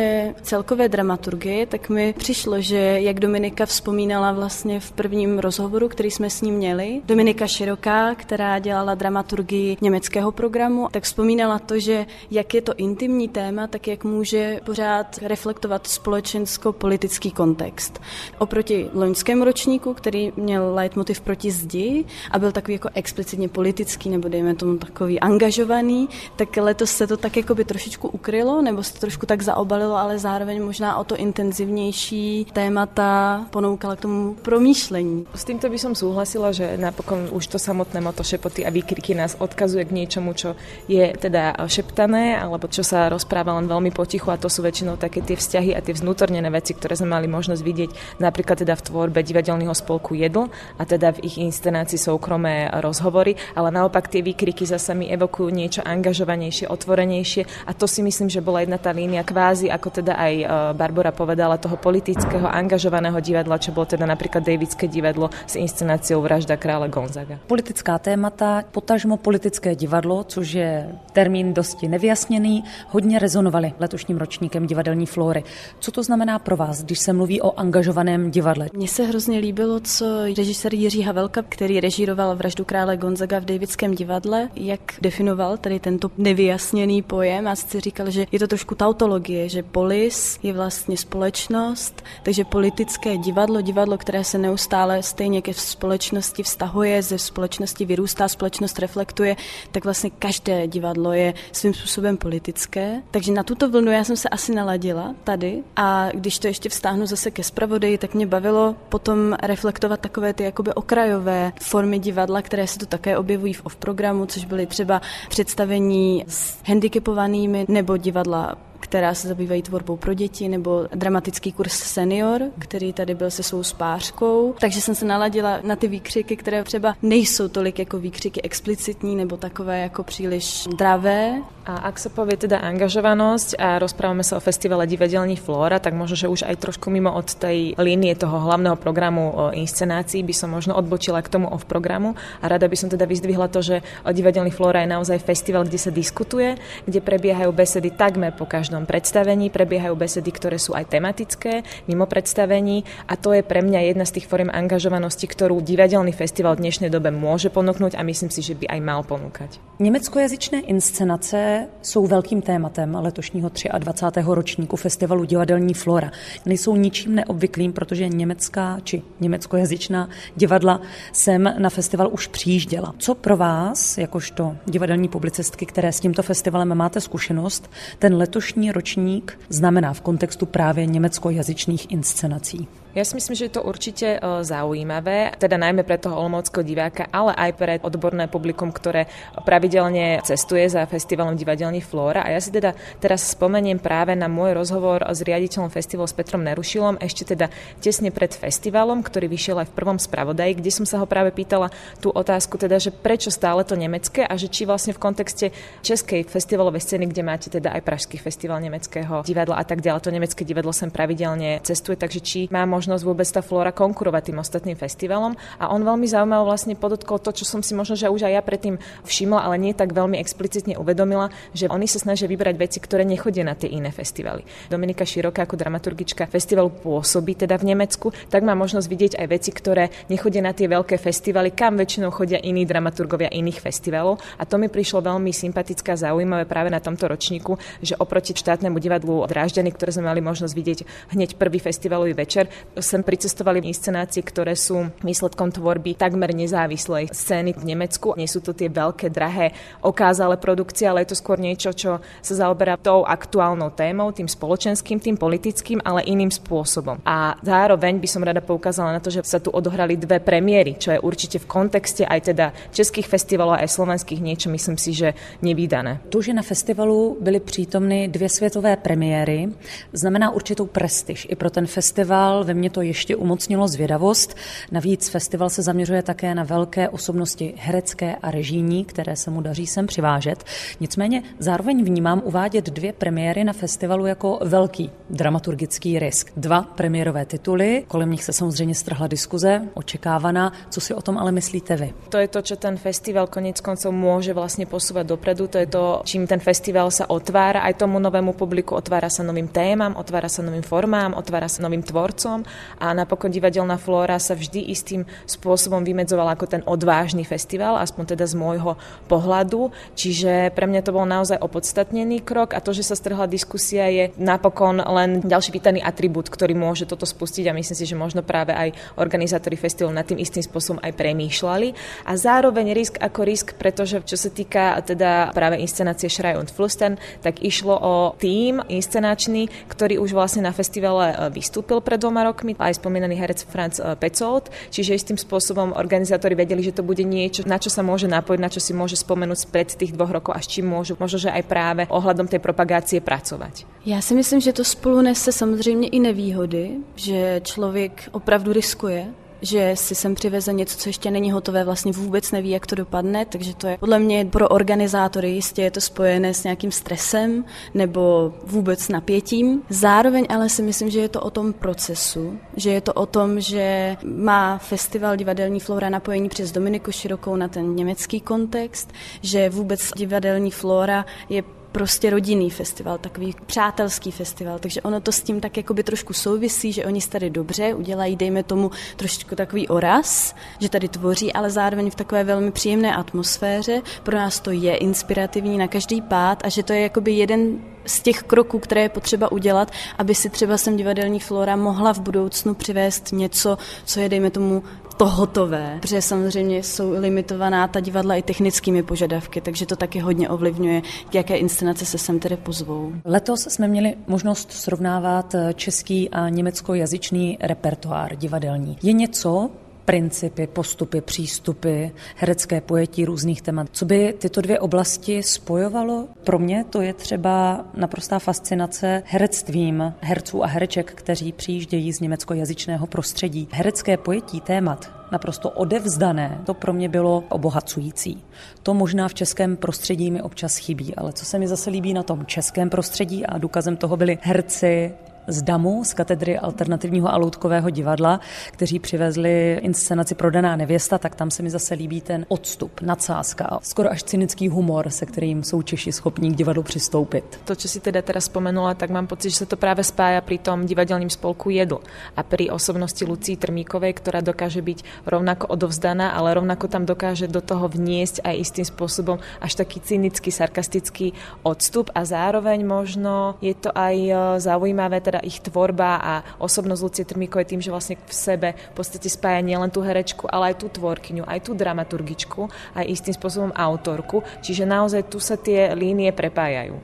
celkové 0.43 0.89
dramaturgie, 0.89 1.67
tak 1.67 1.89
mi 1.89 2.13
přišlo, 2.13 2.61
že 2.61 3.01
jak 3.01 3.21
Dominika 3.21 3.67
vzpomínala 3.67 4.33
vlastně 4.33 4.81
v 4.81 4.93
prvním 4.93 5.39
rozhovoru, 5.39 5.89
který 5.89 6.11
jsme 6.11 6.31
s 6.31 6.43
ním 6.43 6.55
měli, 6.55 7.01
Dominika 7.05 7.47
Široká, 7.47 8.15
která 8.15 8.59
dělala 8.59 8.95
dramaturgii 8.95 9.77
německého 9.81 10.33
programu, 10.33 10.89
tak 10.91 11.03
vzpomínala 11.03 11.59
to, 11.59 11.79
že 11.79 12.07
jak 12.31 12.55
je 12.55 12.63
to 12.63 12.75
intimní 12.77 13.29
téma, 13.29 13.67
tak 13.67 13.89
jak 13.89 14.05
může 14.05 14.61
pořád 14.65 15.19
reflektovat 15.23 15.87
společensko-politický 15.87 17.31
kontext. 17.31 18.01
Oproti 18.39 18.91
loňskému 18.95 19.45
ročníku, 19.45 19.95
který 19.95 20.33
měl 20.37 20.75
leitmotiv 20.75 21.21
proti 21.21 21.51
zdi 21.51 22.05
a 22.31 22.39
byl 22.39 22.53
takový 22.53 22.75
jako 22.75 22.89
explicitně 22.95 23.49
politický 23.49 24.11
nebo 24.11 24.29
dejme 24.29 24.55
tomu 24.55 24.79
takový 24.79 25.21
angažovaný, 25.21 26.09
tak 26.37 26.57
letos 26.57 26.91
se 26.91 27.07
to 27.07 27.17
tak 27.17 27.37
jako 27.37 27.55
by 27.55 27.65
trošičku 27.65 28.09
ukrylo 28.09 28.63
nebo 28.63 28.83
se 28.83 28.93
to 28.95 29.01
trošku 29.01 29.27
tak 29.27 29.43
zaobalilo, 29.43 29.97
ale 29.97 30.19
zároveň 30.19 30.63
možná 30.63 30.97
o 30.97 31.05
to 31.05 31.17
intenzivnější 31.17 32.47
témata 32.53 33.45
ponoukala 33.51 33.97
k 33.97 34.01
tomu 34.01 34.35
promýšlení. 34.35 35.27
S 35.35 35.45
týmto 35.45 35.69
by 35.69 35.79
som 35.79 35.95
súhlasila, 35.95 36.53
že 36.53 36.77
napokon 36.77 37.29
už 37.33 37.47
to 37.47 37.59
samotné 37.59 38.01
moto 38.01 38.23
šepoty 38.23 38.67
a 38.67 38.71
výkriky 38.71 39.15
nás 39.15 39.37
odkazuje 39.39 39.85
k 39.85 39.95
niečomu, 39.97 40.33
čo 40.35 40.57
je 40.89 41.13
teda 41.17 41.57
šeptané 41.67 42.39
alebo 42.39 42.69
čo 42.69 42.85
sa 42.85 43.09
rozpráva 43.09 43.57
len 43.57 43.69
veľmi 43.71 43.91
potichu 43.91 44.31
a 44.31 44.41
to 44.41 44.49
sú 44.49 44.63
väčšinou 44.63 44.97
také 45.01 45.23
tie 45.23 45.37
vzťahy 45.37 45.73
a 45.73 45.81
tie 45.81 45.97
vnútornené 45.97 46.49
veci, 46.53 46.75
ktoré 46.77 46.97
sme 46.97 47.15
mali 47.17 47.27
možnosť 47.29 47.63
vidieť 47.63 47.91
napríklad 48.21 48.63
teda 48.63 48.75
v 48.77 48.85
tvorbe 48.85 49.21
divadelného 49.23 49.73
spolku 49.73 50.15
Jedl 50.27 50.51
a 50.79 50.83
teda 50.83 51.15
v 51.15 51.23
ich 51.23 51.39
inscenácii 51.39 51.99
soukromé 51.99 52.67
rozhovory, 52.83 53.39
ale 53.55 53.71
naopak 53.71 54.11
tie 54.11 54.27
výkriky 54.27 54.67
zase 54.67 54.91
mi 54.99 55.07
evokujú 55.07 55.55
niečo 55.55 55.87
angažovanejšie, 55.87 56.67
otvorenejšie 56.67 57.67
a 57.67 57.71
to 57.71 57.87
si 57.87 58.03
myslím, 58.03 58.27
že 58.27 58.43
bola 58.43 58.67
jedna 58.67 58.75
tá 58.83 58.91
línia 58.91 59.23
kvázi, 59.23 59.71
ako 59.71 60.03
teda 60.03 60.19
aj 60.19 60.35
e, 60.35 60.45
Barbara 60.75 61.15
povedala, 61.15 61.63
toho 61.63 61.79
politického, 61.79 62.51
angažovaného 62.51 63.15
divadla, 63.23 63.63
čo 63.63 63.71
bolo 63.71 63.87
teda 63.87 64.03
napríklad 64.03 64.43
Davidské 64.43 64.91
divadlo 64.91 65.31
s 65.47 65.55
inscenáciou 65.55 66.19
Vražda 66.19 66.59
krále 66.59 66.91
Gonzaga. 66.91 67.39
Politická 67.47 68.03
témata, 68.03 68.67
potažmo 68.75 69.17
politické 69.17 69.79
divadlo, 69.79 70.27
což 70.27 70.47
je 70.59 70.91
termín 71.13 71.55
dosti 71.55 71.89
nevyjasněný, 71.89 72.65
hodně 72.91 73.19
rezonovali 73.19 73.79
letošním 73.79 74.19
ročníkem 74.19 74.67
divadelní 74.67 75.07
flóry. 75.07 75.45
Co 75.79 75.91
to 75.93 76.03
znamená 76.03 76.39
pro 76.39 76.57
vás, 76.57 76.83
když 76.83 76.99
se 76.99 77.13
mluví 77.13 77.41
o 77.41 77.59
angažovaném 77.59 78.31
divadle? 78.31 78.69
Mně 78.73 78.89
se 78.89 79.05
hrozně 79.05 79.39
líbilo, 79.39 79.81
co 79.81 80.16
režisér 80.25 80.75
Jiří 80.75 81.03
Havelka, 81.03 81.43
který 81.49 81.81
režíroval 81.81 82.37
Vraždu 82.37 82.65
krále 82.65 82.97
Gonzaga 82.97 83.39
v 83.39 83.45
Davidském 83.45 83.95
divadle, 83.95 84.49
jak 84.55 84.81
definoval 85.03 85.57
tady 85.57 85.81
tento 85.81 86.11
nevyjasněný 86.19 87.03
pojem 87.03 87.49
a 87.49 87.57
si 87.57 87.81
říkal, 87.81 88.11
že 88.11 88.27
je 88.33 88.39
to 88.39 88.47
trošku 88.47 88.75
tautologie, 88.75 89.49
že 89.49 89.63
polis 89.63 90.39
je 90.43 90.53
vlastně 90.53 90.97
společnost, 90.97 92.05
takže 92.23 92.45
politické 92.45 93.17
divadlo, 93.17 93.61
divadlo, 93.61 93.99
které 93.99 94.25
se 94.25 94.39
neustále 94.39 95.03
stejně 95.03 95.43
ke 95.43 95.55
společnosti 95.55 96.43
vztahuje, 96.43 97.03
ze 97.03 97.19
společnosti 97.19 97.85
vyrůstá, 97.85 98.29
společnost 98.29 98.79
reflektuje, 98.79 99.37
tak 99.73 99.85
vlastně 99.85 100.11
každé 100.11 100.67
divadlo 100.67 101.13
je 101.13 101.35
svým 101.53 101.75
způsobem 101.75 102.17
politické. 102.17 103.03
Takže 103.11 103.33
na 103.33 103.43
tuto 103.43 103.71
vlnu 103.71 103.91
já 103.91 104.05
jsem 104.05 104.17
se 104.17 104.29
asi 104.29 104.55
naladila 104.55 105.15
tady 105.25 105.63
a 105.77 106.09
když 106.15 106.39
to 106.39 106.47
ještě 106.47 106.69
vztáhnu 106.69 107.07
zase 107.07 107.31
ke 107.31 107.43
zpravodaji, 107.43 107.99
tak 107.99 108.15
mě 108.15 108.27
bavilo 108.27 108.77
potom 108.89 109.37
reflektovat 109.43 110.01
takové 110.09 110.33
ty 110.35 110.45
jakoby 110.45 110.75
okrajové 110.75 111.53
formy 111.61 111.99
divadla, 111.99 112.43
které 112.43 112.67
se 112.67 112.79
tu 112.79 112.87
také 112.87 113.19
objevují 113.19 113.53
v 113.53 113.67
off-programu, 113.67 114.27
což 114.27 114.45
byly 114.45 114.67
třeba 114.67 115.03
představení 115.29 116.25
s 116.29 116.59
handicapovanými 116.69 117.67
nebo 117.69 117.97
divadla 117.97 118.57
která 118.81 119.15
se 119.15 119.29
zabývají 119.29 119.63
tvorbou 119.63 119.97
pro 119.97 120.15
děti, 120.15 120.49
nebo 120.49 120.89
dramatický 120.95 121.53
kurz 121.53 121.73
senior, 121.73 122.43
který 122.59 122.93
tady 122.93 123.15
byl 123.15 123.31
se 123.31 123.43
svou 123.43 123.63
spářkou. 123.63 124.55
Takže 124.61 124.81
jsem 124.81 124.95
se 124.95 125.05
naladila 125.05 125.61
na 125.63 125.77
ty 125.77 125.89
výkřiky, 125.89 126.37
které 126.37 126.65
třeba 126.65 126.95
nejsou 127.03 127.49
tolik 127.49 127.79
jako 127.79 127.99
výkřiky 127.99 128.43
explicitní 128.43 129.17
nebo 129.17 129.37
takové 129.37 129.81
jako 129.81 130.03
příliš 130.03 130.65
zdravé. 130.73 131.43
A 131.67 131.91
ak 131.91 131.99
sa 131.99 132.07
povie 132.15 132.39
teda 132.39 132.63
angažovanosť 132.63 133.59
a 133.59 133.83
rozprávame 133.83 134.23
sa 134.23 134.39
o 134.39 134.45
festivale 134.45 134.87
divadelní 134.87 135.35
Flóra, 135.35 135.83
tak 135.83 135.99
možno, 135.99 136.15
že 136.15 136.31
už 136.31 136.47
aj 136.47 136.63
trošku 136.63 136.95
mimo 136.95 137.11
od 137.11 137.27
tej 137.35 137.75
línie 137.75 138.15
toho 138.15 138.39
hlavného 138.39 138.79
programu 138.79 139.35
o 139.35 139.45
inscenácií 139.51 140.23
by 140.23 140.31
som 140.31 140.55
možno 140.55 140.79
odbočila 140.79 141.19
k 141.27 141.33
tomu 141.35 141.51
off 141.51 141.67
programu 141.67 142.15
a 142.39 142.47
rada 142.47 142.71
by 142.71 142.77
som 142.79 142.87
teda 142.87 143.03
vyzdvihla 143.11 143.51
to, 143.51 143.67
že 143.67 143.83
divadelný 144.07 144.55
Flóra 144.55 144.87
je 144.87 144.95
naozaj 144.95 145.19
festival, 145.27 145.67
kde 145.67 145.79
sa 145.83 145.91
diskutuje, 145.91 146.55
kde 146.87 147.03
prebiehajú 147.03 147.51
besedy 147.51 147.91
takmer 147.91 148.31
po 148.31 148.47
každom 148.47 148.66
každom 148.67 148.83
predstavení 148.83 149.47
prebiehajú 149.47 149.95
besedy, 149.95 150.35
ktoré 150.35 150.59
sú 150.59 150.75
aj 150.75 150.91
tematické, 150.91 151.63
mimo 151.87 152.03
predstavení 152.11 152.83
a 153.07 153.15
to 153.15 153.31
je 153.31 153.47
pre 153.47 153.63
mňa 153.63 153.95
jedna 153.95 154.03
z 154.03 154.19
tých 154.19 154.27
foriem 154.27 154.51
angažovanosti, 154.51 155.31
ktorú 155.31 155.63
divadelný 155.63 156.11
festival 156.11 156.59
v 156.59 156.67
dnešnej 156.67 156.91
dobe 156.91 157.15
môže 157.15 157.47
ponúknuť 157.47 157.95
a 157.95 158.03
myslím 158.03 158.27
si, 158.35 158.43
že 158.43 158.59
by 158.59 158.67
aj 158.67 158.81
mal 158.83 159.07
ponúkať. 159.07 159.63
Německojazyčné 159.79 160.61
inscenace 160.67 161.69
jsou 161.83 162.07
velkým 162.07 162.43
tématem 162.43 162.95
letošního 162.95 163.51
23. 163.79 164.21
ročníku 164.27 164.77
festivalu 164.77 165.25
Divadelní 165.25 165.75
Flora. 165.75 166.11
Nejsou 166.47 166.77
ničím 166.77 167.15
neobvyklým, 167.15 167.73
protože 167.73 168.09
německá 168.09 168.79
či 168.83 169.03
německojazyčná 169.21 170.09
divadla 170.37 170.81
sem 171.13 171.55
na 171.59 171.71
festival 171.71 172.09
už 172.13 172.27
přijížděla. 172.27 172.95
Co 172.99 173.15
pro 173.15 173.37
vás, 173.37 173.99
jakožto 173.99 174.57
divadelní 174.67 175.09
publicistky, 175.09 175.67
které 175.67 175.93
s 175.93 176.01
tímto 176.01 176.23
festivalem 176.23 176.75
máte 176.75 177.01
zkušenost, 177.01 177.71
ten 177.99 178.17
letošní 178.17 178.56
ročník 178.73 179.39
znamená 179.49 179.93
v 179.93 180.01
kontextu 180.01 180.47
právě 180.47 180.87
německojazyčných 180.87 181.91
inscenací? 181.91 182.69
Ja 182.97 183.05
si 183.05 183.13
myslím, 183.13 183.37
že 183.37 183.53
je 183.53 183.61
to 183.61 183.69
určite 183.69 184.17
e, 184.17 184.19
zaujímavé, 184.41 185.37
teda 185.37 185.61
najmä 185.61 185.85
pre 185.85 186.01
toho 186.01 186.17
olomouckého 186.17 186.65
diváka, 186.65 187.05
ale 187.13 187.37
aj 187.37 187.51
pre 187.53 187.73
odborné 187.85 188.25
publikum, 188.25 188.73
ktoré 188.73 189.05
pravidelne 189.45 190.25
cestuje 190.25 190.65
za 190.65 190.81
festivalom 190.89 191.37
divadelní 191.37 191.85
Flóra. 191.85 192.25
A 192.25 192.33
ja 192.33 192.41
si 192.41 192.49
teda 192.49 192.73
teraz 192.97 193.37
spomeniem 193.37 193.77
práve 193.77 194.17
na 194.17 194.33
môj 194.33 194.57
rozhovor 194.57 195.05
s 195.05 195.21
riaditeľom 195.21 195.69
festivalu 195.69 196.09
s 196.09 196.17
Petrom 196.17 196.41
Nerušilom, 196.41 196.97
ešte 196.97 197.37
teda 197.37 197.53
tesne 197.85 198.09
pred 198.09 198.33
festivalom, 198.33 199.05
ktorý 199.05 199.29
vyšiel 199.29 199.61
aj 199.61 199.69
v 199.69 199.77
prvom 199.77 200.01
spravodaji, 200.01 200.57
kde 200.57 200.73
som 200.73 200.89
sa 200.89 200.97
ho 200.97 201.05
práve 201.05 201.37
pýtala 201.37 201.69
tú 202.01 202.09
otázku, 202.09 202.57
teda, 202.57 202.81
že 202.81 202.97
prečo 202.97 203.29
stále 203.29 203.61
to 203.69 203.77
nemecké 203.77 204.25
a 204.25 204.41
že 204.41 204.49
či 204.49 204.65
vlastne 204.65 204.97
v 204.97 205.05
kontexte 205.05 205.53
českej 205.85 206.25
festivalovej 206.25 206.81
scény, 206.81 207.13
kde 207.13 207.21
máte 207.21 207.53
teda 207.53 207.77
aj 207.77 207.85
Pražský 207.85 208.17
festival 208.17 208.57
nemeckého 208.65 209.21
divadla 209.21 209.61
a 209.61 209.65
tak 209.69 209.85
ďalej, 209.85 210.01
to 210.01 210.17
nemecké 210.17 210.49
divadlo 210.49 210.73
sem 210.73 210.89
pravidelne 210.89 211.61
cestuje, 211.61 212.01
takže 212.01 212.25
či 212.25 212.41
má 212.49 212.65
možnosť 212.65 212.86
možnosť 212.87 213.03
vôbec 213.03 213.27
tá 213.27 213.43
Flora 213.43 213.75
konkurovať 213.75 214.31
tým 214.31 214.39
ostatným 214.39 214.79
festivalom 214.79 215.35
a 215.59 215.75
on 215.75 215.83
veľmi 215.83 216.07
zaujímavé 216.07 216.47
vlastne 216.47 216.79
podotkol 216.79 217.19
to, 217.19 217.35
čo 217.35 217.43
som 217.43 217.59
si 217.67 217.75
možno, 217.75 217.99
že 217.99 218.07
už 218.07 218.31
aj 218.31 218.39
ja 218.39 218.43
predtým 218.47 218.79
všimla, 219.03 219.43
ale 219.43 219.59
nie 219.59 219.75
tak 219.75 219.91
veľmi 219.91 220.15
explicitne 220.23 220.79
uvedomila, 220.79 221.35
že 221.51 221.67
oni 221.67 221.91
sa 221.91 221.99
snažia 221.99 222.31
vybrať 222.31 222.55
veci, 222.55 222.79
ktoré 222.79 223.03
nechodia 223.03 223.43
na 223.43 223.59
tie 223.59 223.75
iné 223.75 223.91
festivaly. 223.91 224.47
Dominika 224.71 225.03
Široká 225.03 225.51
ako 225.51 225.59
dramaturgička 225.59 226.31
festivalu 226.31 226.71
pôsobí 226.79 227.35
teda 227.35 227.59
v 227.59 227.75
Nemecku, 227.75 228.15
tak 228.31 228.47
má 228.47 228.55
možnosť 228.55 228.87
vidieť 228.87 229.13
aj 229.19 229.27
veci, 229.27 229.51
ktoré 229.51 229.91
nechodia 230.07 230.47
na 230.47 230.55
tie 230.55 230.71
veľké 230.71 230.95
festivaly, 230.95 231.51
kam 231.59 231.75
väčšinou 231.75 232.15
chodia 232.15 232.39
iní 232.39 232.63
dramaturgovia 232.63 233.35
iných 233.35 233.59
festivalov. 233.59 234.23
A 234.39 234.47
to 234.47 234.63
mi 234.63 234.71
prišlo 234.71 235.03
veľmi 235.03 235.35
sympatické 235.35 235.91
a 235.91 235.99
zaujímavé 235.99 236.47
práve 236.47 236.71
na 236.71 236.79
tomto 236.79 237.11
ročníku, 237.11 237.59
že 237.83 237.99
oproti 237.99 238.31
štátnemu 238.31 238.79
divadlu 238.79 239.27
Drážďany, 239.27 239.75
ktoré 239.75 239.91
sme 239.91 240.07
mali 240.07 240.23
možnosť 240.23 240.55
vidieť 240.55 240.79
hneď 241.17 241.35
prvý 241.35 241.59
festivalový 241.59 242.15
večer, 242.15 242.47
sem 242.79 243.03
pricestovali 243.03 243.65
inscenácie, 243.65 244.21
ktoré 244.21 244.55
sú 244.57 244.93
výsledkom 245.01 245.53
tvorby 245.53 245.97
takmer 245.97 246.33
nezávislej 246.37 247.09
scény 247.13 247.57
v 247.57 247.75
Nemecku. 247.75 248.15
Nie 248.17 248.29
sú 248.29 248.45
to 248.45 248.53
tie 248.53 248.69
veľké, 248.69 249.09
drahé, 249.09 249.53
okázalé 249.83 250.37
produkcie, 250.37 250.89
ale 250.89 251.05
je 251.05 251.13
to 251.13 251.21
skôr 251.21 251.41
niečo, 251.41 251.73
čo 251.73 252.01
sa 252.01 252.35
zaoberá 252.37 252.77
tou 252.77 253.05
aktuálnou 253.05 253.73
témou, 253.73 254.13
tým 254.13 254.29
spoločenským, 254.29 255.01
tým 255.01 255.17
politickým, 255.17 255.81
ale 255.85 256.05
iným 256.05 256.31
spôsobom. 256.31 257.01
A 257.05 257.37
zároveň 257.41 257.99
by 257.99 258.09
som 258.09 258.25
rada 258.25 258.45
poukázala 258.45 258.93
na 258.93 259.01
to, 259.01 259.09
že 259.09 259.25
sa 259.25 259.41
tu 259.41 259.49
odohrali 259.51 259.97
dve 259.97 260.21
premiéry, 260.21 260.77
čo 260.77 260.93
je 260.93 261.01
určite 261.01 261.41
v 261.41 261.49
kontexte 261.49 262.05
aj 262.05 262.21
teda 262.33 262.47
českých 262.73 263.09
festivalov 263.09 263.57
aj 263.57 263.73
slovenských 263.73 264.21
niečo, 264.21 264.53
myslím 264.53 264.77
si, 264.77 264.93
že 264.93 265.17
nevýdané. 265.41 266.05
To, 266.13 266.23
že 266.23 266.37
na 266.37 266.43
festivalu 266.43 267.17
byly 267.21 267.41
přítomny 267.41 268.09
dvě 268.09 268.29
světové 268.29 268.77
premiéry, 268.77 269.49
znamená 269.93 270.31
určitou 270.31 270.67
prestiž 270.67 271.27
i 271.31 271.35
pro 271.37 271.51
ten 271.51 271.67
festival. 271.67 272.45
Ve 272.45 272.55
mně 272.55 272.66
mě 272.67 272.71
to 272.71 272.83
ještě 272.83 273.17
umocnilo 273.17 273.69
zvědavost. 273.69 274.37
Navíc 274.73 275.09
festival 275.09 275.51
se 275.51 275.63
zaměřuje 275.63 276.03
také 276.03 276.35
na 276.35 276.43
velké 276.43 276.89
osobnosti 276.89 277.55
herecké 277.57 278.17
a 278.23 278.31
režijní, 278.31 278.85
které 278.85 279.17
se 279.17 279.31
mu 279.31 279.41
daří 279.41 279.67
sem 279.67 279.87
přivážet. 279.87 280.45
Nicméně 280.81 281.23
zároveň 281.39 281.85
vnímám 281.85 282.23
uvádět 282.25 282.65
dvě 282.65 282.93
premiéry 282.93 283.45
na 283.45 283.53
festivalu 283.53 284.07
jako 284.07 284.39
velký 284.43 284.91
dramaturgický 285.11 285.99
risk. 285.99 286.33
Dva 286.37 286.63
premiérové 286.63 287.25
tituly, 287.25 287.85
kolem 287.89 288.11
nich 288.11 288.25
se 288.25 288.33
samozřejmě 288.33 288.75
strhla 288.75 289.07
diskuze, 289.07 289.63
očekávaná. 289.75 290.53
Co 290.71 290.81
si 290.81 290.95
o 290.95 291.03
tom 291.03 291.19
ale 291.19 291.33
myslíte 291.33 291.77
vy? 291.77 291.95
To 292.09 292.19
je 292.19 292.29
to, 292.29 292.43
čo 292.43 292.57
ten 292.57 292.77
festival 292.77 293.31
konec 293.31 293.63
koncov 293.63 293.95
môže 293.95 294.35
vlastne 294.35 294.67
posúvať 294.67 295.07
dopredu. 295.07 295.47
To 295.47 295.59
je 295.63 295.69
to, 295.71 296.03
čím 296.03 296.27
ten 296.27 296.43
festival 296.43 296.91
sa 296.91 297.07
otvára 297.07 297.63
aj 297.63 297.79
tomu 297.79 298.03
novému 298.03 298.35
publiku, 298.35 298.75
otvára 298.75 299.07
sa 299.07 299.23
novým 299.23 299.47
témam, 299.55 299.95
otvára 299.95 300.27
sa 300.27 300.43
novým 300.43 300.67
formám, 300.67 301.15
otvára 301.15 301.47
sa 301.47 301.63
novým 301.63 301.87
tvorcom 301.87 302.43
a 302.79 302.93
napokon 302.93 303.33
divadelná 303.33 303.77
flóra 303.81 304.21
sa 304.21 304.37
vždy 304.37 304.69
istým 304.71 305.03
spôsobom 305.25 305.83
vymedzovala 305.83 306.37
ako 306.37 306.47
ten 306.47 306.63
odvážny 306.67 307.25
festival, 307.25 307.81
aspoň 307.81 308.17
teda 308.17 308.25
z 308.29 308.35
môjho 308.37 308.77
pohľadu. 309.09 309.73
Čiže 309.97 310.53
pre 310.53 310.69
mňa 310.69 310.81
to 310.85 310.95
bol 310.95 311.09
naozaj 311.09 311.41
opodstatnený 311.41 312.23
krok 312.23 312.53
a 312.53 312.63
to, 312.63 312.77
že 312.77 312.87
sa 312.87 312.99
strhla 312.99 313.27
diskusia 313.27 313.89
je 313.89 314.05
napokon 314.21 314.79
len 314.79 315.25
ďalší 315.25 315.51
vítaný 315.51 315.81
atribút, 315.81 316.29
ktorý 316.29 316.53
môže 316.53 316.85
toto 316.85 317.09
spustiť 317.09 317.49
a 317.49 317.57
myslím 317.57 317.77
si, 317.77 317.87
že 317.89 317.97
možno 317.97 318.21
práve 318.21 318.53
aj 318.53 318.77
organizátori 319.01 319.59
festivalu 319.59 319.97
nad 319.97 320.07
tým 320.07 320.21
istým 320.21 320.45
spôsobom 320.45 320.79
aj 320.85 320.93
premýšľali. 320.95 321.69
A 322.07 322.13
zároveň 322.15 322.77
risk 322.77 323.01
ako 323.01 323.21
risk, 323.27 323.47
pretože 323.59 323.99
čo 324.05 324.15
sa 324.15 324.31
týka 324.31 324.79
teda 324.85 325.35
práve 325.35 325.59
inscenácie 325.59 326.07
Schrei 326.07 326.39
und 326.39 326.53
Flusten, 326.53 327.01
tak 327.25 327.43
išlo 327.43 327.75
o 327.75 327.95
tým 328.15 328.63
inscenačný, 328.71 329.49
ktorý 329.67 329.99
už 329.99 330.15
vlastne 330.15 330.47
na 330.47 330.53
festivale 330.55 331.11
e, 331.11 331.15
vystúpil 331.35 331.83
pred 331.83 331.99
dvoma 331.99 332.23
rokmi, 332.29 332.46
aj 332.55 332.79
spomínaný 332.79 333.19
herec 333.19 333.43
Franz 333.51 333.83
e, 333.83 333.99
Pecolt, 333.99 334.53
čiže 334.71 334.95
istým 334.95 335.19
spôsobom 335.19 335.75
organizátori 335.75 336.39
vedeli, 336.39 336.63
že 336.63 336.77
to 336.77 336.87
bude 336.87 337.03
niečo, 337.03 337.43
na 337.49 337.59
čo 337.59 337.73
sa 337.73 337.83
môže 337.83 338.07
napojiť, 338.07 338.39
na 338.39 338.53
čo 338.53 338.63
si 338.63 338.71
môže 338.71 338.95
spomenúť 338.95 339.39
spred 339.43 339.69
tých 339.75 339.91
dvoch 339.91 340.13
rokov 340.13 340.37
a 340.37 340.41
s 340.45 340.47
čím 340.47 340.71
môžu 340.71 340.95
možno, 341.01 341.19
že 341.19 341.35
aj 341.35 341.43
práve 341.49 341.83
ohľadom 341.91 342.31
tej 342.31 342.39
propagácie 342.39 343.03
pracovať. 343.03 343.67
Já 343.87 343.99
si 344.03 344.15
myslím, 344.15 344.41
že 344.41 344.53
to 344.53 344.65
spolu 344.65 345.03
nese 345.03 345.33
samozřejmě 345.33 345.89
i 345.89 345.99
nevýhody, 345.99 346.71
že 346.95 347.41
člověk 347.45 348.09
opravdu 348.13 348.53
riskuje 348.53 349.07
že 349.43 349.73
si 349.75 349.95
sem 349.95 350.15
přiveze 350.15 350.53
něco, 350.53 350.79
co 350.79 350.89
ještě 350.89 351.11
není 351.11 351.33
hotové, 351.33 351.65
vlastně 351.65 351.93
vůbec 351.93 352.33
neví, 352.33 352.51
jak 352.51 352.67
to 352.67 352.75
dopadne, 352.75 353.25
takže 353.25 353.55
to 353.55 353.67
je 353.67 353.79
podle 353.79 353.99
mě 353.99 354.25
pro 354.25 354.49
organizátory 354.49 355.31
jistě 355.31 355.63
je 355.63 355.71
to 355.71 355.81
spojené 355.81 356.35
s 356.35 356.45
nějakým 356.45 356.73
stresem 356.73 357.45
nebo 357.75 358.35
vůbec 358.45 358.89
napětím. 358.89 359.63
Zároveň 359.71 360.27
ale 360.29 360.49
si 360.49 360.63
myslím, 360.63 360.91
že 360.91 361.01
je 361.01 361.09
to 361.09 361.21
o 361.21 361.31
tom 361.31 361.53
procesu, 361.53 362.39
že 362.57 362.71
je 362.71 362.81
to 362.81 362.93
o 362.93 363.07
tom, 363.07 363.41
že 363.41 363.97
má 364.05 364.59
festival 364.59 365.17
divadelní 365.17 365.61
flora 365.61 365.91
napojení 365.91 366.29
přes 366.29 366.53
Dominiku 366.53 366.93
Širokou 366.93 367.37
na 367.37 367.49
ten 367.49 367.75
německý 367.75 368.21
kontext, 368.21 368.93
že 369.23 369.51
vůbec 369.51 369.91
divadelní 369.97 370.51
flora 370.51 371.07
je 371.29 371.43
prostě 371.77 372.11
rodinný 372.11 372.51
festival, 372.51 372.99
takový 372.99 373.35
přátelský 373.47 374.11
festival, 374.11 374.59
takže 374.59 374.83
ono 374.83 375.01
to 375.01 375.13
s 375.13 375.23
tím 375.23 375.41
tak 375.41 375.57
jakoby 375.57 375.83
trošku 375.83 376.13
souvisí, 376.13 376.73
že 376.73 376.85
oni 376.85 377.01
tady 377.01 377.31
dobře 377.31 377.75
udělají, 377.75 378.17
dejme 378.17 378.43
tomu 378.43 378.71
trošičku 378.97 379.35
takový 379.35 379.69
oraz, 379.69 380.35
že 380.61 380.69
tady 380.69 380.89
tvoří, 380.89 381.33
ale 381.33 381.51
zároveň 381.51 381.91
v 381.91 381.95
takové 381.95 382.25
velmi 382.25 382.53
příjemné 382.53 382.97
atmosféře. 382.97 383.83
Pro 384.03 384.17
nás 384.17 384.41
to 384.41 384.51
je 384.51 384.77
inspirativní 384.77 385.59
na 385.59 385.69
každý 385.69 386.03
pád 386.03 386.45
a 386.45 386.49
že 386.49 386.63
to 386.63 386.73
je 386.73 386.81
jakoby 386.81 387.13
jeden 387.13 387.59
z 387.87 388.01
těch 388.01 388.23
kroků, 388.23 388.59
které 388.59 388.83
je 388.83 388.89
potřeba 388.89 389.33
udělat, 389.33 389.71
aby 389.99 390.15
si 390.15 390.31
třeba 390.31 390.59
sem 390.59 390.77
divadelní 390.77 391.21
flora 391.21 391.57
mohla 391.57 391.93
v 391.93 392.01
budoucnu 392.01 392.55
přivést 392.55 393.13
něco, 393.13 393.59
co 393.85 394.01
je, 394.01 394.09
dejme 394.09 394.31
tomu, 394.31 394.63
to 394.97 395.07
hotové, 395.07 395.79
protože 395.81 396.03
samozřejmě 396.03 396.63
jsou 396.63 396.91
limitovaná 396.91 397.69
ta 397.69 397.81
divadla 397.81 398.15
i 398.15 398.23
technickými 398.23 398.83
požadavky, 398.83 399.41
takže 399.41 399.67
to 399.67 399.77
taky 399.77 399.99
hodně 399.99 400.29
ovlivňuje, 400.29 400.83
jaké 401.13 401.37
inscenace 401.37 401.87
se 401.87 401.99
sem 401.99 402.19
tedy 402.19 402.37
pozvou. 402.37 402.93
Letos 403.05 403.41
jsme 403.41 403.69
měli 403.69 403.95
možnost 404.07 404.53
srovnávat 404.53 405.35
český 405.55 406.11
a 406.11 406.29
německojazyčný 406.29 407.39
repertoár 407.41 408.17
divadelní. 408.17 408.79
Je 408.83 408.93
něco, 408.93 409.51
principy, 409.87 410.47
postupy, 410.47 411.01
přístupy, 411.01 411.87
herecké 412.17 412.61
pojetí 412.61 413.05
různých 413.05 413.43
témat. 413.43 413.69
Co 413.73 413.85
by 413.85 414.15
tyto 414.19 414.41
dvě 414.41 414.61
oblasti 414.61 415.23
spojovalo? 415.23 416.09
Pro 416.25 416.39
mě 416.39 416.65
to 416.71 416.83
je 416.83 416.95
třeba 416.95 417.65
naprostá 417.75 418.19
fascinace 418.19 419.03
herectvím 419.07 419.95
herců 420.01 420.45
a 420.45 420.47
hereček, 420.47 420.93
kteří 420.95 421.33
přijíždějí 421.33 421.93
z 421.93 422.01
německojazyčného 422.01 422.87
prostředí. 422.87 423.49
Herecké 423.53 423.97
pojetí 423.97 424.41
témat 424.41 424.91
naprosto 425.13 425.51
odevzdané, 425.51 426.41
to 426.47 426.55
pro 426.55 426.73
mě 426.73 426.89
bylo 426.89 427.25
obohacující. 427.29 428.25
To 428.63 428.75
možná 428.75 429.09
v 429.09 429.15
českém 429.15 429.57
prostředí 429.57 430.11
mi 430.11 430.23
občas 430.23 430.57
chybí, 430.57 430.95
ale 430.95 431.13
co 431.13 431.25
se 431.25 431.39
mi 431.39 431.49
zase 431.49 431.71
líbí 431.71 431.95
na 431.95 432.03
tom 432.03 432.27
českém 432.27 432.71
prostředí 432.71 433.27
a 433.27 433.39
důkazem 433.39 433.77
toho 433.77 433.97
byli 433.97 434.19
herci 434.23 434.95
z 435.27 435.43
DAMu, 435.43 435.85
z 435.85 435.95
katedry 435.95 436.39
alternativního 436.39 437.13
a 437.13 437.17
loutkového 437.17 437.71
divadla, 437.71 438.21
kteří 438.51 438.79
přivezli 438.79 439.59
inscenaci 439.63 440.15
Prodaná 440.15 440.57
nevěsta, 440.57 440.99
tak 440.99 441.15
tam 441.15 441.31
se 441.31 441.43
mi 441.43 441.51
zase 441.51 441.75
líbí 441.75 442.01
ten 442.01 442.27
odstup, 442.29 442.81
nadsázka, 442.81 443.59
skoro 443.63 443.91
až 443.91 444.03
cynický 444.03 444.49
humor, 444.49 444.91
se 444.91 445.07
kterým 445.07 445.43
jsou 445.43 445.63
Češi 445.63 445.93
schopní 445.93 446.33
k 446.33 446.37
divadlu 446.37 446.63
přistoupit. 446.63 447.41
To, 447.45 447.57
co 447.57 447.69
si 447.69 447.81
teda 447.81 448.03
teraz 448.03 448.25
spomenula, 448.25 448.75
tak 448.75 448.91
mám 448.91 449.07
pocit, 449.07 449.31
že 449.31 449.37
se 449.37 449.47
to 449.47 449.57
právě 449.57 449.85
spája 449.85 450.21
pri 450.21 450.39
tom 450.39 450.67
divadelním 450.67 451.11
spolku 451.11 451.51
Jedl 451.51 451.81
a 452.17 452.23
pri 452.23 452.51
osobnosti 452.51 453.05
Lucí 453.05 453.37
Trmíkovej, 453.37 453.93
která 453.93 454.21
dokáže 454.21 454.63
být 454.63 454.83
rovnako 455.07 455.47
odovzdaná, 455.47 456.11
ale 456.11 456.35
rovnako 456.35 456.69
tam 456.69 456.87
dokáže 456.87 457.29
do 457.29 457.41
toho 457.41 457.69
vniesť 457.69 458.21
aj 458.25 458.35
istým 458.37 458.67
spôsobom 458.67 459.19
až 459.41 459.55
taký 459.55 459.81
cynický, 459.81 460.31
sarkastický 460.33 461.13
odstup 461.43 461.91
a 461.95 462.05
zároveň 462.05 462.67
možno 462.67 463.39
je 463.41 463.55
to 463.55 463.71
aj 463.73 463.97
e, 463.97 464.13
zaujímavé 464.41 465.01
teda 465.01 465.16
teda 465.17 465.25
ich 465.25 465.41
tvorba 465.41 465.97
a 465.97 466.13
osobnosť 466.37 466.83
Lucie 466.85 467.05
Trmíkovej 467.09 467.49
tým, 467.49 467.61
že 467.65 467.73
vlastne 467.73 467.97
v 467.97 468.13
sebe 468.13 468.49
v 468.53 468.75
podstate 468.77 469.09
spája 469.09 469.41
nielen 469.41 469.73
tú 469.73 469.81
herečku, 469.81 470.29
ale 470.29 470.53
aj 470.53 470.61
tú 470.61 470.67
tvorkyňu, 470.69 471.25
aj 471.25 471.41
tú 471.41 471.57
dramaturgičku, 471.57 472.53
aj 472.77 472.85
istým 472.85 473.17
spôsobom 473.17 473.57
autorku. 473.57 474.21
Čiže 474.45 474.69
naozaj 474.69 475.09
tu 475.09 475.17
sa 475.17 475.41
tie 475.41 475.73
línie 475.73 476.13
prepájajú. 476.13 476.77